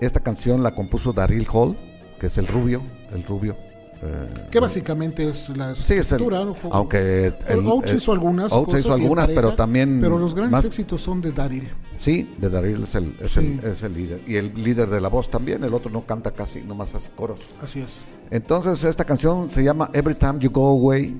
Esta 0.00 0.20
canción 0.20 0.62
la 0.62 0.74
compuso 0.74 1.12
Daryl 1.12 1.46
Hall, 1.52 1.76
que 2.18 2.26
es 2.26 2.38
el 2.38 2.46
rubio, 2.46 2.82
el 3.12 3.22
rubio. 3.24 3.56
Eh, 4.04 4.48
Que 4.50 4.60
básicamente 4.60 5.28
es 5.28 5.48
la 5.50 5.74
Sí, 5.74 5.80
es 5.82 5.90
el- 5.92 5.98
estructura, 6.00 6.44
aunque 6.70 7.32
el- 7.48 7.66
Oates 7.66 7.92
el- 7.92 7.96
hizo 7.98 8.12
algunas 8.12 8.52
Oates 8.52 8.80
hizo 8.80 8.92
algunas, 8.92 9.26
pareja, 9.26 9.40
pero 9.42 9.54
también 9.56 9.98
pero 10.00 10.18
los 10.18 10.34
grandes 10.34 10.52
más- 10.52 10.64
éxitos 10.64 11.00
son 11.00 11.20
de 11.20 11.32
Daryl 11.32 11.68
Sí, 11.96 12.34
de 12.38 12.50
Daryl 12.50 12.82
es 12.82 12.94
el, 12.96 13.14
es, 13.20 13.32
Sí. 13.32 13.40
el, 13.62 13.70
es 13.70 13.82
el 13.82 13.94
líder. 13.94 14.20
Y 14.26 14.36
el 14.36 14.52
líder 14.62 14.90
de 14.90 15.00
la 15.00 15.08
voz 15.08 15.30
también, 15.30 15.64
el 15.64 15.72
otro 15.72 15.90
no 15.90 16.04
canta 16.04 16.32
casi, 16.32 16.60
nomás 16.60 16.94
hace 16.94 17.10
coros. 17.12 17.40
así 17.62 17.80
es 17.80 17.90
Entonces 18.30 18.82
esta 18.84 19.04
canción 19.04 19.50
se 19.50 19.62
llama 19.62 19.90
Every 19.92 20.14
Time 20.16 20.38
You 20.40 20.50
Go 20.50 20.68
Away, 20.70 21.16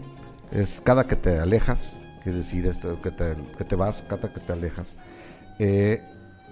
es 0.52 0.80
cada 0.82 1.06
que 1.06 1.16
te 1.16 1.38
alejas, 1.38 2.00
quiere 2.22 2.38
decir 2.38 2.66
esto, 2.66 3.00
que 3.02 3.10
te, 3.10 3.34
que 3.56 3.64
te 3.64 3.76
vas, 3.76 4.02
cada 4.08 4.32
que 4.32 4.40
te 4.40 4.52
alejas. 4.52 4.94
Eh, 5.58 6.02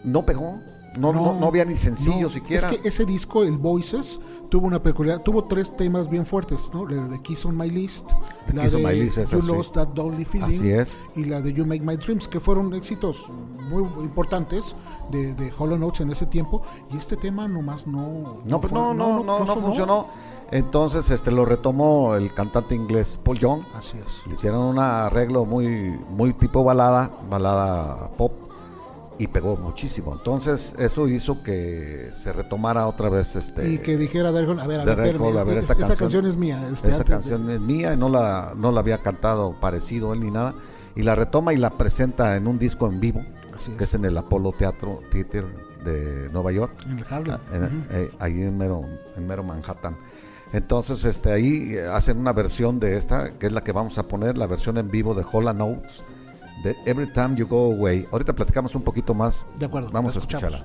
no 0.05 0.24
pegó, 0.24 0.61
no, 0.99 1.12
no, 1.12 1.39
no 1.41 1.47
había 1.47 1.64
ni 1.64 1.74
sencillo 1.76 2.22
no, 2.22 2.28
siquiera. 2.28 2.70
Es 2.70 2.78
que 2.80 2.89
ese 2.89 3.05
disco, 3.05 3.43
el 3.43 3.57
Voices, 3.57 4.18
tuvo 4.53 4.67
una 4.67 4.83
peculiaridad, 4.83 5.25
tuvo 5.25 5.45
tres 5.45 5.75
temas 5.75 6.11
bien 6.11 6.27
fuertes, 6.27 6.71
¿no? 6.75 6.87
La 6.87 7.09
de 7.09 7.23
Kiss 7.23 7.47
on 7.47 7.57
My 7.57 7.71
List, 7.71 8.11
The 8.49 8.55
la 8.55 8.63
Kiss 8.65 8.75
on 8.75 8.83
de 8.83 8.87
My 8.89 9.01
List, 9.01 9.33
You. 9.33 9.41
Lost 9.41 9.75
That 9.77 9.89
Lonely 9.97 10.27
Feeling 10.27 10.59
Así 10.59 10.71
es. 10.71 10.99
y 11.17 11.25
la 11.25 11.41
de 11.41 11.55
You 11.55 11.65
Make 11.65 11.81
My 11.81 11.97
Dreams, 11.97 12.29
que 12.29 12.39
fueron 12.39 12.75
éxitos 12.75 13.31
muy 13.71 13.83
importantes 14.05 14.75
de, 15.11 15.33
de 15.33 15.51
Hollow 15.59 15.79
Notes 15.79 16.03
en 16.03 16.11
ese 16.11 16.27
tiempo, 16.27 16.61
y 16.93 16.99
este 16.99 17.17
tema 17.17 17.49
nomás 17.49 17.87
no... 17.87 18.43
No, 18.45 18.61
pues 18.61 18.71
fue- 18.71 18.79
no, 18.79 18.93
no, 18.93 19.25
no, 19.25 19.39
no, 19.43 19.57
funcionó. 19.57 20.07
Entonces 20.51 21.09
este 21.11 21.31
lo 21.33 21.47
retomó 21.47 22.15
el 22.15 22.31
cantante 22.35 22.75
inglés 22.75 23.19
Paul 23.25 23.39
Young. 23.39 23.63
Así 23.75 23.97
es. 23.97 24.21
Le 24.27 24.35
hicieron 24.35 24.61
un 24.61 24.79
arreglo 24.79 25.47
muy, 25.47 25.99
muy 26.11 26.35
tipo 26.35 26.63
balada, 26.63 27.11
balada 27.31 28.11
pop, 28.19 28.33
y 29.19 29.27
pegó 29.29 29.57
muchísimo. 29.57 30.13
Entonces 30.15 30.75
eso 30.79 31.07
hizo 31.09 31.43
que 31.43 32.11
se 32.23 32.33
retomara 32.33 32.87
otra 32.87 33.09
vez 33.09 33.37
este. 33.37 33.69
Y 33.69 33.79
que 33.79 33.97
dijera 33.97 34.31
Hall, 34.31 34.59
a 34.61 34.67
ver, 34.67 34.81
a 34.81 34.85
ver, 34.85 35.17
a 35.17 35.45
ver, 35.45 35.59
es- 35.59 35.65
esta 35.65 35.73
esta, 35.75 35.75
canción- 35.75 35.97
canción 35.99 36.27
es 36.27 36.37
mía. 36.37 36.69
este, 36.73 36.89
esta 36.89 36.99
de- 36.99 37.05
canción 37.05 37.51
es 37.51 37.61
mía 37.61 37.95
y 37.95 37.97
no 37.97 38.09
la, 38.09 38.55
no 38.57 38.73
la 38.73 38.81
había 38.81 38.99
cantado 38.99 39.55
parecido 39.61 40.13
él 40.13 40.21
ni 40.21 40.31
nada. 40.31 40.55
Y 40.95 41.03
la 41.03 41.15
retoma 41.15 41.53
y 41.55 41.57
la 41.57 41.71
presenta 41.79 42.37
en 42.37 42.47
un 42.47 42.59
disco 42.59 42.87
en 42.87 43.01
vivo, 43.01 43.23
Así 43.55 43.71
que 43.73 43.85
es. 43.85 43.91
es 43.91 43.95
en 43.95 44.05
el 44.05 44.17
Apollo 44.19 44.53
Theater, 44.53 44.89
Theater 45.11 45.45
de 45.85 46.29
Nueva 46.33 46.53
York. 46.53 46.73
En 46.87 46.99
el 46.99 47.05
Harlem. 47.09 47.37
Ah, 47.37 47.55
en- 47.57 47.87
eh, 47.91 48.11
ahí 48.19 48.43
en 48.43 48.59
mero, 48.59 48.83
en 49.17 49.27
mero 49.27 49.43
Manhattan. 49.43 49.97
Entonces, 50.53 51.05
este, 51.07 51.33
ahí 51.33 51.77
hacen 51.79 52.19
una 52.19 52.33
versión 52.35 52.79
de 52.79 52.99
esta, 52.99 53.31
que 53.39 53.47
es 53.47 53.53
la 53.53 53.65
que 53.65 53.73
vamos 53.73 53.97
a 53.97 54.07
poner, 54.07 54.37
la 54.37 54.47
versión 54.47 54.77
en 54.77 54.91
vivo 54.91 55.15
de 55.15 55.25
Hola 55.33 55.55
Notes, 55.55 56.03
de 56.63 56.77
Every 56.87 57.13
Time 57.13 57.35
You 57.37 57.47
Go 57.47 57.73
Away. 57.73 58.07
Ahorita 58.13 58.33
platicamos 58.33 58.75
un 58.75 58.83
poquito 58.83 59.15
más. 59.15 59.45
De 59.59 59.67
acuerdo, 59.67 59.91
Vamos 59.91 60.17
a 60.17 60.19
escucharla. 60.19 60.65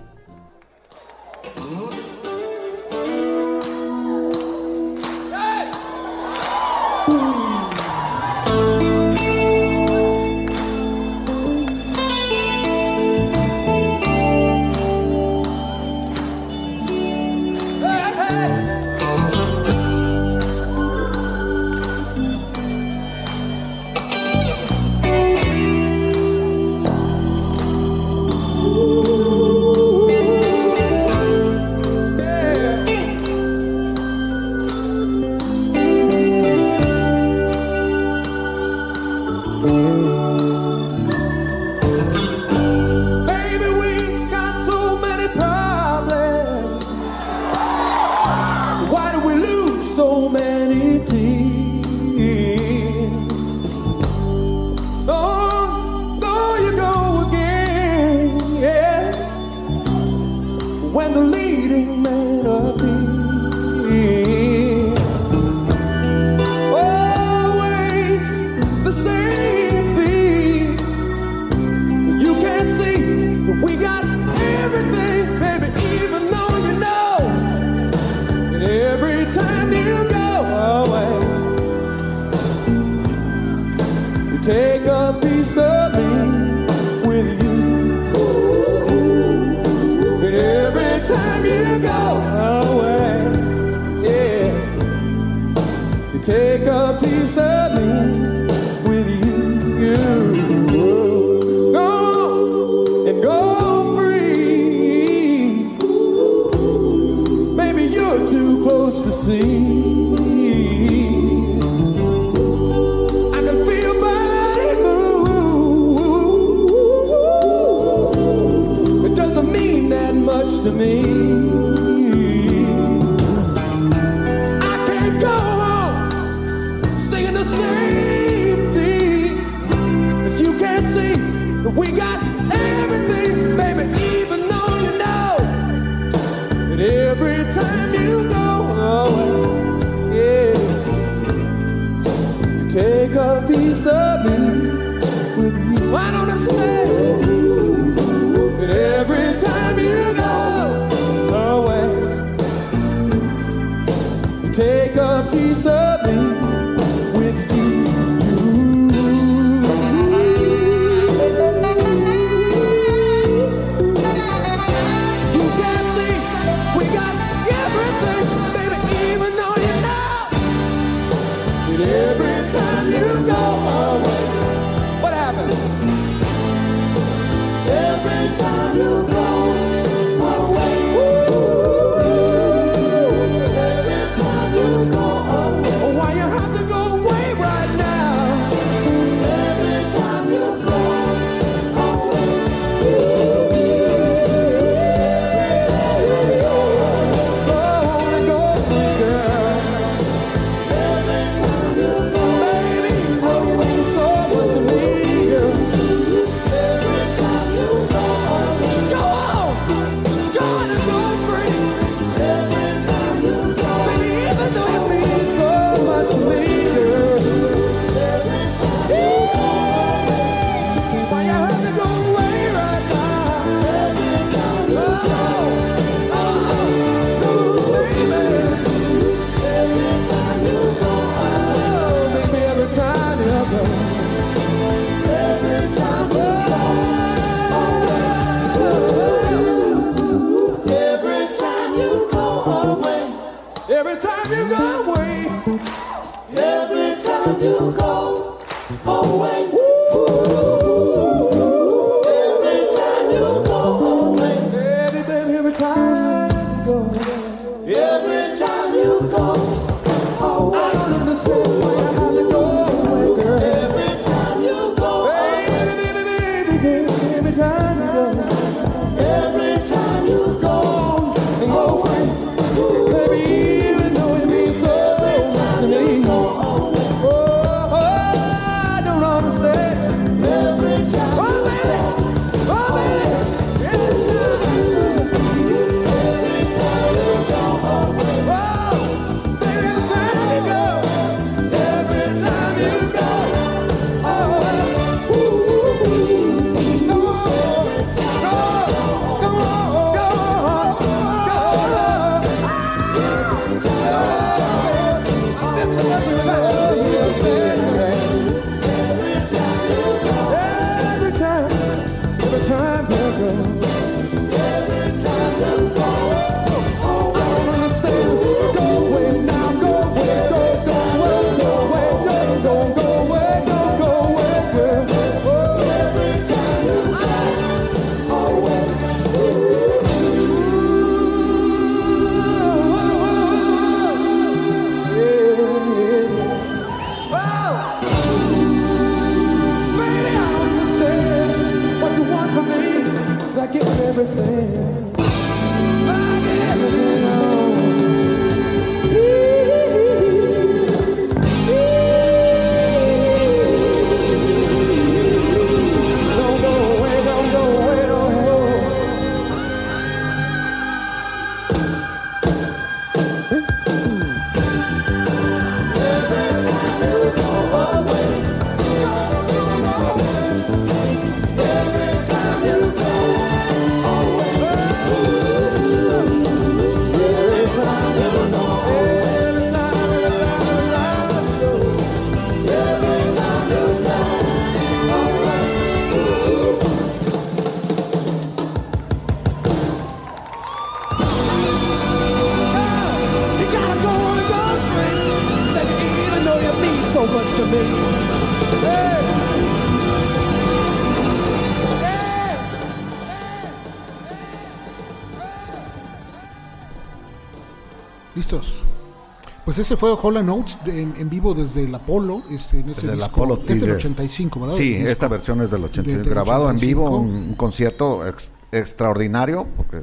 Pues 409.58 409.66
ese 409.66 409.76
fue 409.76 409.97
Hall 409.99 410.24
Notes 410.24 410.60
de- 410.66 410.84
en, 410.84 410.93
en 410.99 411.10
vivo 411.10 411.34
desde 411.34 411.64
el 411.64 411.74
Apolo, 411.74 412.22
este, 412.30 412.60
en 412.60 412.70
ese 412.70 412.82
Desde 412.82 412.93
el 412.93 412.99
disco. 412.99 413.24
Apollo 413.24 413.41
es 413.41 413.47
del 413.47 413.58
Theater. 413.58 413.76
85, 413.78 414.39
¿verdad? 414.41 414.55
Sí, 414.55 414.74
disco. 414.76 414.88
esta 414.89 415.08
versión 415.08 415.41
es 415.41 415.49
del 415.49 415.64
85. 415.64 416.03
del 416.03 416.10
grabado 416.12 416.51
en 416.51 416.60
vivo, 416.60 416.84
85. 416.86 416.97
un, 417.18 417.30
un 417.30 417.34
concierto 417.34 418.05
ex- 418.08 418.30
extraordinario, 418.51 419.47
porque 419.58 419.82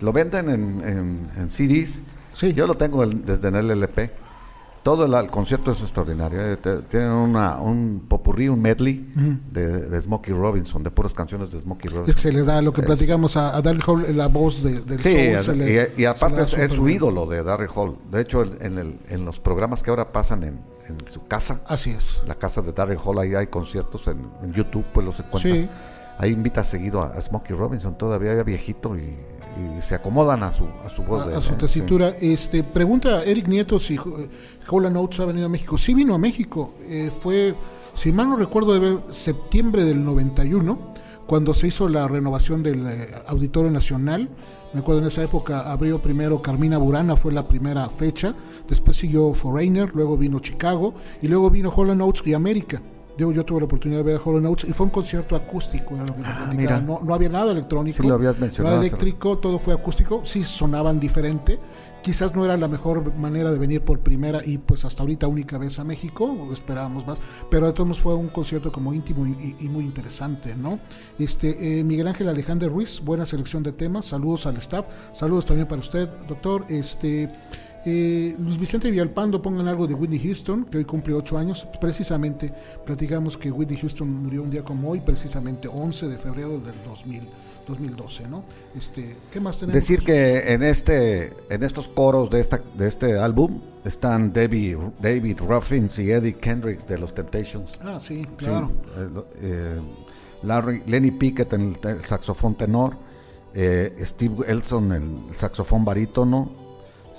lo 0.00 0.12
venden 0.12 0.50
en, 0.50 0.82
en- 0.86 1.30
en 1.38 1.50
CDs. 1.50 2.02
Sí. 2.34 2.52
Yo 2.52 2.66
lo 2.66 2.74
tengo 2.76 3.02
el- 3.02 3.24
desde 3.24 3.48
en 3.48 3.54
el 3.56 3.70
LP. 3.70 4.10
Todo 4.84 5.06
el, 5.06 5.14
el 5.14 5.30
concierto 5.30 5.72
es 5.72 5.80
extraordinario. 5.80 6.40
eh, 6.40 6.56
Tienen 6.90 7.08
una, 7.10 7.56
un 7.58 8.04
popurrí, 8.06 8.48
un 8.48 8.60
medley 8.60 9.10
de, 9.50 9.88
de 9.88 10.02
Smokey 10.02 10.32
Robinson, 10.34 10.82
de 10.84 10.90
puras 10.90 11.14
canciones 11.14 11.50
de 11.50 11.58
Smokey 11.58 11.90
Robinson. 11.90 12.16
se 12.20 12.30
le 12.30 12.44
da 12.44 12.60
lo 12.62 12.72
que 12.72 12.82
Es- 12.82 12.86
platicamos 12.86 13.36
a, 13.38 13.56
a 13.56 13.62
Daryl 13.62 13.82
Hall, 13.86 14.16
la 14.16 14.26
voz 14.28 14.62
de, 14.62 14.80
del 14.82 15.00
Sí, 15.00 15.10
soul, 15.10 15.18
es- 15.18 15.44
se 15.46 15.54
le- 15.56 15.92
y, 15.96 16.04
aparte 16.04 16.42
es, 16.42 16.52
es 16.52 16.72
su 16.72 16.86
ídolo 16.88 17.26
de 17.26 17.42
Darry 17.42 17.66
Hall. 17.74 17.96
De 18.12 18.20
hecho, 18.20 18.42
en, 18.42 18.58
en 18.60 18.78
el- 18.78 19.00
en 19.08 19.24
los 19.24 19.40
programas 19.40 19.82
que 19.82 19.88
ahora 19.90 20.12
pasan 20.12 20.42
en, 20.44 20.60
en 20.86 20.98
su 21.10 21.26
casa, 21.26 21.62
Así 21.66 21.90
es. 21.90 22.20
la 22.26 22.34
casa 22.34 22.60
de 22.60 22.72
Darry 22.72 22.98
Hall, 23.02 23.18
ahí 23.18 23.34
hay 23.34 23.46
conciertos 23.46 24.06
en, 24.06 24.52
YouTube, 24.52 24.84
pues 24.92 25.06
los 25.06 25.18
encuentras. 25.18 25.54
Sí. 25.54 25.68
Ahí 26.18 26.30
invita 26.30 26.62
seguido 26.62 27.02
a, 27.02 27.06
a 27.08 27.20
Smokey 27.22 27.56
Robinson, 27.56 27.96
todavía 27.98 28.40
viejito, 28.44 28.96
y, 28.96 29.16
se 29.82 29.94
acomodan 29.94 30.42
a 30.42 30.52
su, 30.52 30.64
a 30.84 30.88
su 30.88 31.02
voz. 31.02 31.22
a, 31.22 31.26
de 31.28 31.34
a 31.34 31.36
él, 31.38 31.42
su 31.42 31.54
¿eh? 31.54 31.56
tesitura. 31.58 32.08
Este, 32.20 32.62
pregunta 32.62 33.22
Eric 33.24 33.48
Nieto 33.48 33.78
si 33.78 33.94
eh, 33.94 33.98
Hall 34.70 34.86
and 34.86 34.96
Oates 34.96 35.20
ha 35.20 35.24
venido 35.26 35.46
a 35.46 35.48
México. 35.48 35.78
Sí 35.78 35.94
vino 35.94 36.14
a 36.14 36.18
México. 36.18 36.74
eh, 36.88 37.10
fue, 37.10 37.54
si 37.94 38.12
mal 38.12 38.28
no 38.30 38.36
recuerdo, 38.36 38.78
de 38.78 39.12
septiembre 39.12 39.84
del 39.84 40.04
91, 40.04 40.78
cuando 41.26 41.54
se 41.54 41.68
hizo 41.68 41.88
la 41.88 42.08
renovación 42.08 42.62
del 42.62 42.86
eh, 42.86 43.14
Auditorio 43.26 43.70
Nacional. 43.70 44.28
Me 44.72 44.80
acuerdo 44.80 45.02
en 45.02 45.06
esa 45.06 45.22
época 45.22 45.70
abrió 45.70 46.02
primero 46.02 46.42
Carmina 46.42 46.78
Burana, 46.78 47.16
fue 47.16 47.32
la 47.32 47.46
primera 47.46 47.88
fecha. 47.90 48.34
Después 48.68 48.96
siguió 48.96 49.32
Foreigner, 49.32 49.94
luego 49.94 50.16
vino 50.16 50.40
Chicago 50.40 50.94
y 51.22 51.28
luego 51.28 51.48
vino 51.48 51.70
Hall 51.70 51.90
and 51.90 52.02
Oates 52.02 52.26
y 52.26 52.34
América. 52.34 52.82
Yo, 53.16 53.30
yo 53.32 53.44
tuve 53.44 53.60
la 53.60 53.66
oportunidad 53.66 54.00
de 54.00 54.04
ver 54.04 54.16
a 54.16 54.20
Hall 54.20 54.36
and 54.36 54.46
Oates 54.46 54.68
y 54.68 54.72
fue 54.72 54.86
un 54.86 54.90
concierto 54.90 55.36
acústico. 55.36 55.94
era 55.94 56.04
lo 56.06 56.14
que. 56.16 56.22
Ah, 56.24 56.52
mira. 56.54 56.80
no, 56.80 57.00
no 57.02 57.14
había 57.14 57.28
nada 57.28 57.52
electrónico. 57.52 58.02
Sí 58.02 58.08
lo 58.08 58.14
habías 58.14 58.38
mencionado 58.38 58.76
Nada 58.76 58.86
eléctrico, 58.86 59.38
todo 59.38 59.58
fue 59.58 59.72
acústico, 59.74 60.20
sí 60.24 60.42
sonaban 60.44 60.98
diferente. 61.00 61.58
Quizás 62.02 62.34
no 62.34 62.44
era 62.44 62.58
la 62.58 62.68
mejor 62.68 63.16
manera 63.16 63.50
de 63.50 63.58
venir 63.58 63.80
por 63.80 64.00
primera 64.00 64.42
y 64.44 64.58
pues 64.58 64.84
hasta 64.84 65.02
ahorita 65.02 65.26
única 65.26 65.56
vez 65.56 65.78
a 65.78 65.84
México, 65.84 66.36
esperábamos 66.52 67.06
más, 67.06 67.18
pero 67.50 67.64
de 67.64 67.72
todos 67.72 67.88
modos 67.88 68.02
fue 68.02 68.14
un 68.14 68.28
concierto 68.28 68.70
como 68.70 68.92
íntimo 68.92 69.26
y, 69.26 69.30
y- 69.30 69.56
y 69.64 69.68
muy 69.70 69.84
interesante, 69.84 70.54
¿no? 70.54 70.78
Este 71.18 71.78
eh, 71.78 71.82
Miguel 71.82 72.06
Ángel 72.08 72.28
Alejandro 72.28 72.68
Ruiz, 72.68 73.00
buena 73.02 73.24
selección 73.24 73.62
de 73.62 73.72
temas, 73.72 74.04
saludos 74.04 74.44
al 74.46 74.58
staff, 74.58 74.84
saludos 75.12 75.46
también 75.46 75.66
para 75.66 75.80
usted, 75.80 76.06
doctor. 76.28 76.66
Este 76.68 77.30
eh, 77.84 78.34
Luis 78.38 78.58
Vicente 78.58 78.90
Villalpando, 78.90 79.40
pongan 79.42 79.68
algo 79.68 79.86
de 79.86 79.94
Whitney 79.94 80.18
Houston, 80.20 80.64
que 80.64 80.78
hoy 80.78 80.84
cumple 80.84 81.14
ocho 81.14 81.36
años. 81.36 81.66
Precisamente 81.80 82.52
platicamos 82.84 83.36
que 83.36 83.50
Whitney 83.50 83.76
Houston 83.78 84.10
murió 84.10 84.42
un 84.42 84.50
día 84.50 84.62
como 84.62 84.90
hoy, 84.90 85.00
precisamente 85.00 85.68
11 85.68 86.08
de 86.08 86.18
febrero 86.18 86.58
del 86.58 86.74
2000, 86.84 87.22
2012, 87.66 88.28
¿no? 88.28 88.44
Este, 88.76 89.16
¿Qué 89.32 89.40
más 89.40 89.58
tenemos? 89.58 89.74
Decir 89.74 90.00
que 90.00 90.52
en 90.52 90.62
este 90.62 91.32
en 91.50 91.62
estos 91.62 91.88
coros 91.88 92.30
de 92.30 92.40
esta 92.40 92.60
de 92.76 92.88
este 92.88 93.18
álbum 93.18 93.60
están 93.84 94.32
David, 94.32 94.76
David 95.00 95.38
Ruffins 95.40 95.98
y 95.98 96.10
Eddie 96.10 96.34
Kendricks 96.34 96.86
de 96.86 96.98
los 96.98 97.14
Temptations. 97.14 97.78
Ah, 97.82 97.98
sí, 98.02 98.26
claro. 98.36 98.70
eh, 98.96 99.08
eh, 99.42 99.80
Larry, 100.42 100.82
Lenny 100.86 101.10
Pickett 101.10 101.52
en 101.54 101.76
el 101.82 102.04
saxofón 102.04 102.54
tenor, 102.54 102.96
eh, 103.54 103.94
Steve 104.00 104.44
Elson 104.46 104.92
en 104.92 105.24
el 105.28 105.34
saxofón 105.34 105.84
barítono, 105.84 106.63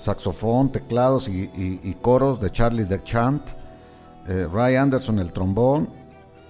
saxofón, 0.06 0.70
teclados 0.70 1.28
y, 1.28 1.96
coros 2.00 2.40
de 2.40 2.50
Charlie 2.50 2.84
DeChant, 2.84 3.42
eh, 4.28 4.46
Ray 4.52 4.76
Anderson 4.76 5.18
el 5.18 5.32
trombón, 5.32 5.88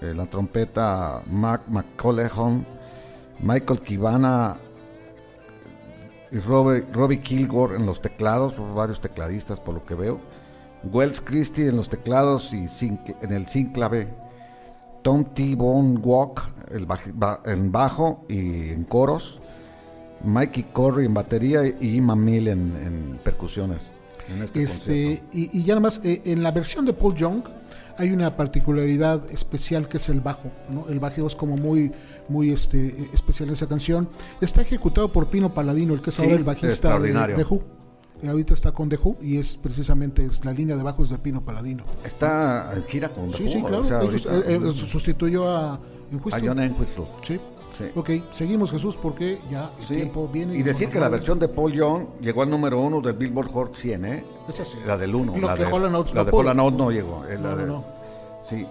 eh, 0.03 0.13
la 0.15 0.27
trompeta 0.27 1.23
Mac 1.31 1.63
McCollejon, 1.69 2.67
Michael 3.41 3.81
Kivana 3.81 4.57
y 6.31 6.39
Robbie, 6.39 6.85
Robbie 6.93 7.21
Kilgore 7.21 7.77
en 7.77 7.87
los 7.87 8.03
teclados, 8.03 8.55
varios 8.75 9.01
tecladistas 9.01 9.59
por 9.59 9.75
lo 9.75 9.87
que 9.87 9.95
veo. 9.95 10.21
Wells 10.85 11.21
Christie 11.21 11.69
en 11.69 11.77
los 11.77 11.89
teclados 11.89 12.53
y 12.53 12.67
en 13.23 13.33
el 13.33 13.47
sínclave. 13.47 14.09
Tom 15.03 15.25
T. 15.25 15.55
Bone 15.55 15.99
Walk 15.99 16.43
el 16.71 16.87
en 17.47 17.73
bajo 17.73 18.25
y 18.29 18.71
en 18.71 18.85
coros. 18.85 19.41
Mikey 20.25 20.65
Corey 20.73 21.07
en 21.07 21.15
batería 21.15 21.67
y 21.67 21.97
Ima 21.97 22.17
Mill 22.17 22.49
en, 22.49 22.61
en 22.85 23.19
percusiones. 23.23 23.91
En 24.29 24.43
este 24.43 24.63
Este, 24.63 25.23
y, 25.33 25.57
y 25.59 25.63
ya 25.63 25.75
nada 25.75 25.81
más, 25.83 26.01
eh, 26.05 26.23
en 26.25 26.43
la 26.43 26.51
versión 26.51 26.85
de 26.85 26.93
Paul 26.93 27.15
Young 27.15 27.43
hay 27.99 28.11
una 28.11 28.37
particularidad 28.37 29.23
especial 29.31 29.89
que 29.89 29.97
es 29.99 30.09
el 30.09 30.21
bajo, 30.21 30.51
¿no? 30.69 30.87
El 30.89 30.99
bajo 31.01 31.27
es 31.27 31.35
como 31.37 31.57
muy, 31.57 31.93
muy 32.29 32.51
este, 32.51 33.09
especial 33.15 33.49
en 33.49 33.55
esa 33.55 33.67
canción. 33.69 34.09
Está 34.41 34.63
ejecutado 34.63 35.11
por 35.13 35.29
Pino 35.29 35.55
Paladino, 35.55 35.95
el 35.95 36.03
que 36.03 36.11
es 36.11 36.17
Sí, 36.17 36.23
ahora 36.25 36.35
el 36.37 36.45
bajista 36.45 36.99
de, 36.99 37.45
Who. 37.49 37.63
Eh, 38.23 38.29
ahorita 38.29 38.55
está 38.55 38.73
con 38.73 38.89
The 38.89 38.97
Who 39.03 39.19
y 39.23 39.37
es 39.39 39.57
precisamente 39.57 40.25
es 40.25 40.45
la 40.45 40.53
línea 40.53 40.77
de 40.77 40.83
bajos 40.83 41.09
de 41.11 41.19
Pino 41.19 41.41
Paladino. 41.43 41.85
Está 42.05 42.71
en 42.75 42.83
gira 42.85 43.11
con 43.11 43.31
The 43.31 43.37
Sí, 43.37 43.45
Who, 43.45 43.51
sí, 43.53 43.59
o 43.63 43.67
claro. 43.67 43.85
sea, 43.85 44.03
ellos, 44.03 44.27
ahorita- 44.27 44.69
eh, 44.69 44.73
sustituyó 44.73 45.49
a, 45.49 45.75
a. 45.75 45.81
John. 46.43 46.77
Sí. 47.23 47.39
Sí. 47.77 47.85
Ok, 47.95 48.11
seguimos 48.35 48.71
Jesús 48.71 48.97
porque 48.97 49.39
ya 49.51 49.71
el 49.79 49.85
Sí. 49.85 49.95
tiempo 49.97 50.29
viene. 50.33 50.57
Y 50.57 50.63
decir 50.63 50.89
que 50.89 50.99
la 50.99 51.09
versión 51.11 51.39
de 51.39 51.49
Paul 51.49 51.73
Young 51.73 52.07
llegó 52.21 52.43
al 52.43 52.49
número 52.51 52.81
uno 52.81 53.01
del 53.03 53.13
Billboard 53.15 53.53
Hot 53.53 53.75
100, 53.77 54.05
¿eh? 54.07 54.25
Esa 54.49 54.65
sí. 54.65 54.79
La 54.87 54.97
del 54.97 55.15
1. 55.15 55.37
Lo 55.37 55.47
la 55.49 55.55
que 55.55 55.65
de, 55.65 55.71
Hall 55.73 55.85
and 55.85 55.95
Oates 55.97 56.15
la 56.15 56.21
no 56.21 56.25
de 56.25 56.31
pudo. 56.31 56.41
Hall 56.41 56.49
and 56.49 56.61
Oates 56.61 56.79
no 56.79 56.91
llegó. 56.91 57.25
es 57.27 57.41
la 57.41 57.51
No, 57.51 57.57
de- 57.57 57.67
no. 57.67 57.85
Sí. 58.49 58.67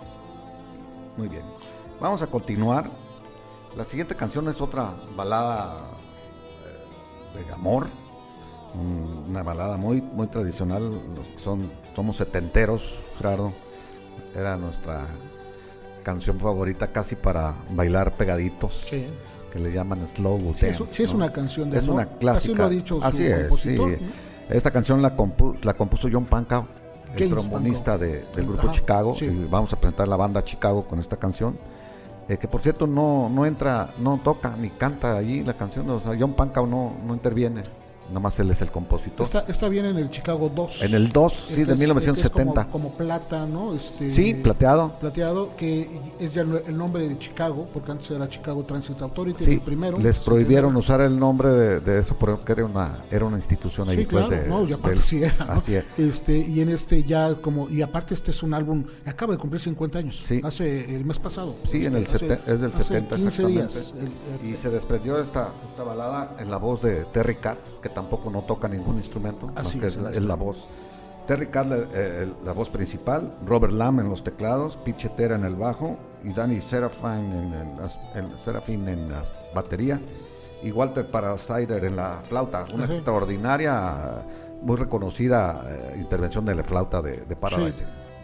Muy 1.17 1.27
bien. 1.27 1.43
Vamos 2.01 2.21
a 2.23 2.27
continuar. 2.27 2.89
La 3.77 3.83
siguiente 3.85 4.15
canción 4.15 4.47
es 4.47 4.59
otra 4.61 4.93
balada 5.15 5.75
eh, 7.35 7.43
de 7.45 7.53
amor. 7.53 7.87
Mm, 8.73 9.29
Una 9.29 9.43
balada 9.43 9.77
muy, 9.77 10.01
muy 10.01 10.27
tradicional. 10.27 10.91
Los 11.15 11.27
que 11.27 11.39
son, 11.39 11.69
somos 11.95 12.17
setenteros, 12.17 12.97
Gerardo. 13.17 13.53
Era 14.33 14.57
nuestra 14.57 15.07
canción 16.05 16.39
favorita 16.39 16.87
casi 16.87 17.15
para 17.15 17.55
bailar 17.71 18.13
pegaditos. 18.13 18.85
Sí. 18.89 19.07
Que 19.51 19.59
le 19.59 19.71
llaman 19.73 20.05
slow 20.05 20.37
Sí, 20.53 20.65
dance. 20.67 20.83
es, 20.83 20.89
sí 20.89 21.03
es 21.03 21.11
¿no? 21.11 21.17
una 21.17 21.33
canción 21.33 21.69
de 21.71 21.79
Es 21.79 21.85
amor. 21.85 21.95
una 21.95 22.05
clásica. 22.05 22.53
Así 22.53 22.55
lo 22.55 22.63
ha 22.65 22.69
dicho 22.69 23.01
su 23.01 23.07
Así 23.07 23.25
es. 23.25 23.49
Esta 24.49 24.69
canción 24.71 25.01
la, 25.01 25.17
compu- 25.17 25.57
la 25.63 25.73
compuso 25.73 26.07
John 26.11 26.25
Pancao, 26.25 26.67
el 27.15 27.29
trombonista 27.29 27.97
de- 27.97 28.23
del 28.35 28.45
grupo 28.45 28.63
Ajá, 28.67 28.71
Chicago. 28.73 29.15
sí. 29.15 29.25
Y 29.25 29.47
vamos 29.49 29.73
a 29.73 29.77
presentar 29.79 30.07
la 30.07 30.15
banda 30.17 30.43
Chicago 30.43 30.85
con 30.85 30.99
esta 30.99 31.17
canción. 31.17 31.57
eh, 32.27 32.37
que 32.37 32.47
por 32.47 32.59
cierto 32.61 32.87
no, 32.87 33.29
no 33.29 33.45
entra, 33.45 33.93
no 33.99 34.19
toca 34.23 34.55
ni 34.57 34.69
canta 34.71 35.15
allí 35.15 35.43
la 35.43 35.53
canción. 35.53 35.87
O 35.91 35.99
sea, 35.99 36.13
John 36.19 36.33
Pancao 36.33 36.65
no, 36.67 36.93
no 37.05 37.13
interviene. 37.13 37.61
Nada 38.09 38.19
más 38.19 38.39
él 38.39 38.51
es 38.51 38.61
el 38.61 38.69
compositor. 38.71 39.25
Está, 39.25 39.45
está 39.47 39.67
bien 39.67 39.85
en 39.85 39.97
el 39.97 40.09
Chicago 40.09 40.51
2. 40.53 40.83
En 40.83 40.93
el 40.93 41.11
2, 41.11 41.33
El 41.33 41.39
sí, 41.39 41.55
de 41.55 41.61
es- 41.61 41.61
el 41.61 41.65
que 41.67 41.73
es 41.73 41.79
1970. 41.79 42.65
como, 42.65 42.71
como 42.71 42.97
plata, 42.97 43.45
¿no? 43.45 43.73
Este, 43.73 44.09
Sí, 44.09 44.33
plateado. 44.35 44.93
Plateado, 44.99 45.55
que 45.57 45.89
es 46.19 46.33
ya 46.33 46.41
el 46.43 46.77
nombre 46.77 47.07
de 47.09 47.17
Chicago, 47.17 47.67
porque 47.73 47.91
antes 47.91 48.11
era 48.11 48.29
Chicago 48.29 48.63
Transit 48.63 49.01
Authority, 49.01 49.43
Sí, 49.43 49.51
el 49.53 49.61
primero. 49.61 49.97
les 49.97 50.19
prohibieron 50.19 50.75
usar 50.75 51.01
el 51.01 51.17
nombre 51.17 51.49
de, 51.49 51.79
de 51.79 51.99
eso 51.99 52.15
porque 52.15 52.51
era 52.51 52.65
una, 52.65 53.03
era 53.09 53.25
una 53.25 53.37
institución 53.37 53.89
ahí. 53.89 53.97
Sí, 53.97 54.05
pues, 54.09 54.25
claro, 54.27 54.43
de- 54.43 54.49
no, 54.49 54.67
y 54.67 54.73
aparte 54.73 54.89
del- 54.97 55.03
sí 55.03 55.23
era, 55.23 55.45
¿no? 55.45 55.51
Así 55.53 55.75
es. 55.75 55.85
Este, 55.97 56.37
y 56.37 56.61
en 56.61 56.69
este 56.69 57.03
ya 57.03 57.33
como, 57.35 57.69
y 57.69 57.81
aparte 57.81 58.13
este 58.13 58.31
es 58.31 58.43
un 58.43 58.53
álbum, 58.53 58.85
acaba 59.05 59.33
de 59.33 59.39
cumplir 59.39 59.61
50 59.61 59.99
años, 59.99 60.21
Sí. 60.25 60.41
hace 60.43 60.95
el 60.95 61.05
mes 61.05 61.17
pasado. 61.19 61.55
Sí, 61.69 61.85
en 61.85 61.95
el 61.95 62.03
Este, 62.03 62.19
sete- 62.19 62.39
es 62.45 62.61
del 62.61 62.71
hace 62.71 62.83
70 62.83 63.15
15 63.15 63.41
exactamente. 63.41 63.73
días. 63.73 63.93
el- 63.97 64.47
el- 64.47 64.53
y 64.53 64.57
se 64.57 64.69
desprendió 64.69 65.19
esta, 65.19 65.49
esta 65.69 65.83
balada 65.83 66.35
en 66.39 66.51
la 66.51 66.57
voz 66.57 66.81
de 66.81 67.05
Terry 67.05 67.35
Cat, 67.35 67.57
que 67.85 67.89
tampoco 67.89 68.31
no 68.31 68.41
toca 68.41 68.67
ningún 68.67 68.95
instrumento, 68.95 69.45
más 69.45 69.67
Así 69.67 69.79
que 69.79 69.85
es, 69.85 69.95
es, 69.95 70.01
la, 70.01 70.09
es 70.09 70.25
voz. 70.39 70.67
Terry 71.27 71.45
la, 71.69 71.77
eh, 71.93 72.33
la 72.43 72.51
voz 72.51 72.69
principal, 72.69 73.31
Robert 73.45 73.73
Lamb 73.73 73.99
en 73.99 74.09
los 74.09 74.23
teclados, 74.23 74.75
Pichetera 74.77 75.35
en 75.35 75.43
el 75.43 75.53
bajo 75.55 75.97
y 76.23 76.33
Danny 76.33 76.61
Serafine 76.61 77.37
en, 77.37 77.53
en 77.53 77.77
en- 78.15 78.39
Serafine 78.39 78.91
en 78.93 79.11
la 79.11 79.21
batería 79.53 79.99
y 80.63 80.71
Walter 80.71 81.05
Parasider 81.07 81.85
en 81.85 81.95
la 81.95 82.21
flauta. 82.27 82.65
Una 82.73 82.85
Ajá. 82.85 82.93
extraordinaria, 82.95 84.23
muy 84.63 84.77
reconocida 84.77 85.63
eh, 85.67 85.97
intervención 85.99 86.43
de 86.43 86.55
la 86.55 86.63
flauta 86.63 87.03
de, 87.03 87.17
de 87.17 87.35
Paradise. 87.35 87.83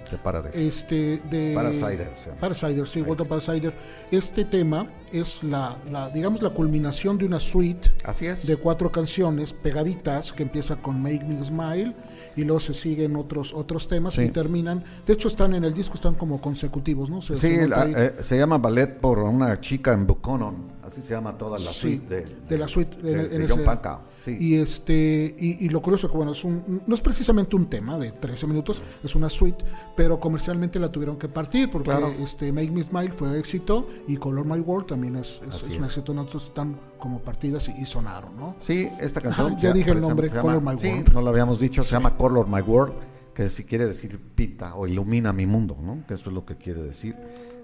De 0.10 0.18
Paradise. 0.18 0.68
este 0.68 1.22
de 1.30 1.54
Parasider, 1.56 2.12
llama. 2.26 2.40
Parasider, 2.42 2.88
sí, 2.88 3.02
Walter 3.04 3.28
Parasider. 3.28 3.74
Este 4.12 4.44
tema 4.44 4.88
es 5.12 5.42
la, 5.44 5.78
la, 5.90 6.10
digamos, 6.10 6.42
la 6.42 6.50
culminación 6.50 7.18
de 7.18 7.26
una 7.26 7.40
suite 7.40 7.90
Así 8.04 8.26
es. 8.26 8.46
de 8.46 8.58
cuatro 8.58 8.92
canciones 8.92 9.54
pegaditas 9.54 10.34
que 10.34 10.44
empieza 10.44 10.76
con 10.76 11.02
Make 11.02 11.24
Me 11.26 11.42
Smile 11.44 11.94
y 12.36 12.44
luego 12.44 12.60
se 12.62 12.74
siguen 12.74 13.16
otros 13.16 13.54
otros 13.54 13.88
temas 13.88 14.14
Sí. 14.16 14.24
y 14.24 14.30
terminan. 14.30 14.84
De 15.08 15.14
hecho, 15.14 15.28
están 15.28 15.54
en 15.54 15.64
el 15.64 15.74
disco, 15.74 15.96
están 15.96 16.16
como 16.16 16.40
consecutivos, 16.42 17.10
¿no? 17.10 17.22
Se, 17.22 17.36
Sí, 17.36 17.56
se 17.56 17.68
la- 17.68 17.86
eh, 17.88 18.16
se 18.22 18.38
llama 18.38 18.58
Ballet 18.58 19.00
por 19.00 19.20
una 19.20 19.60
chica 19.60 19.92
en 19.94 20.08
Buchanan, 20.08 20.56
así 20.84 21.02
se 21.02 21.14
llama 21.14 21.38
toda 21.38 21.58
la 21.58 21.66
Sí, 21.66 21.74
suite 22.00 22.16
de, 22.16 22.28
de 22.50 22.58
la 22.58 22.68
suite 22.70 22.96
de, 23.02 23.12
en- 23.12 23.18
de 23.30 23.36
en 23.36 23.50
John 23.50 23.60
ese- 23.60 23.66
Pankow, 23.66 23.98
sí. 24.24 24.38
Y 24.40 24.56
este 24.56 25.36
y, 25.38 25.66
y 25.66 25.70
lo 25.70 25.82
curioso 25.82 26.10
que 26.10 26.16
bueno, 26.16 26.32
es 26.32 26.42
un 26.46 26.82
no 26.88 26.96
es 26.96 27.02
precisamente 27.02 27.54
un 27.58 27.70
tema 27.70 27.98
de 27.98 28.14
13 28.14 28.48
minutos, 28.48 28.82
es 29.04 29.14
una 29.14 29.28
suite, 29.28 29.66
pero 29.98 30.18
comercialmente 30.18 30.80
la 30.80 30.90
tuvieron 30.90 31.18
que 31.20 31.28
partir 31.28 31.70
porque 31.70 31.90
Claro. 31.90 32.14
este 32.24 32.54
Make 32.54 32.72
Me 32.72 32.82
Smile 32.82 33.12
fue 33.12 33.38
éxito 33.38 33.90
y 34.08 34.18
Color 34.18 34.46
My 34.46 34.60
World 34.60 34.88
también 34.88 35.16
es, 35.16 35.42
es, 35.48 35.64
es 35.64 35.78
un 35.80 35.86
éxito, 35.86 36.12
entonces 36.12 36.44
están 36.44 36.78
como 37.00 37.20
partidas 37.20 37.70
y, 37.70 37.82
y 37.82 37.86
sonaron, 37.86 38.36
¿no? 38.38 38.56
Sí, 38.62 38.90
esta 39.00 39.22
canción. 39.22 39.56
Ya 39.58 39.72
se- 39.72 39.74
dije 39.78 39.92
el 39.92 40.02
nombre, 40.02 40.30
llama- 40.30 40.42
Color 40.42 40.62
My 40.62 40.80
sí, 40.80 40.88
World. 40.90 41.14
no 41.14 41.22
lo 41.22 41.30
habíamos 41.30 41.60
dicho, 41.60 41.82
se 41.84 41.92
llama 41.92 42.16
Color 42.18 42.48
My 42.48 42.62
World, 42.62 42.94
que 43.34 43.50
si 43.50 43.64
quiere 43.64 43.86
decir 43.86 44.20
pinta 44.36 44.76
o 44.76 44.88
ilumina 44.88 45.32
mi 45.34 45.46
mundo, 45.46 45.78
¿no? 45.82 46.04
Que 46.08 46.16
eso 46.16 46.30
es 46.30 46.34
lo 46.36 46.46
que 46.46 46.56
quiere 46.56 46.82
decir. 46.82 47.16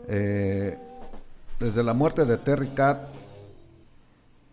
Eh, 0.08 0.78
desde 1.60 1.84
la 1.84 1.94
muerte 1.94 2.24
de 2.26 2.38
Terry 2.38 2.70
Cat, 2.70 3.10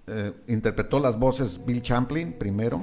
eh, 0.06 0.32
interpretó 0.48 0.98
las 1.00 1.18
voces 1.18 1.60
Bill 1.64 1.82
Champlin 1.82 2.32
primero, 2.32 2.82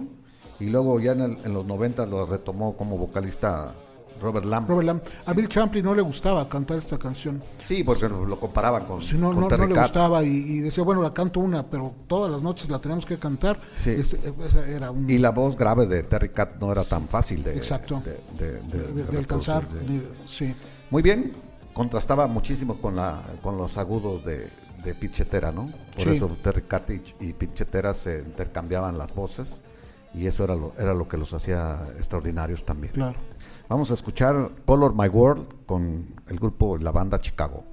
y 0.59 0.65
luego 0.67 0.99
ya 0.99 1.11
en, 1.13 1.21
el- 1.21 1.37
en 1.43 1.53
los 1.53 1.65
90 1.65 2.05
lo 2.05 2.25
retomó 2.25 2.75
como 2.77 2.97
vocalista 2.97 3.73
Robert 4.19 4.45
Lamb. 4.45 4.67
Robert 4.69 4.85
Lamb, 4.85 5.01
a 5.25 5.33
Bill 5.33 5.47
Champlin 5.47 5.85
no 5.85 5.95
le 5.95 6.01
gustaba 6.01 6.47
cantar 6.49 6.77
esta 6.77 6.97
canción. 6.97 7.41
Sí, 7.65 7.83
porque 7.83 8.07
lo 8.09 8.39
comparaban 8.39 8.85
con, 8.85 9.01
Si 9.01 9.15
no, 9.17 9.31
con 9.31 9.41
no, 9.41 9.47
Terry 9.47 9.67
no 9.67 9.75
le 9.75 9.81
gustaba 9.81 10.23
y, 10.23 10.27
y 10.29 10.59
decía, 10.59 10.83
bueno, 10.83 11.01
la 11.01 11.13
canto 11.13 11.39
una, 11.39 11.65
pero 11.67 11.93
todas 12.07 12.31
las 12.31 12.41
noches 12.41 12.69
la 12.69 12.79
tenemos 12.79 13.05
que 13.05 13.17
cantar. 13.17 13.59
Sí. 13.75 13.91
Esa 13.91 14.17
era 14.67 14.91
un, 14.91 15.09
Y 15.09 15.17
la 15.17 15.31
voz 15.31 15.55
grave 15.55 15.85
de 15.87 16.03
Terry 16.03 16.29
Cat 16.29 16.55
no 16.59 16.71
era 16.71 16.83
tan 16.83 17.07
fácil 17.07 17.43
de, 17.43 17.55
Exacto. 17.55 18.01
de, 18.37 19.17
alcanzar. 19.17 19.67
sí. 20.25 20.53
Muy 20.89 21.01
bien, 21.01 21.33
contrastaba 21.73 22.27
muchísimo 22.27 22.79
con 22.81 22.95
la 22.95 23.21
con 23.41 23.57
los 23.57 23.77
agudos 23.77 24.25
de, 24.25 24.49
de 24.83 24.93
Pichetera, 24.93 25.51
¿no? 25.51 25.71
Por 25.95 26.03
Sí. 26.03 26.09
eso 26.11 26.27
Terry 26.43 26.63
Cat 26.63 26.89
y, 26.89 27.01
y 27.27 27.33
Pichetera 27.33 27.93
se 27.93 28.19
intercambiaban 28.19 28.97
las 28.97 29.15
voces 29.15 29.61
y 30.13 30.27
eso 30.27 30.43
era 30.43 30.55
lo, 30.55 30.73
era 30.77 30.93
lo 30.93 31.07
que 31.07 31.15
los 31.17 31.33
hacía 31.33 31.87
extraordinarios 31.97 32.65
también. 32.65 32.91
Claro. 32.93 33.17
Vamos 33.71 33.89
a 33.89 33.93
escuchar 33.93 34.51
Color 34.65 34.93
My 34.93 35.07
World 35.07 35.65
con 35.65 36.21
el 36.27 36.35
grupo 36.35 36.77
La 36.77 36.91
Banda 36.91 37.21
Chicago. 37.21 37.70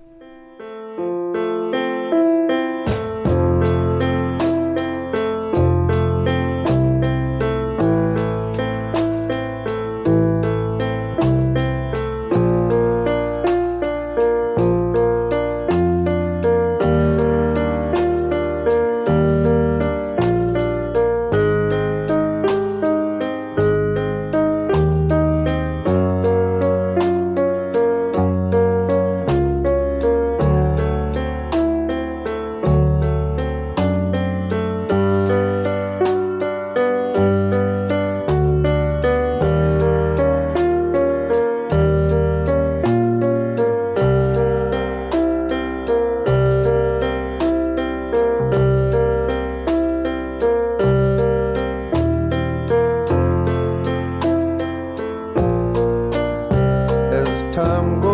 Time 57.59 58.08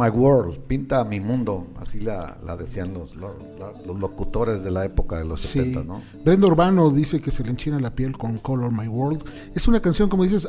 My 0.00 0.08
World, 0.08 0.58
pinta 0.60 1.04
mi 1.04 1.20
mundo, 1.20 1.66
así 1.78 2.00
la, 2.00 2.38
la 2.44 2.56
decían 2.56 2.92
los, 2.94 3.14
los, 3.16 3.32
la- 3.58 3.72
los 3.86 3.98
locutores 4.00 4.62
de 4.64 4.70
la 4.70 4.84
época 4.84 5.18
de 5.18 5.24
los 5.24 5.40
Sí. 5.40 5.58
70, 5.58 5.84
¿no? 5.84 6.02
Brenda 6.24 6.46
Urbano 6.46 6.90
dice 6.90 7.20
que 7.20 7.30
se 7.30 7.44
le 7.44 7.50
enchina 7.50 7.78
la 7.78 7.94
piel 7.94 8.16
con 8.16 8.38
Color 8.38 8.72
My 8.72 8.88
World. 8.88 9.22
Es 9.54 9.68
una 9.68 9.80
canción, 9.80 10.08
como 10.08 10.24
dices, 10.24 10.48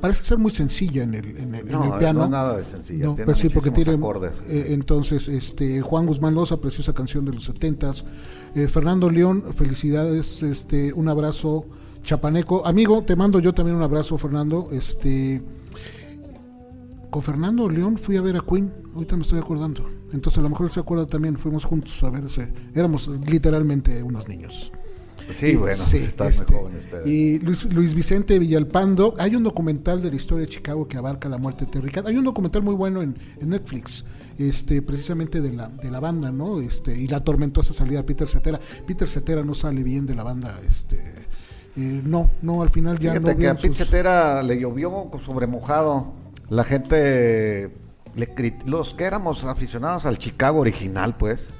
parece 0.00 0.24
ser 0.24 0.38
muy 0.38 0.50
sencilla 0.50 1.02
en 1.02 1.14
el, 1.14 1.36
en 1.36 1.54
el, 1.54 1.66
en 1.66 1.72
No, 1.72 1.92
el 1.94 1.98
piano. 1.98 2.20
no 2.20 2.28
nada 2.28 2.56
de 2.56 2.64
sencilla, 2.64 3.06
No, 3.06 3.14
tiene 3.14 3.24
pues 3.26 3.38
sí, 3.38 3.48
porque 3.48 3.70
tiene. 3.70 3.92
acordes. 3.94 4.32
eh, 4.48 4.66
entonces, 4.70 5.28
este 5.28 5.80
Juan 5.82 6.06
Guzmán 6.06 6.34
Loza, 6.34 6.56
preciosa 6.58 6.92
canción 6.92 7.24
de 7.24 7.32
los 7.32 7.44
setentas. 7.44 8.04
Eh, 8.54 8.68
Fernando 8.68 9.10
León, 9.10 9.44
felicidades, 9.54 10.42
este, 10.42 10.92
un 10.92 11.08
abrazo 11.08 11.64
chapaneco. 12.02 12.66
Amigo, 12.66 13.02
te 13.02 13.16
mando 13.16 13.38
yo 13.40 13.52
también 13.52 13.76
un 13.76 13.82
abrazo, 13.82 14.16
Fernando. 14.16 14.68
Este. 14.72 15.42
Con 17.10 17.22
Fernando 17.22 17.68
León 17.68 17.96
fui 17.98 18.16
a 18.16 18.20
ver 18.20 18.36
a 18.36 18.40
Queen, 18.40 18.72
ahorita 18.94 19.16
me 19.16 19.22
estoy 19.22 19.38
acordando. 19.38 19.88
Entonces 20.12 20.38
a 20.38 20.42
lo 20.42 20.50
mejor 20.50 20.66
él 20.66 20.72
se 20.72 20.80
acuerda 20.80 21.06
también, 21.06 21.38
fuimos 21.38 21.64
juntos 21.64 22.02
a 22.02 22.10
ver 22.10 22.24
ese. 22.24 22.48
Éramos 22.74 23.08
literalmente 23.26 24.02
unos 24.02 24.28
niños. 24.28 24.70
Sí, 25.32 25.46
Y- 25.48 25.56
bueno, 25.56 25.82
están 25.82 26.28
este, 26.28 26.52
muy 26.52 26.62
jóvenes 26.62 26.84
ustedes. 26.84 27.06
Y 27.06 27.38
Luis, 27.40 27.64
Luis 27.64 27.94
Vicente 27.94 28.38
Villalpando, 28.38 29.14
hay 29.18 29.34
un 29.34 29.42
documental 29.44 30.02
de 30.02 30.10
la 30.10 30.16
historia 30.16 30.46
de 30.46 30.52
Chicago 30.52 30.86
que 30.86 30.98
abarca 30.98 31.28
la 31.28 31.38
muerte 31.38 31.64
de 31.64 31.70
Terry 31.70 31.90
Cat. 31.90 32.06
Hay 32.06 32.16
un 32.16 32.24
documental 32.24 32.62
muy 32.62 32.74
bueno 32.74 33.02
en, 33.02 33.16
en 33.40 33.48
Netflix, 33.48 34.04
este, 34.38 34.82
precisamente 34.82 35.40
de 35.40 35.52
la, 35.52 35.68
de 35.68 35.90
la 35.90 35.98
banda, 36.00 36.30
¿no? 36.30 36.60
Este, 36.60 36.96
y 36.98 37.08
la 37.08 37.24
tormentosa 37.24 37.72
salida 37.72 37.98
de 38.00 38.04
Peter 38.04 38.28
Cetera. 38.28 38.60
Peter 38.86 39.08
Cetera 39.08 39.42
no 39.42 39.54
sale 39.54 39.82
bien 39.82 40.06
de 40.06 40.14
la 40.14 40.22
banda, 40.22 40.60
este, 40.68 40.96
eh, 41.76 42.02
no, 42.04 42.30
no, 42.42 42.62
al 42.62 42.70
final 42.70 42.98
ya 42.98 43.12
Fíjate 43.12 43.32
no 43.34 43.38
que 43.40 43.48
a 43.48 43.54
sus- 43.54 43.62
Pinchetera 43.62 44.42
le 44.42 44.60
llovió 44.60 45.10
sobre 45.24 45.46
mojado. 45.46 46.25
La 46.48 46.64
gente, 46.64 47.72
le 48.14 48.54
los 48.66 48.94
que 48.94 49.04
éramos 49.04 49.44
aficionados 49.44 50.06
al 50.06 50.18
Chicago 50.18 50.60
original, 50.60 51.16
pues, 51.16 51.50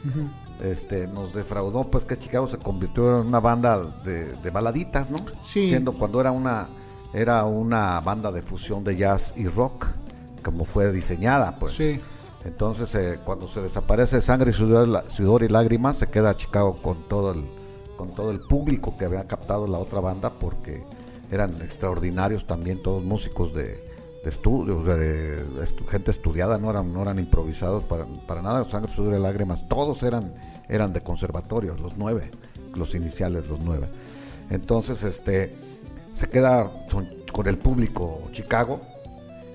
este, 0.62 1.09
nos 1.09 1.34
defraudó, 1.34 1.91
pues 1.91 2.05
que 2.05 2.16
Chicago 2.18 2.47
se 2.47 2.59
convirtió 2.59 3.20
en 3.20 3.26
una 3.26 3.41
banda 3.41 3.82
de, 4.05 4.32
de 4.37 4.51
baladitas, 4.51 5.11
¿no? 5.11 5.24
Sí. 5.43 5.68
Siendo 5.68 5.93
cuando 5.93 6.20
era 6.20 6.30
una, 6.30 6.68
era 7.12 7.45
una 7.45 8.01
banda 8.01 8.30
de 8.30 8.43
fusión 8.43 8.84
de 8.84 8.97
jazz 8.97 9.34
y 9.37 9.49
rock, 9.49 9.87
como 10.43 10.64
fue 10.64 10.93
diseñada, 10.93 11.59
pues. 11.59 11.74
Sí. 11.74 12.01
Entonces, 12.45 12.95
eh, 12.95 13.18
cuando 13.24 13.49
se 13.49 13.61
desaparece 13.61 14.20
Sangre, 14.20 14.53
sudor, 14.53 15.05
sudor 15.09 15.43
y 15.43 15.49
lágrimas, 15.49 15.97
se 15.97 16.07
queda 16.07 16.37
Chicago 16.37 16.80
con 16.80 17.09
todo 17.09 17.32
el 17.32 17.45
con 17.97 18.14
todo 18.14 18.30
el 18.30 18.41
público 18.41 18.97
que 18.97 19.07
había 19.07 19.26
captado 19.26 19.66
la 19.66 19.78
otra 19.78 20.01
banda, 20.01 20.39
porque 20.39 20.84
eran 21.30 21.57
extraordinarios 21.62 22.47
también, 22.47 22.82
todos 22.82 23.03
músicos 23.03 23.55
de, 23.55 23.86
de 24.27 24.31
estudios, 24.31 24.85
de, 24.85 24.97
de 25.45 25.62
estu- 25.64 25.87
gente 25.87 26.11
estudiada, 26.11 26.59
no 26.59 26.68
eran, 26.68 26.93
no 26.93 27.01
eran 27.03 27.20
improvisados 27.20 27.85
para, 27.85 28.07
para 28.27 28.43
nada. 28.43 28.64
Sangre, 28.64 28.93
sudor 28.93 29.16
y 29.16 29.22
lágrimas, 29.22 29.68
todos 29.68 30.03
eran, 30.03 30.35
eran 30.68 30.93
de 30.93 31.01
conservatorio, 31.01 31.77
los 31.81 31.97
nueve, 31.97 32.33
los 32.74 32.97
iniciales, 32.97 33.49
los 33.49 33.61
nueve. 33.61 33.87
Entonces, 34.51 35.05
este, 35.05 35.55
se 36.12 36.29
queda 36.29 36.68
con, 36.91 37.09
con 37.33 37.47
el 37.47 37.57
público 37.57 38.22
Chicago, 38.33 38.81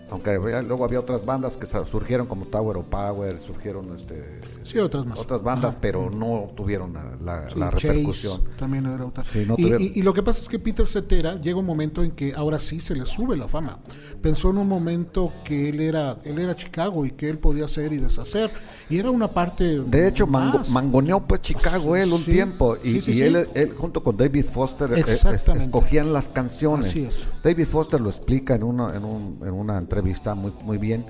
aunque 0.09 0.31
había- 0.31 0.61
luego 0.61 0.85
había 0.85 0.99
otras 1.01 1.25
bandas 1.25 1.55
que 1.57 1.65
surgieron 1.65 2.27
como 2.27 2.45
Tower 2.45 2.77
of 2.77 2.85
Power, 2.85 3.39
surgieron 3.39 3.93
este, 3.95 4.39
Sí, 4.63 4.77
otras 4.77 5.05
más. 5.05 5.17
otras 5.19 5.41
bandas, 5.41 5.71
Ajá. 5.71 5.79
pero 5.81 6.09
no 6.09 6.49
tuvieron 6.55 6.93
la, 6.93 7.49
Sí, 7.49 7.57
la 7.59 7.71
Chase 7.71 7.87
repercusión. 7.87 8.41
también 8.59 8.85
era 8.85 9.05
otra. 9.05 9.23
Sí, 9.25 9.45
no 9.47 9.55
y, 9.57 9.63
tuvieron- 9.63 9.81
y- 9.81 9.91
y 9.95 10.01
lo 10.01 10.13
que 10.13 10.21
pasa 10.23 10.41
es 10.41 10.47
que 10.49 10.59
Peter 10.59 10.85
Cetera 10.87 11.35
llega 11.41 11.57
un 11.59 11.65
momento 11.65 12.03
en 12.03 12.11
que 12.11 12.33
ahora 12.33 12.57
sí 12.59 12.79
se 12.81 12.93
le 12.95 13.05
sube 13.05 13.35
la 13.37 13.47
fama. 13.47 13.79
Pensó 14.21 14.51
en 14.51 14.57
un 14.59 14.67
momento 14.67 15.33
que 15.43 15.69
él 15.69 15.79
era, 15.81 16.17
él 16.23 16.37
era 16.37 16.55
Chicago 16.55 17.05
y 17.05 17.11
que 17.11 17.27
él 17.29 17.39
podía 17.39 17.65
hacer 17.65 17.91
y 17.93 17.97
deshacer. 17.97 18.51
Y 18.89 18.99
era 18.99 19.09
una 19.09 19.29
parte. 19.33 19.79
De 19.79 20.07
hecho, 20.07 20.27
mango- 20.27 20.61
mangoneó 20.69 21.21
pues 21.21 21.41
Chicago 21.41 21.95
él 21.95 22.11
un 22.13 22.19
Sí, 22.19 22.31
tiempo 22.33 22.77
y, 22.83 22.93
sí, 22.93 23.01
sí, 23.01 23.11
y 23.11 23.13
sí. 23.15 23.21
él, 23.23 23.49
él 23.55 23.73
junto 23.77 24.03
con 24.03 24.15
David 24.17 24.45
Foster 24.45 24.91
eh, 24.93 24.99
es- 25.07 25.25
escogían 25.25 26.13
las 26.13 26.27
canciones. 26.27 26.87
Así 26.87 27.05
es. 27.05 27.23
David 27.43 27.65
Foster 27.65 27.99
lo 27.99 28.09
explica 28.09 28.53
en 28.55 28.63
una, 28.63 28.95
en, 28.95 29.03
un- 29.03 29.39
en 29.41 29.53
una 29.53 29.77
entrevista 29.77 30.35
muy, 30.35 30.53
muy 30.63 30.77
bien. 30.77 31.05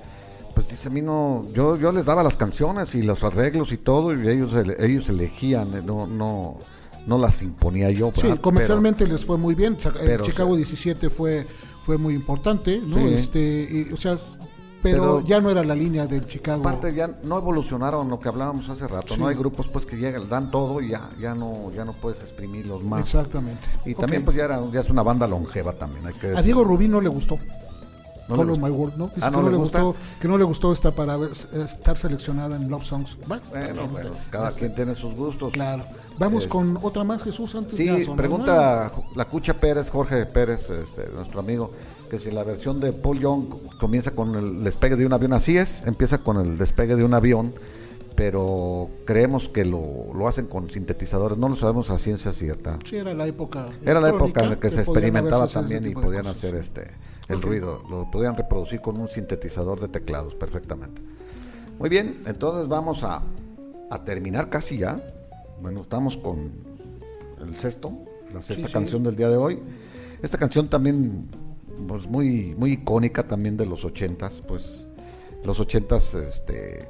Pues 0.54 0.68
dice, 0.68 0.88
a 0.88 0.90
mí 0.90 1.00
no, 1.02 1.46
yo, 1.54 1.76
yo 1.76 1.92
les 1.92 2.06
daba 2.06 2.22
las 2.22 2.36
canciones 2.36 2.94
y 2.94 3.02
los 3.02 3.22
arreglos 3.24 3.72
y 3.72 3.78
todo 3.78 4.12
y 4.14 4.28
ellos, 4.28 4.52
ellos 4.78 5.08
elegían, 5.08 5.74
eh, 5.74 5.82
no, 5.84 6.06
no, 6.06 6.58
no 7.06 7.18
las 7.18 7.42
imponía 7.42 7.90
yo. 7.90 8.10
Sí, 8.14 8.28
comercialmente 8.40 9.06
les 9.06 9.24
fue 9.24 9.36
muy 9.38 9.54
bien. 9.54 9.76
El 9.82 9.92
pero, 10.06 10.24
Chicago 10.24 10.50
o 10.50 10.52
sea- 10.52 10.58
17 10.58 11.08
fue, 11.10 11.46
fue 11.84 11.98
muy 11.98 12.14
importante, 12.14 12.80
¿no? 12.80 12.96
Sí. 12.96 13.14
Este, 13.14 13.40
y, 13.90 13.92
o 13.92 13.96
sea, 13.96 14.18
pero, 14.82 15.02
Pero- 15.02 15.20
ya 15.20 15.40
no 15.40 15.48
era 15.48 15.62
la 15.62 15.76
línea 15.76 16.06
del 16.06 16.26
Chicago. 16.26 16.60
Aparte 16.60 16.92
ya 16.92 17.18
no 17.22 17.38
evolucionaron 17.38 18.08
lo 18.10 18.18
que 18.18 18.28
hablábamos 18.28 18.68
hace 18.68 18.88
rato, 18.88 19.14
Sí. 19.14 19.20
no 19.20 19.28
hay 19.28 19.36
grupos 19.36 19.68
pues 19.68 19.86
que 19.86 19.96
llegan, 19.96 20.28
dan 20.28 20.50
todo 20.50 20.80
y 20.80 20.88
ya, 20.90 21.08
ya 21.20 21.34
no, 21.36 21.70
ya 21.72 21.84
no 21.84 21.92
puedes 21.92 22.20
exprimirlos 22.22 22.82
más. 22.82 23.00
Exactamente. 23.00 23.64
Y 23.84 23.94
también 23.94 24.24
pues 24.24 24.36
ya, 24.36 24.44
era, 24.46 24.60
ya 24.72 24.80
es 24.80 24.90
una 24.90 25.02
banda 25.04 25.28
longeva 25.28 25.72
también, 25.72 26.04
hay 26.06 26.14
que 26.14 26.28
A. 26.36 26.42
Diego 26.42 26.64
Rubín 26.64 26.90
no 26.90 27.00
le 27.00 27.08
gustó. 27.08 27.38
¿No 28.28 28.36
Follow? 28.36 28.56
My 28.56 28.70
World, 28.70 28.96
¿no? 28.96 29.08
Dice 29.08 29.20
Ah, 29.22 29.30
que 29.30 29.36
¿no 29.36 29.50
le 29.50 29.56
gusta? 29.56 29.82
gustó, 29.82 30.00
que 30.20 30.28
no 30.28 30.38
le 30.38 30.44
gustó 30.44 30.72
esta 30.72 30.90
para 30.92 31.18
estar 31.64 31.98
seleccionada 31.98 32.56
en 32.56 32.68
Love 32.70 32.84
Songs. 32.84 33.18
Bueno, 33.26 33.42
Bueno, 33.50 33.88
bueno, 33.88 34.10
cada 34.30 34.50
quien 34.52 34.74
tiene 34.74 34.94
sus 34.94 35.14
gustos. 35.14 35.52
Claro. 35.52 35.84
Vamos 36.18 36.46
con 36.46 36.78
otra 36.82 37.04
más, 37.04 37.22
Jesús, 37.22 37.54
antes 37.54 37.74
Sí, 37.76 37.90
pregunta 38.16 38.92
la 39.16 39.24
Cucha 39.24 39.54
Pérez, 39.54 39.90
Jorge 39.90 40.24
Pérez, 40.26 40.68
este, 40.70 41.08
nuestro 41.14 41.40
amigo, 41.40 41.72
que 42.10 42.18
si 42.18 42.30
la 42.30 42.44
versión 42.44 42.80
de 42.80 42.92
Paul 42.92 43.18
Young 43.18 43.46
comienza 43.80 44.10
con 44.12 44.34
el 44.36 44.62
despegue 44.62 44.96
de 44.96 45.06
un 45.06 45.12
avión, 45.14 45.32
así 45.32 45.56
es, 45.56 45.82
empieza 45.86 46.18
con 46.18 46.36
el 46.38 46.58
despegue 46.58 46.94
de 46.96 47.04
un 47.04 47.14
avión, 47.14 47.54
pero 48.14 48.90
creemos 49.06 49.48
que 49.48 49.64
lo, 49.64 50.12
lo 50.14 50.28
hacen 50.28 50.46
con 50.46 50.70
sintetizadores, 50.70 51.38
no 51.38 51.48
lo 51.48 51.56
sabemos 51.56 51.90
a 51.90 51.98
ciencia 51.98 52.30
cierta. 52.32 52.78
Sí, 52.84 52.96
era 52.96 53.14
la 53.14 53.26
época. 53.26 53.68
Era 53.84 54.00
la 54.00 54.10
época 54.10 54.42
en 54.44 54.50
la 54.50 54.60
que 54.60 54.70
se 54.70 54.82
experimentaba 54.82 55.46
también 55.48 55.86
y 55.88 55.94
podían 55.94 56.26
hacer 56.26 56.54
este 56.54 56.86
el 57.28 57.40
ruido, 57.40 57.82
lo 57.88 58.10
podían 58.10 58.36
reproducir 58.36 58.80
con 58.80 58.98
un 59.00 59.08
sintetizador 59.08 59.80
de 59.80 59.88
teclados 59.88 60.34
perfectamente. 60.34 61.00
Muy 61.78 61.88
bien, 61.88 62.20
entonces 62.26 62.68
vamos 62.68 63.02
a, 63.04 63.22
a 63.90 64.04
terminar 64.04 64.50
casi 64.50 64.78
ya. 64.78 65.00
Bueno, 65.60 65.82
estamos 65.82 66.16
con 66.16 66.52
el 67.40 67.56
sexto, 67.56 67.92
la 68.32 68.42
sexta 68.42 68.66
sí. 68.66 68.72
canción 68.72 69.02
del 69.02 69.16
día 69.16 69.28
de 69.28 69.36
hoy. 69.36 69.60
Esta 70.22 70.38
canción 70.38 70.68
también 70.68 71.28
pues 71.88 72.06
muy 72.06 72.54
muy 72.56 72.72
icónica 72.74 73.26
también 73.26 73.56
de 73.56 73.66
los 73.66 73.84
ochentas, 73.84 74.42
pues 74.46 74.86
los 75.44 75.58
ochentas 75.58 76.14
este 76.14 76.88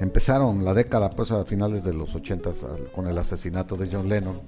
empezaron 0.00 0.64
la 0.64 0.74
década 0.74 1.08
pues 1.10 1.30
a 1.30 1.44
finales 1.44 1.84
de 1.84 1.94
los 1.94 2.14
ochentas 2.14 2.64
al- 2.64 2.90
con 2.90 3.06
el 3.08 3.16
asesinato 3.16 3.76
de 3.76 3.88
John 3.90 4.08
Lennon 4.08 4.40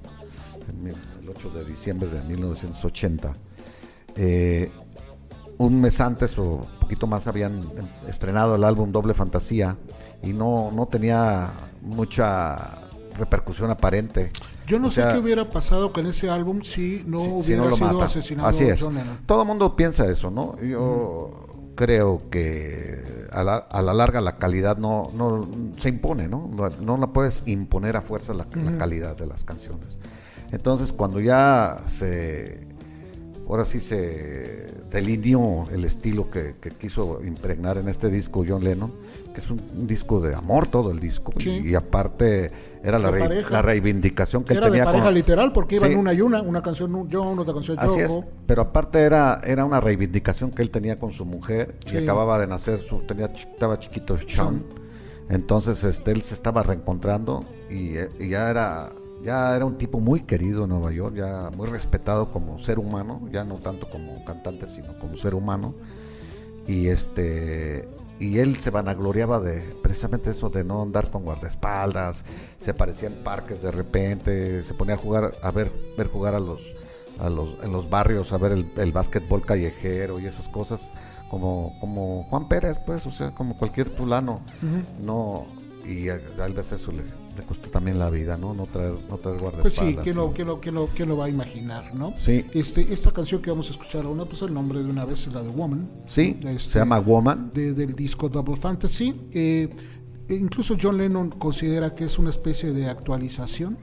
el 1.22 1.28
8 1.28 1.50
de 1.50 1.64
diciembre 1.64 2.08
de 2.08 2.20
1980. 2.24 3.32
Eh, 4.16 4.70
un 5.58 5.80
mes 5.80 6.00
antes 6.00 6.38
o 6.38 6.42
un 6.42 6.78
poquito 6.80 7.06
más 7.06 7.26
habían 7.26 7.54
em- 7.76 7.88
estrenado 8.08 8.54
el 8.56 8.64
álbum 8.64 8.92
Doble 8.92 9.14
Fantasía 9.14 9.76
y 10.22 10.32
no, 10.32 10.70
no 10.72 10.86
tenía 10.86 11.50
mucha 11.82 12.58
repercusión 13.18 13.70
aparente. 13.70 14.32
Yo 14.66 14.78
no 14.78 14.88
O 14.88 14.90
sé 14.90 15.02
sea, 15.02 15.12
qué 15.12 15.18
hubiera 15.18 15.48
pasado 15.48 15.92
con 15.92 16.06
ese 16.06 16.28
álbum 16.28 16.62
si 16.62 17.02
no 17.06 17.20
si- 17.20 17.24
si 17.26 17.30
hubiera 17.32 17.62
no 17.64 17.68
lo 17.70 17.76
sido 17.76 17.92
mata. 17.94 18.04
asesinado 18.06 18.48
Así 18.48 18.64
es. 18.64 18.80
John. 18.82 18.98
Todo 19.24 19.42
el 19.42 19.48
mundo 19.48 19.74
piensa 19.76 20.06
eso, 20.06 20.30
¿no? 20.30 20.60
Yo 20.60 21.30
creo 21.76 22.22
que 22.30 23.26
a 23.32 23.42
la, 23.44 23.56
a 23.56 23.82
la 23.82 23.94
larga 23.94 24.20
la 24.20 24.36
calidad 24.38 24.76
no, 24.78 25.10
no 25.14 25.46
se 25.78 25.88
impone, 25.88 26.26
¿no? 26.28 26.50
No, 26.52 26.68
no 26.68 26.96
la 26.96 27.06
puedes 27.08 27.44
imponer 27.46 27.96
a 27.96 28.02
fuerza 28.02 28.34
la, 28.34 28.46
la 28.54 28.76
calidad 28.78 29.16
de 29.16 29.26
las 29.26 29.44
canciones. 29.44 29.98
Entonces, 30.52 30.92
cuando 30.92 31.20
ya 31.20 31.78
se 31.86 32.66
ahora 33.48 33.64
sí 33.64 33.80
se 33.80 34.66
delineó 34.90 35.66
el 35.72 35.84
estilo 35.84 36.30
que, 36.30 36.56
que 36.60 36.70
quiso 36.70 37.22
impregnar 37.24 37.78
en 37.78 37.88
este 37.88 38.08
disco 38.08 38.44
John 38.46 38.64
Lennon, 38.64 38.92
que 39.34 39.40
es 39.40 39.50
un, 39.50 39.60
un 39.76 39.86
disco 39.86 40.20
de 40.20 40.34
amor 40.34 40.66
todo 40.66 40.90
el 40.90 40.98
disco, 41.00 41.32
Sí. 41.38 41.50
y, 41.64 41.70
y 41.70 41.74
aparte 41.74 42.50
era 42.82 42.98
la, 42.98 43.10
la 43.50 43.62
reivindicación 43.62 44.44
que 44.44 44.52
él 44.52 44.58
Era 44.58 44.66
de 44.66 44.70
tenía 44.72 44.84
pareja 44.84 45.04
con- 45.06 45.14
literal 45.14 45.52
porque 45.52 45.76
iban 45.76 45.90
Sí. 45.90 45.96
una 45.96 46.12
y 46.12 46.20
una, 46.20 46.40
una 46.42 46.62
canción 46.62 47.08
John, 47.10 47.38
otra 47.38 47.52
canción 47.54 47.78
Así 47.80 48.00
es, 48.00 48.12
pero 48.46 48.62
aparte 48.62 49.00
era, 49.00 49.40
era 49.44 49.64
una 49.64 49.80
reivindicación 49.80 50.50
que 50.50 50.62
él 50.62 50.70
tenía 50.70 50.98
con 50.98 51.12
su 51.12 51.24
mujer 51.24 51.76
Sí. 51.86 51.96
y 51.96 51.98
acababa 51.98 52.38
de 52.38 52.46
nacer, 52.46 52.80
su, 52.80 53.00
tenía, 53.00 53.26
estaba 53.26 53.78
chiquito 53.80 54.16
Sean, 54.26 54.64
entonces 55.28 55.82
este, 55.84 56.12
él 56.12 56.22
se 56.22 56.34
estaba 56.34 56.62
reencontrando 56.62 57.44
y, 57.68 57.96
eh, 57.96 58.08
y 58.20 58.28
ya 58.28 58.50
era 58.50 58.90
ya 59.26 59.56
era 59.56 59.64
un 59.64 59.76
tipo 59.76 59.98
muy 59.98 60.20
querido 60.20 60.64
en 60.64 60.70
Nueva 60.70 60.92
York, 60.92 61.16
ya 61.16 61.50
muy 61.56 61.66
respetado 61.66 62.30
como 62.30 62.60
ser 62.60 62.78
humano, 62.78 63.28
ya 63.32 63.44
no 63.44 63.56
tanto 63.56 63.90
como 63.90 64.24
cantante, 64.24 64.68
sino 64.68 64.96
como 65.00 65.16
ser 65.16 65.34
humano. 65.34 65.74
Y 66.68 66.86
este 66.86 67.88
y 68.20 68.38
él 68.38 68.56
se 68.56 68.70
vanagloriaba 68.70 69.40
de 69.40 69.60
precisamente 69.82 70.30
eso 70.30 70.48
de 70.48 70.62
no 70.62 70.80
andar 70.80 71.10
con 71.10 71.24
guardaespaldas, 71.24 72.24
se 72.56 72.70
aparecía 72.70 73.08
en 73.08 73.24
parques 73.24 73.60
de 73.62 73.72
repente, 73.72 74.62
se 74.62 74.74
ponía 74.74 74.94
a 74.94 74.98
jugar, 74.98 75.34
a 75.42 75.50
ver, 75.50 75.72
ver 75.98 76.06
jugar 76.06 76.34
a 76.36 76.40
los, 76.40 76.60
a 77.18 77.28
los, 77.28 77.56
en 77.64 77.72
los 77.72 77.90
barrios, 77.90 78.32
a 78.32 78.38
ver 78.38 78.52
el, 78.52 78.70
el 78.76 78.92
básquetbol 78.92 79.44
callejero 79.44 80.20
y 80.20 80.26
esas 80.26 80.48
cosas, 80.48 80.92
como, 81.30 81.76
como 81.80 82.22
Juan 82.30 82.48
Pérez, 82.48 82.78
pues, 82.78 83.06
o 83.06 83.10
sea, 83.10 83.34
como 83.34 83.56
cualquier 83.56 83.90
fulano, 83.90 84.40
no, 85.02 85.44
y 85.84 86.08
a, 86.08 86.14
a 86.14 86.48
veces 86.48 86.80
eso 86.80 86.92
le, 86.92 87.02
le 87.36 87.42
costó 87.42 87.68
también 87.70 87.98
la 87.98 88.10
vida, 88.10 88.36
¿no? 88.36 88.54
No 88.54 88.66
traer, 88.66 88.94
no 89.08 89.18
traer 89.18 89.38
Pues 89.38 89.40
guardaespaldas. 89.40 89.94
sí, 89.96 90.00
¿quién 90.02 90.16
lo, 90.16 90.26
¿no? 90.26 90.32
quién 90.32 90.46
lo- 90.48 90.60
quién 90.60 90.74
lo- 90.74 90.86
quién 90.86 91.08
lo 91.08 91.16
va 91.16 91.26
a 91.26 91.28
imaginar, 91.28 91.94
no? 91.94 92.14
Sí. 92.18 92.44
Este, 92.52 92.92
esta 92.92 93.10
canción 93.10 93.42
que 93.42 93.50
vamos 93.50 93.68
a 93.68 93.72
escuchar 93.72 94.04
ahora, 94.04 94.24
pues 94.24 94.42
el 94.42 94.52
nombre 94.54 94.82
de 94.82 94.88
una 94.90 95.04
vez 95.04 95.26
es 95.26 95.32
la 95.32 95.42
de 95.42 95.48
Woman. 95.48 95.88
Sí, 96.06 96.38
Este, 96.42 96.58
se 96.58 96.78
llama 96.78 96.98
Woman. 96.98 97.50
de- 97.54 97.72
del 97.72 97.94
disco 97.94 98.28
Double 98.28 98.56
Fantasy. 98.56 99.14
Eh, 99.32 99.68
e 100.28 100.34
incluso 100.34 100.76
John 100.80 100.98
Lennon 100.98 101.30
considera 101.30 101.94
que 101.94 102.04
es 102.04 102.18
una 102.18 102.30
especie 102.30 102.72
de 102.72 102.88
actualización 102.88 103.76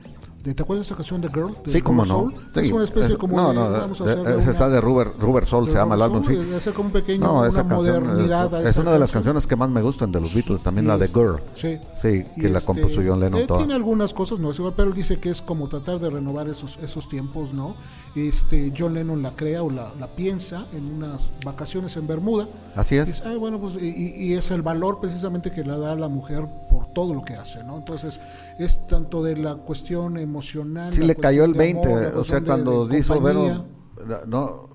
¿Te 0.43 0.51
acuerdas 0.61 0.85
de 0.85 0.87
esa 0.87 0.95
canción 0.95 1.21
de 1.21 1.29
Girl? 1.29 1.55
de 1.63 1.71
Sí, 1.71 1.81
como 1.81 2.03
Rubber 2.03 2.33
no. 2.35 2.41
Sí, 2.53 2.59
es 2.67 2.71
una 2.73 2.83
especie 2.83 3.13
es- 3.13 3.17
como 3.17 3.37
no, 3.37 3.49
de, 3.49 3.55
no, 3.55 3.71
vamos 3.71 4.01
a 4.01 4.49
está 4.51 4.67
de 4.67 4.81
Rubber, 4.81 5.11
Rubber 5.17 5.45
Soul, 5.45 5.69
se 5.69 5.75
llama 5.77 5.95
el 5.95 6.01
álbum, 6.01 6.23
sí. 6.25 6.33
y 6.33 6.53
hacer 6.53 6.73
como 6.73 6.87
un 6.87 6.93
pequeño, 6.93 7.23
No, 7.25 7.33
una 7.39 7.49
canción 7.49 7.67
modernidad 7.69 8.53
a 8.53 8.61
es, 8.61 8.67
es 8.71 8.77
una 8.77 8.91
de 8.91 8.99
las 8.99 9.11
canción. 9.11 9.35
canciones 9.35 9.47
que 9.47 9.55
más 9.55 9.69
me 9.69 9.81
gustan 9.81 10.11
de 10.11 10.19
los 10.19 10.33
Beatles, 10.33 10.61
también 10.61 10.83
Y 10.85 10.87
la 10.89 10.97
de 10.97 11.05
es- 11.05 11.13
Girl. 11.13 11.41
Sí. 11.53 11.77
Sí, 12.01 12.25
Y 12.35 12.41
que 12.41 12.49
la 12.49 12.57
este, 12.59 12.65
compuso 12.67 13.01
John 13.07 13.21
Lennon 13.21 13.39
eh, 13.41 13.47
toda. 13.47 13.59
Tiene 13.59 13.73
algunas 13.73 14.13
cosas, 14.13 14.39
no 14.39 14.51
es 14.51 14.59
igual, 14.59 14.73
pero 14.75 14.89
él 14.89 14.93
dice 14.95 15.17
que 15.17 15.29
es 15.29 15.41
como 15.41 15.69
tratar 15.69 15.99
de 15.99 16.09
renovar 16.09 16.49
esos, 16.49 16.77
esos 16.83 17.07
tiempos, 17.07 17.53
¿no? 17.53 17.75
Este, 18.13 18.73
John 18.77 18.93
Lennon 18.93 19.23
la 19.23 19.31
crea 19.31 19.63
o 19.63 19.71
la, 19.71 19.91
la 19.99 20.07
piensa 20.07 20.65
en 20.73 20.91
unas 20.91 21.31
vacaciones 21.45 21.95
en 21.97 22.05
Bermuda. 22.05 22.47
Así 22.75 22.95
Y 22.95 22.97
es. 22.99 23.07
dice, 23.07 23.21
"Ay, 23.25 23.37
bueno, 23.37 23.59
pues, 23.59 23.75
y, 23.81 23.87
y- 23.87 24.25
y 24.25 24.33
es 24.33 24.51
el 24.51 24.61
valor 24.61 24.99
precisamente 24.99 25.51
que 25.51 25.63
le 25.63 25.77
da 25.77 25.93
a 25.93 25.95
la 25.95 26.09
mujer 26.09 26.47
por 26.69 26.87
todo 26.93 27.13
lo 27.13 27.23
que 27.23 27.33
hace, 27.35 27.63
¿no? 27.63 27.77
Entonces, 27.77 28.19
es 28.59 28.85
tanto 28.85 29.23
de 29.23 29.35
la 29.37 29.55
cuestión 29.55 30.17
emocional. 30.33 30.93
Sí, 30.93 31.01
le 31.01 31.15
cayó 31.15 31.45
el 31.45 31.53
cuestión 31.55 31.81
de 31.81 31.87
20, 31.89 32.05
amor, 32.05 32.13
la 32.15 32.19
o 32.19 32.23
sea, 32.23 32.39
de- 32.39 32.45
cuando 32.45 32.85
de 32.87 33.03
compañía. 33.05 33.65
Vero, 34.05 34.25
no, 34.27 34.69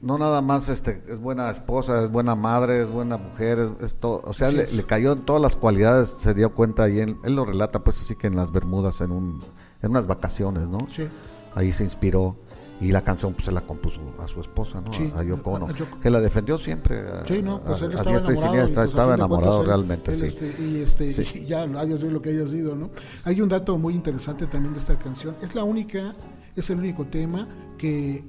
no 0.00 0.18
nada 0.18 0.42
más 0.42 0.68
este, 0.68 1.02
es 1.08 1.18
buena 1.20 1.50
esposa, 1.50 2.02
es 2.02 2.10
buena 2.10 2.34
madre, 2.34 2.82
es 2.82 2.90
buena 2.90 3.16
mujer, 3.16 3.58
es, 3.58 3.84
es 3.84 3.94
todo, 3.94 4.20
o 4.24 4.32
sea, 4.32 4.50
le, 4.50 4.70
le 4.70 4.82
cayó 4.84 5.12
en 5.12 5.22
todas 5.24 5.40
las 5.42 5.56
cualidades, 5.56 6.08
se 6.18 6.34
dio 6.34 6.54
cuenta 6.54 6.88
y 6.88 6.98
él, 7.00 7.16
él 7.24 7.34
lo 7.36 7.44
relata 7.44 7.82
pues 7.84 8.00
así 8.00 8.14
que 8.16 8.26
en 8.26 8.36
las 8.36 8.50
Bermudas, 8.52 9.00
en, 9.00 9.10
un, 9.12 9.42
en 9.82 9.90
unas 9.90 10.06
vacaciones, 10.06 10.68
¿no? 10.68 10.78
Sí. 10.90 11.08
Ahí 11.54 11.72
se 11.72 11.84
inspiró 11.84 12.36
y 12.80 12.92
la 12.92 13.00
canción 13.00 13.32
pues 13.32 13.46
se 13.46 13.52
la 13.52 13.62
compuso 13.62 14.00
a 14.18 14.28
su 14.28 14.40
esposa, 14.40 14.80
¿no? 14.80 14.92
Sí, 14.92 15.10
a 15.16 15.22
Yoko 15.22 15.52
Ono, 15.52 15.68
que 16.02 16.10
la 16.10 16.20
defendió 16.20 16.58
siempre. 16.58 16.98
a- 17.08 17.24
Sí, 17.26 17.42
no, 17.42 17.60
pues 17.62 17.80
él 17.82 17.92
a 17.92 17.94
estaba 17.94 18.10
y 18.10 18.18
enamorado. 18.18 18.42
siniestra, 18.46 18.82
y, 18.82 18.84
pues, 18.84 18.90
estaba 18.90 19.14
enamorado 19.14 19.60
él- 19.62 19.66
realmente, 19.66 20.12
él, 20.12 20.18
sí. 20.20 20.26
este, 20.26 20.62
y 20.62 20.76
este, 20.82 21.24
Sí. 21.24 21.38
y 21.40 21.46
ya 21.46 21.62
haya 21.62 21.96
sido 21.96 22.10
lo 22.10 22.20
que 22.22 22.30
haya 22.30 22.46
sido, 22.46 22.74
¿no? 22.76 22.90
Hay 23.24 23.40
un 23.40 23.48
dato 23.48 23.78
muy 23.78 23.94
interesante 23.94 24.46
también 24.46 24.74
de 24.74 24.80
esta 24.80 24.98
canción. 24.98 25.34
Es 25.42 25.54
la 25.54 25.64
única, 25.64 26.14
es 26.54 26.68
el 26.70 26.78
único 26.78 27.06
tema 27.06 27.48
que 27.78 28.24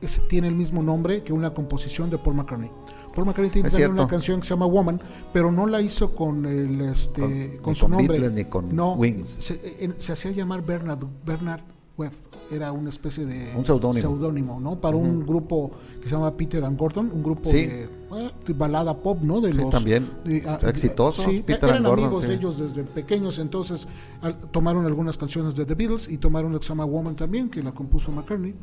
es- 0.00 0.20
tiene 0.28 0.48
el 0.48 0.54
mismo 0.54 0.82
nombre 0.82 1.22
que 1.22 1.32
una 1.32 1.52
composición 1.52 2.08
de 2.10 2.16
Paul 2.18 2.36
McCartney. 2.36 2.70
Paul 3.14 3.26
McCartney 3.26 3.50
tiene 3.50 3.88
una 3.88 4.06
canción 4.06 4.40
que 4.40 4.46
se 4.46 4.54
llama 4.54 4.66
Woman, 4.66 5.00
pero 5.32 5.50
no 5.52 5.66
la 5.66 5.80
hizo 5.82 6.14
con 6.14 6.46
el 6.46 6.80
este 6.82 7.20
Con- 7.20 7.58
con, 7.62 7.74
su 7.74 7.82
con 7.86 7.90
nombre. 7.92 8.18
Beatles 8.18 8.32
ni 8.32 8.44
con 8.48 8.74
no, 8.74 8.94
Wings. 8.94 9.28
Se, 9.28 9.84
en- 9.84 10.00
se 10.00 10.12
hacía 10.12 10.30
llamar 10.30 10.64
Bernard 10.64 11.04
Bernard 11.26 11.60
Webb. 12.00 12.12
Era 12.50 12.72
una 12.72 12.88
especie 12.88 13.26
de 13.26 13.54
Un 13.56 13.64
seudónimo. 13.64 14.00
seudónimo, 14.08 14.58
¿no? 14.60 14.80
Para 14.80 14.96
un 14.96 15.24
grupo 15.24 15.70
que 16.00 16.08
se 16.08 16.14
llama 16.14 16.34
Peter 16.36 16.64
and 16.64 16.76
Gordon, 16.76 17.08
un 17.14 17.22
grupo 17.22 17.48
Sí. 17.48 17.66
de, 17.66 17.84
eh, 17.84 18.32
balada 18.56 18.96
pop, 18.96 19.18
¿no? 19.22 19.40
De 19.40 19.52
Sí, 19.52 19.58
los 19.58 19.70
también. 19.70 20.10
de- 20.24 20.42
ah, 20.48 20.58
Exitosos, 20.68 21.24
sí, 21.26 21.44
Peter 21.46 21.68
eran 21.68 21.76
and 21.78 21.86
Gordon, 21.86 22.04
amigos 22.06 22.24
sí. 22.24 22.32
ellos 22.32 22.58
desde 22.58 22.82
pequeños, 22.82 23.38
entonces 23.38 23.86
al- 24.20 24.36
tomaron 24.50 24.84
algunas 24.84 25.16
canciones 25.16 25.54
de 25.54 25.64
The 25.64 25.74
Beatles 25.76 26.08
y 26.08 26.18
tomaron 26.18 26.52
la 26.52 26.58
que 26.58 26.64
se 26.64 26.70
llama 26.70 26.86
Woman 26.86 27.14
también, 27.14 27.48
que 27.50 27.62
la 27.62 27.70
compuso 27.72 28.10
McCartney, 28.10 28.54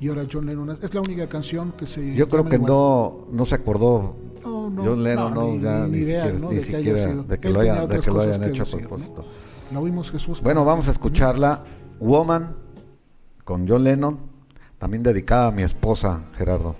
y 0.00 0.08
ahora 0.08 0.26
John 0.32 0.46
Lennon. 0.46 0.70
Es 0.82 0.92
la 0.92 1.00
única 1.02 1.28
canción 1.28 1.72
que 1.78 1.86
se. 1.86 2.14
Yo 2.16 2.28
creo 2.28 2.44
que 2.46 2.58
no, 2.58 3.26
no 3.30 3.44
se 3.44 3.54
acordó 3.54 4.16
No, 4.42 4.70
no, 4.70 4.82
John 4.84 5.02
Lennon, 5.04 5.34
no, 5.34 5.40
no, 5.42 5.52
ni- 5.52 5.60
ya 5.62 5.86
ni 5.86 5.98
idea, 5.98 6.24
siquiera, 6.24 6.38
¿no? 6.44 6.48
de 6.50 6.56
que 6.56 6.64
sido. 6.64 7.22
de 7.22 7.50
lo, 7.50 7.60
haya, 7.60 7.86
de 7.86 7.98
que 8.00 8.10
lo 8.10 8.20
hayan 8.20 8.42
hecho 8.44 8.62
a 8.62 8.66
¿no? 8.66 8.78
propósito. 8.88 9.24
La 9.72 9.80
oímos 9.80 10.10
Jesús. 10.10 10.40
Bueno, 10.42 10.64
vamos 10.64 10.86
a 10.88 10.90
escucharla, 10.92 11.62
Woman, 12.00 12.54
con 13.46 13.68
John 13.68 13.84
Lennon, 13.84 14.18
también 14.76 15.04
dedicada 15.04 15.46
a 15.46 15.50
mi 15.52 15.62
esposa, 15.62 16.24
Gerardo. 16.36 16.74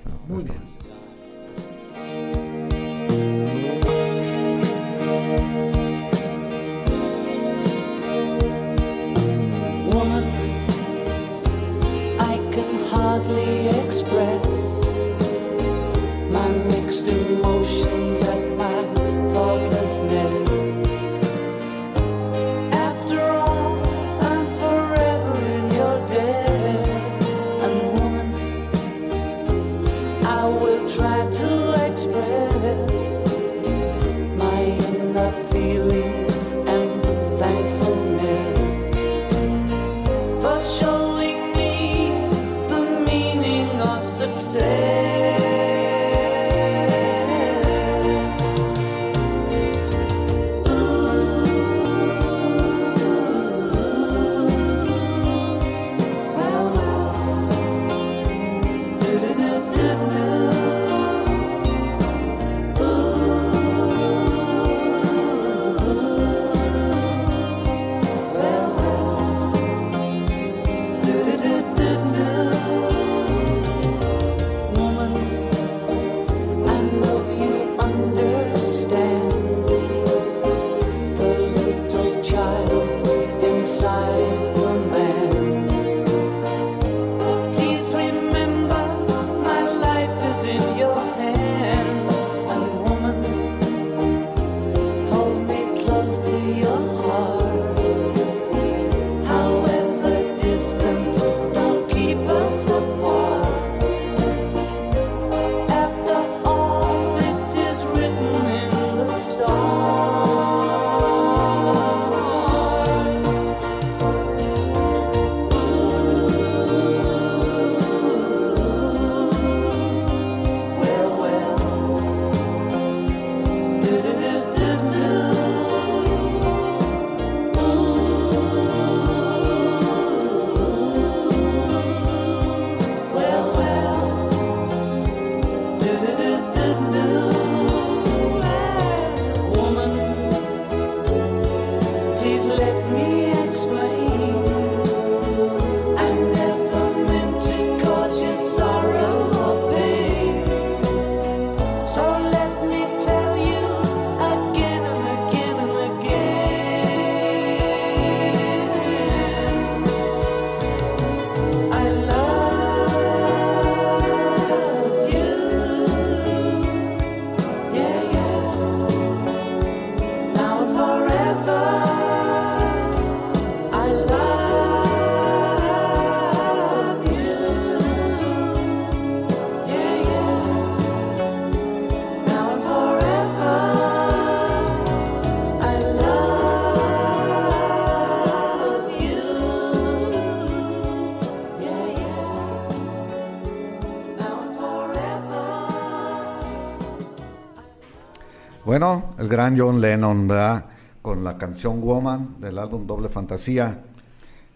El 199.27 199.29
gran 199.33 199.59
John 199.59 199.81
Lennon, 199.81 200.29
¿verdad? 200.29 200.64
Con 201.03 201.24
la 201.24 201.37
canción 201.37 201.81
Woman 201.81 202.37
del 202.41 202.59
álbum 202.59 202.87
Doble 202.87 203.09
Fantasía. 203.09 203.83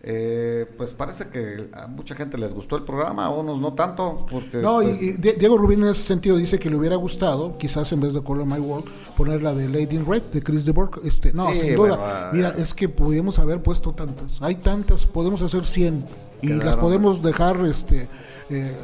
Eh, 0.02 0.64
pues 0.78 0.92
parece 0.94 1.28
que 1.28 1.68
a 1.74 1.86
mucha 1.86 2.14
gente 2.14 2.38
les 2.38 2.54
gustó 2.54 2.76
el 2.76 2.84
programa, 2.84 3.26
a 3.26 3.30
unos 3.30 3.60
no 3.60 3.74
tanto. 3.74 4.24
Porque, 4.30 4.56
No, 4.58 4.80
y- 4.80 4.86
pues, 4.86 5.02
y, 5.02 5.12
Diego 5.38 5.58
Rubín 5.58 5.82
en 5.82 5.90
ese 5.90 6.02
sentido 6.04 6.36
dice 6.38 6.58
que 6.58 6.70
le 6.70 6.76
hubiera 6.76 6.96
gustado, 6.96 7.58
quizás 7.58 7.92
en 7.92 8.00
vez 8.00 8.14
de 8.14 8.22
Color 8.22 8.46
My 8.46 8.58
World, 8.58 8.86
poner 9.16 9.42
la 9.42 9.52
de 9.52 9.68
Lady 9.68 9.96
in 9.96 10.06
Red 10.06 10.22
de 10.32 10.42
Chris 10.42 10.64
de 10.64 10.72
Burke. 10.72 11.00
Este, 11.04 11.32
no, 11.34 11.50
Sí, 11.50 11.56
sin 11.60 11.76
duda. 11.76 11.96
bueno, 11.96 12.14
Mira, 12.32 12.48
es 12.56 12.72
que 12.72 12.88
podíamos 12.88 13.38
haber 13.38 13.62
puesto 13.62 13.92
tantas. 13.92 14.40
Hay 14.40 14.54
tantas, 14.56 15.04
podemos 15.04 15.42
hacer 15.42 15.66
100 15.66 16.06
y 16.42 16.48
las 16.54 16.76
podemos 16.76 17.22
dejar 17.22 17.56
este 17.66 18.08
eh, 18.52 18.76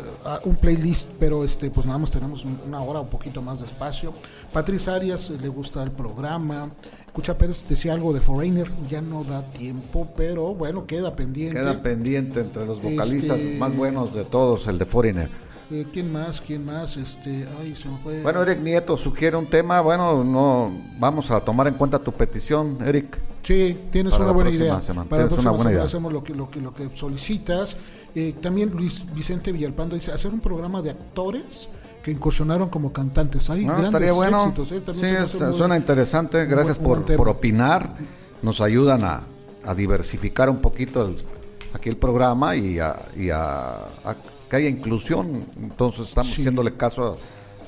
un 0.45 0.55
playlist, 0.57 1.11
pero 1.19 1.43
este 1.45 1.71
pues 1.71 1.87
nada 1.87 1.99
más 1.99 2.11
tenemos 2.11 2.45
un- 2.45 2.61
una 2.67 2.81
hora 2.83 3.01
un 3.01 3.09
poquito 3.09 3.43
más 3.43 3.59
de 3.61 3.67
espacio. 3.67 4.13
Patricia 4.53 4.95
Arias 4.95 5.31
eh, 5.31 5.39
le 5.41 5.49
gusta 5.49 5.83
el 5.83 5.91
programa. 5.91 6.71
Cucha 7.13 7.37
Pérez 7.37 7.65
decía 7.69 7.95
algo 7.95 8.13
de 8.13 8.21
Foreigner, 8.21 8.71
ya 8.91 9.01
no 9.01 9.25
da 9.25 9.43
tiempo, 9.53 10.07
pero 10.17 10.55
bueno, 10.55 10.87
queda 10.87 11.17
pendiente. 11.17 11.59
queda 11.59 11.83
pendiente 11.83 12.41
entre 12.41 12.67
los 12.67 12.81
vocalistas 12.83 13.39
Este- 13.39 13.59
más 13.59 13.75
buenos 13.75 14.15
de 14.15 14.25
todos, 14.25 14.67
el 14.69 14.79
de 14.79 14.85
Foreigner. 14.87 15.46
Eh, 15.71 15.85
¿Quién 15.93 16.13
más? 16.13 16.41
¿Quién 16.41 16.65
más? 16.65 16.97
Este, 16.97 17.47
ay, 17.61 17.75
se 17.75 17.89
me 17.89 17.97
fue. 17.99 18.23
Bueno, 18.23 18.43
Eric 18.43 18.61
Nieto 18.61 18.97
sugiere 18.97 19.37
un 19.37 19.47
tema. 19.47 19.81
Bueno, 19.81 20.23
no 20.23 20.71
vamos 20.99 21.31
a 21.33 21.41
tomar 21.41 21.67
en 21.67 21.75
cuenta 21.75 21.99
tu 21.99 22.13
petición, 22.13 22.79
Eric. 22.87 23.19
Sí, 23.43 23.77
tienes 23.91 24.13
Para 24.13 24.25
una 24.25 24.33
buena 24.33 24.51
idea. 24.51 24.81
semana. 24.81 25.09
Para 25.09 25.23
la 25.23 25.29
Tienes 25.29 25.45
una 25.45 25.51
próxima 25.51 25.51
buena 25.51 25.59
semana 25.59 25.71
idea. 25.73 25.85
hacemos 25.85 26.13
lo 26.13 26.23
que, 26.23 26.35
lo 26.35 26.49
que, 26.51 26.61
lo 26.61 26.73
que 26.75 26.91
solicitas. 26.97 27.77
Eh, 28.15 28.35
también 28.41 28.71
Luis 28.71 29.05
Vicente 29.13 29.51
Villalpando 29.53 29.95
dice 29.97 30.13
hacer 30.13 30.33
un 30.33 30.41
programa 30.41 30.83
de 30.83 30.91
actores 30.91 31.69
que 32.03 32.13
incursionaron 32.13 32.69
como 32.69 32.93
cantantes. 32.93 33.51
Hay 33.51 33.65
No, 33.65 33.77
estaría 33.81 34.13
bueno. 34.13 34.45
éxitos, 34.45 34.71
¿eh? 34.73 34.83
Sí, 34.95 35.43
muy- 35.45 35.53
suena 35.53 35.77
interesante. 35.77 36.45
Gracias 36.47 36.79
por, 36.79 37.05
opinar. 37.29 37.95
Nos 38.43 38.61
ayudan 38.61 39.03
a, 39.03 39.23
a 39.65 39.75
diversificar 39.75 40.49
un 40.49 40.59
poquito 40.59 41.07
el- 41.09 41.17
aquí 41.75 41.89
el 41.89 41.97
programa 41.97 42.55
y, 42.55 42.79
a, 42.79 42.97
y 43.17 43.31
a- 43.31 43.79
a 44.05 44.15
que 44.51 44.57
haya 44.57 44.69
inclusión. 44.69 45.45
Entonces 45.57 46.09
estamos 46.09 46.33
Sí. 46.33 46.41
haciéndole 46.43 46.75
caso 46.75 47.19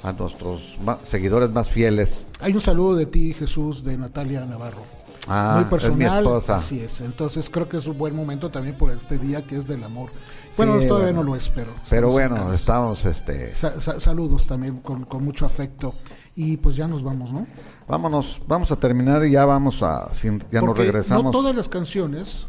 a, 0.03 0.09
a 0.09 0.13
nuestros 0.13 0.79
ma- 0.85 0.99
seguidores 1.03 1.51
más 1.51 1.69
fieles. 1.69 2.27
Hay 2.41 2.53
un 2.55 2.61
saludo 2.61 2.97
de 2.97 3.07
ti, 3.07 3.35
Jesús, 3.35 3.83
de 3.85 3.97
Natalia 3.99 4.45
Navarro. 4.45 4.83
Ah, 5.31 5.55
Muy 5.57 5.65
es 5.65 5.69
personal. 5.69 5.99
mi 5.99 6.05
esposa. 6.05 6.57
Así 6.57 6.81
es. 6.81 7.01
Entonces 7.03 7.51
creo 7.51 7.69
que 7.69 7.77
es 7.77 7.87
un 7.87 7.99
buen 7.99 8.17
momento 8.17 8.51
también 8.51 8.79
por 8.79 8.91
este 8.93 9.19
día 9.19 9.43
que 9.45 9.57
es 9.57 9.67
del 9.67 9.85
amor. 9.85 10.11
Bueno, 10.57 10.81
Sí, 10.81 10.87
todavía 10.89 11.09
bueno. 11.13 11.23
no 11.25 11.31
lo 11.33 11.37
es, 11.37 11.51
pero. 11.51 11.73
Bueno, 12.11 12.37
cercanos. 12.37 12.55
estamos, 12.55 13.05
este, 13.05 13.55
Sa- 13.55 13.79
sa- 13.79 14.01
saludos 14.01 14.47
también 14.47 14.79
con, 14.79 15.05
con 15.05 15.23
mucho 15.25 15.45
afecto. 15.45 15.93
Y 16.35 16.57
pues 16.59 16.77
ya 16.77 16.87
nos 16.87 17.03
vamos, 17.03 17.33
¿no? 17.33 17.47
vámonos, 17.89 18.41
vamos 18.47 18.71
a 18.71 18.77
terminar 18.77 19.25
y 19.27 19.33
ya 19.33 19.45
vamos 19.45 19.83
a, 19.83 20.15
sin- 20.15 20.39
ya 20.53 20.61
nos 20.61 20.69
Porque 20.69 20.83
regresamos. 20.83 21.25
No 21.25 21.31
todas 21.33 21.55
las 21.55 21.69
canciones 21.69 22.47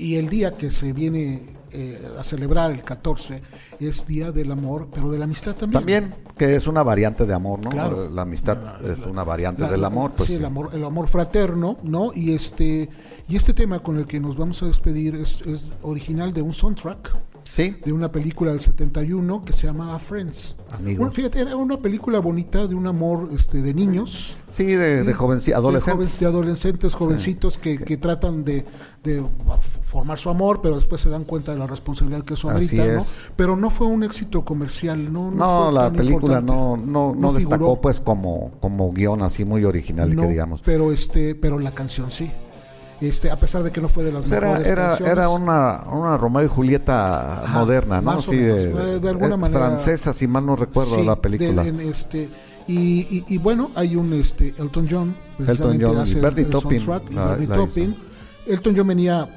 y 0.00 0.16
el 0.16 0.28
día 0.28 0.54
que 0.56 0.70
se 0.70 0.92
viene 0.92 1.42
eh, 1.72 2.00
a 2.18 2.22
celebrar 2.22 2.72
el 2.72 2.82
14 2.82 3.42
es 3.78 4.06
Día 4.06 4.32
del 4.32 4.50
Amor, 4.50 4.88
pero 4.92 5.10
de 5.10 5.18
la 5.18 5.24
amistad 5.24 5.54
también. 5.54 5.72
También, 5.80 6.14
que 6.36 6.56
es 6.56 6.66
una 6.66 6.82
variante 6.82 7.24
de 7.26 7.32
amor, 7.34 7.60
¿no? 7.60 7.70
Claro. 7.70 8.10
La 8.10 8.22
amistad 8.22 8.84
es 8.84 9.00
una 9.06 9.22
variante 9.24 9.62
La- 9.62 9.68
del 9.70 9.84
amor, 9.84 10.12
pues 10.16 10.26
sí, 10.26 10.32
sí. 10.34 10.38
el 10.38 10.44
amor, 10.46 10.70
el 10.72 10.84
amor 10.84 11.08
fraterno, 11.08 11.76
¿no? 11.82 12.12
Y 12.14 12.32
este 12.34 12.88
y 13.28 13.36
este 13.36 13.52
tema 13.54 13.78
con 13.78 13.96
el 13.98 14.06
que 14.06 14.18
nos 14.18 14.36
vamos 14.36 14.62
a 14.62 14.66
despedir 14.66 15.14
es, 15.14 15.42
es 15.42 15.70
original 15.82 16.32
de 16.32 16.42
un 16.42 16.52
soundtrack 16.52 17.16
Sí, 17.48 17.76
de 17.84 17.92
una 17.92 18.12
película 18.12 18.52
del 18.52 18.60
71 18.60 19.42
que 19.44 19.52
se 19.52 19.66
llama 19.66 19.98
Friends. 19.98 20.54
Bueno, 20.82 21.10
fíjate, 21.10 21.40
era 21.40 21.56
una 21.56 21.78
película 21.80 22.20
bonita 22.20 22.66
de 22.68 22.74
un 22.76 22.86
amor 22.86 23.28
este 23.34 23.60
de 23.60 23.74
niños. 23.74 24.36
sí, 24.48 24.66
de, 24.66 25.02
de 25.02 25.14
jovenci- 25.14 25.46
de 25.46 25.54
adolescentes. 25.54 26.20
de 26.20 26.26
adolescentes, 26.26 26.94
jovencitos 26.94 27.58
que, 27.58 27.76
que 27.78 27.96
tratan 27.96 28.44
de, 28.44 28.64
de 29.02 29.22
formar 29.82 30.16
su 30.18 30.30
amor, 30.30 30.60
pero 30.62 30.76
después 30.76 31.00
se 31.00 31.08
dan 31.08 31.24
cuenta 31.24 31.52
de 31.52 31.58
la 31.58 31.66
responsabilidad 31.66 32.22
que 32.24 32.34
eso 32.34 32.48
¿no? 32.50 33.04
Pero 33.34 33.56
no 33.56 33.70
fue 33.70 33.88
un 33.88 34.04
éxito 34.04 34.44
comercial, 34.44 35.12
no. 35.12 35.30
No, 35.32 35.64
fue 35.64 35.72
la 35.72 35.82
tan 35.82 35.96
película 35.96 36.40
no, 36.40 36.76
no, 36.76 37.14
no, 37.16 37.32
destacó 37.32 37.64
figuró, 37.64 37.80
pues 37.80 38.00
como, 38.00 38.52
como 38.60 38.92
guion 38.92 39.22
así 39.22 39.44
muy 39.44 39.64
original, 39.64 40.14
no, 40.14 40.22
que 40.22 40.28
digamos. 40.28 40.62
Pero 40.64 40.92
este, 40.92 41.34
pero 41.34 41.58
la 41.58 41.72
canción 41.74 42.10
sí. 42.12 42.30
Este, 43.00 43.30
a 43.30 43.40
pesar 43.40 43.62
de 43.62 43.70
que 43.70 43.80
no 43.80 43.88
fue 43.88 44.04
de 44.04 44.12
las 44.12 44.22
Pues 44.24 44.32
era, 44.32 44.48
mejores 44.48 44.68
era, 44.68 44.88
canciones. 44.88 45.12
era 45.12 45.28
una, 45.30 45.84
una 45.90 46.16
Romeo 46.18 46.44
y 46.44 46.48
Julieta 46.48 47.44
Ajá, 47.44 47.58
moderna, 47.60 48.00
¿no? 48.02 48.18
Sí, 48.20 48.32
menos, 48.32 48.58
eh, 48.58 49.00
de 49.00 49.08
alguna 49.08 49.34
eh, 49.34 49.38
manera- 49.38 49.66
Francesa, 49.66 50.12
si 50.12 50.26
mal 50.26 50.44
no 50.44 50.54
recuerdo 50.56 50.96
Sí, 50.96 51.04
la 51.04 51.16
película. 51.16 51.62
de- 51.62 51.68
en 51.70 51.80
este 51.80 52.28
y, 52.66 53.00
y- 53.10 53.24
y 53.26 53.38
bueno, 53.38 53.70
hay 53.74 53.96
un 53.96 54.12
este 54.12 54.54
Elton 54.58 54.86
John, 54.90 55.14
precisamente 55.38 55.84
John 55.86 55.96
y 55.96 56.00
hace 56.00 56.14
el- 56.16 56.20
Bernie 56.20 56.44
el 56.44 56.52
soundtrack, 56.52 57.10
y 57.10 57.14
la- 57.14 57.26
Bernie 57.36 57.46
hizo. 57.46 57.94
Elton 58.46 58.74
John 58.76 58.86
venía 58.86 59.28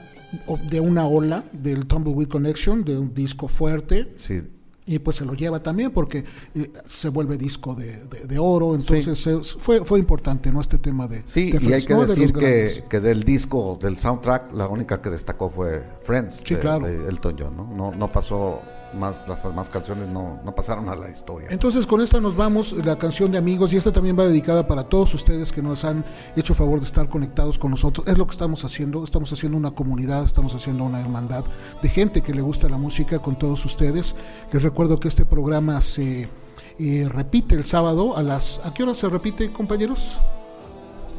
de 0.70 0.80
una 0.80 1.06
ola 1.08 1.44
del 1.54 1.86
Tumbleweed 1.86 2.28
Connection, 2.28 2.84
de 2.84 2.98
un 2.98 3.14
disco 3.14 3.48
fuerte, 3.48 4.14
Sí, 4.18 4.42
y 4.86 5.00
pues 5.00 5.16
se 5.18 5.26
lo 5.26 5.34
lleva 5.34 5.62
también 5.64 5.92
porque 5.92 6.24
eh, 6.56 6.72
se 6.86 7.10
vuelve 7.10 7.38
disco 7.38 7.74
de, 7.76 8.04
de- 8.06 8.26
de 8.28 8.40
oro, 8.40 8.76
entonces 8.76 9.26
eh, 9.28 9.40
fue, 9.60 9.86
fue 9.86 10.00
importante 10.00 10.52
no 10.52 10.60
este 10.62 10.78
tema 10.78 11.08
de 11.08 11.24
Sí, 11.26 11.52
de 11.52 11.64
y 11.64 11.74
hay 11.74 11.84
que 11.86 11.94
decir 11.96 12.34
que, 12.34 12.84
que 12.90 13.00
del 13.00 13.24
disco, 13.24 13.80
del 13.82 13.98
soundtrack, 13.98 14.54
la 14.54 14.68
única 14.68 15.02
que 15.02 15.10
destacó 15.10 15.50
fue 15.50 15.82
Friends 16.04 16.44
Sí, 16.46 16.56
claro. 16.56 16.86
de 16.88 17.08
Elton 17.08 17.36
John, 17.40 17.56
¿no? 17.58 17.68
No, 17.76 17.92
no 17.96 18.12
pasó 18.12 18.62
más, 18.96 19.28
las 19.28 19.46
más 19.54 19.70
canciones 19.70 20.10
no, 20.10 20.40
no 20.44 20.56
pasaron 20.56 20.90
a 20.90 20.96
la 20.96 21.10
historia. 21.10 21.48
Entonces 21.52 21.86
con 21.86 22.02
esta 22.02 22.20
nos 22.20 22.36
vamos, 22.36 22.74
la 22.86 22.98
canción 22.98 23.32
de 23.32 23.38
amigos, 23.38 23.74
y 23.74 23.78
esta 23.78 23.92
también 23.92 24.18
va 24.18 24.26
dedicada 24.26 24.68
para 24.68 24.84
todos 24.84 25.14
ustedes 25.14 25.52
que 25.52 25.62
nos 25.62 25.84
han 25.86 26.06
hecho 26.36 26.54
favor 26.54 26.80
de 26.80 26.86
estar 26.86 27.10
conectados 27.10 27.58
con 27.58 27.72
nosotros. 27.72 28.08
Es 28.08 28.18
lo 28.18 28.26
que 28.26 28.32
estamos 28.32 28.64
haciendo, 28.66 29.04
estamos 29.04 29.32
haciendo 29.32 29.58
una 29.58 29.72
comunidad, 29.72 30.24
estamos 30.24 30.54
haciendo 30.56 30.84
una 30.84 31.02
hermandad 31.02 31.44
de 31.82 31.90
gente 31.90 32.22
que 32.22 32.34
le 32.34 32.42
gusta 32.42 32.70
la 32.70 32.78
música 32.78 33.20
con 33.20 33.38
todos 33.38 33.66
ustedes. 33.66 34.16
Les 34.52 34.62
recuerdo 34.62 35.00
que 35.00 35.08
este 35.08 35.26
programa 35.26 35.82
se 35.82 36.30
eh, 36.80 37.08
repite 37.10 37.56
el 37.56 37.66
sábado 37.66 38.18
a 38.18 38.24
las... 38.24 38.62
¿A 38.64 38.74
qué 38.74 38.84
hora 38.84 38.94
se 38.94 39.10
repite, 39.10 39.52
compañeros? 39.52 40.20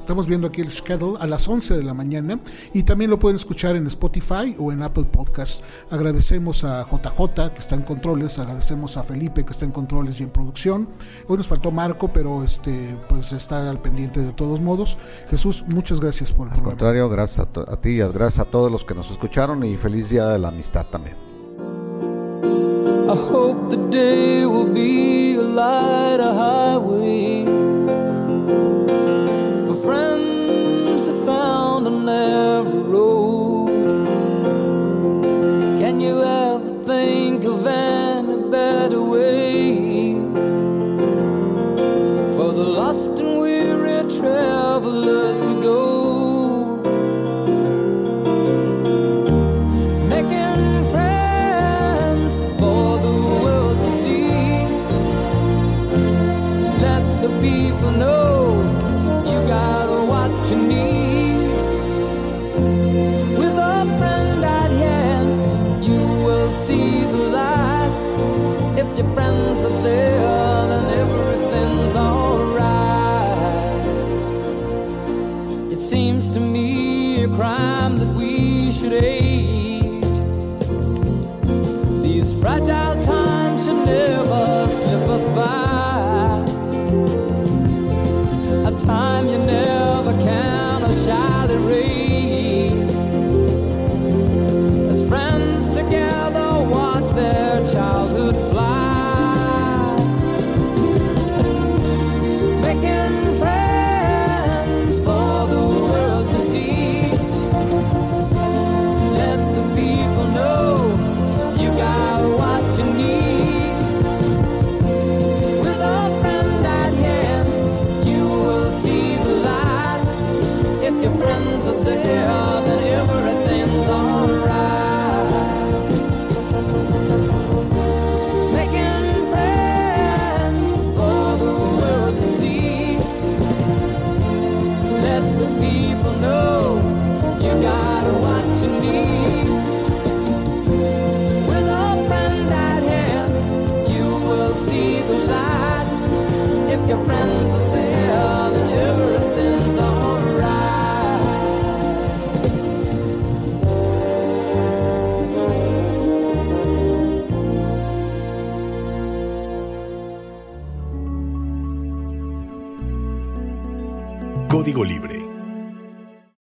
Estamos 0.05 0.27
viendo 0.27 0.49
aquí 0.49 0.61
el 0.61 0.71
schedule 0.71 1.17
a 1.19 1.27
las 1.27 1.49
11 1.49 1.79
de 1.79 1.83
la 1.83 1.95
mañana 1.95 2.39
y 2.75 2.83
también 2.83 3.11
lo 3.11 3.19
pueden 3.19 3.37
escuchar 3.37 3.75
en 3.75 3.87
Spotify 3.87 4.55
o 4.59 4.71
en 4.71 4.83
Apple 4.83 5.05
Podcast. 5.05 5.63
Agradecemos 5.91 6.63
a 6.63 6.85
JJ 6.85 7.55
que 7.55 7.61
está 7.61 7.75
en 7.75 7.81
controles, 7.81 8.39
agradecemos 8.39 8.99
a 8.99 9.03
Felipe 9.03 9.47
que 9.47 9.53
está 9.53 9.65
en 9.65 9.71
controles 9.71 10.21
y 10.21 10.25
en 10.25 10.29
producción. 10.29 10.91
Hoy 11.27 11.39
nos 11.39 11.47
faltó 11.47 11.71
Marco, 11.71 12.13
pero 12.13 12.45
este 12.45 12.95
pues 13.09 13.33
está 13.33 13.71
al 13.71 13.81
pendiente 13.81 14.21
de 14.21 14.33
todos 14.33 14.61
modos. 14.61 14.99
Jesús, 15.31 15.65
muchas 15.69 16.01
gracias 16.01 16.35
por 16.35 16.49
el 16.49 16.53
Al 16.53 16.59
programa. 16.59 16.77
contrario, 16.77 17.09
gracias 17.09 17.49
a, 17.57 17.73
a 17.73 17.81
ti, 17.81 17.89
y 17.89 17.99
gracias 18.01 18.41
a 18.41 18.45
todos 18.45 18.71
los 18.71 18.85
que 18.85 18.95
nos 18.95 19.11
escucharon 19.11 19.65
y 19.65 19.79
feliz 19.79 20.11
día 20.11 20.27
de 20.27 20.39
la 20.39 20.49
amistad 20.49 20.85
también. 20.85 21.17
I 23.09 23.17
hope 23.17 23.71
the 23.71 23.79
day 23.89 24.45
will 24.45 24.67
be 24.71 25.37
a 25.37 25.41
light, 25.41 26.21
a 26.21 26.35
highway 26.35 27.64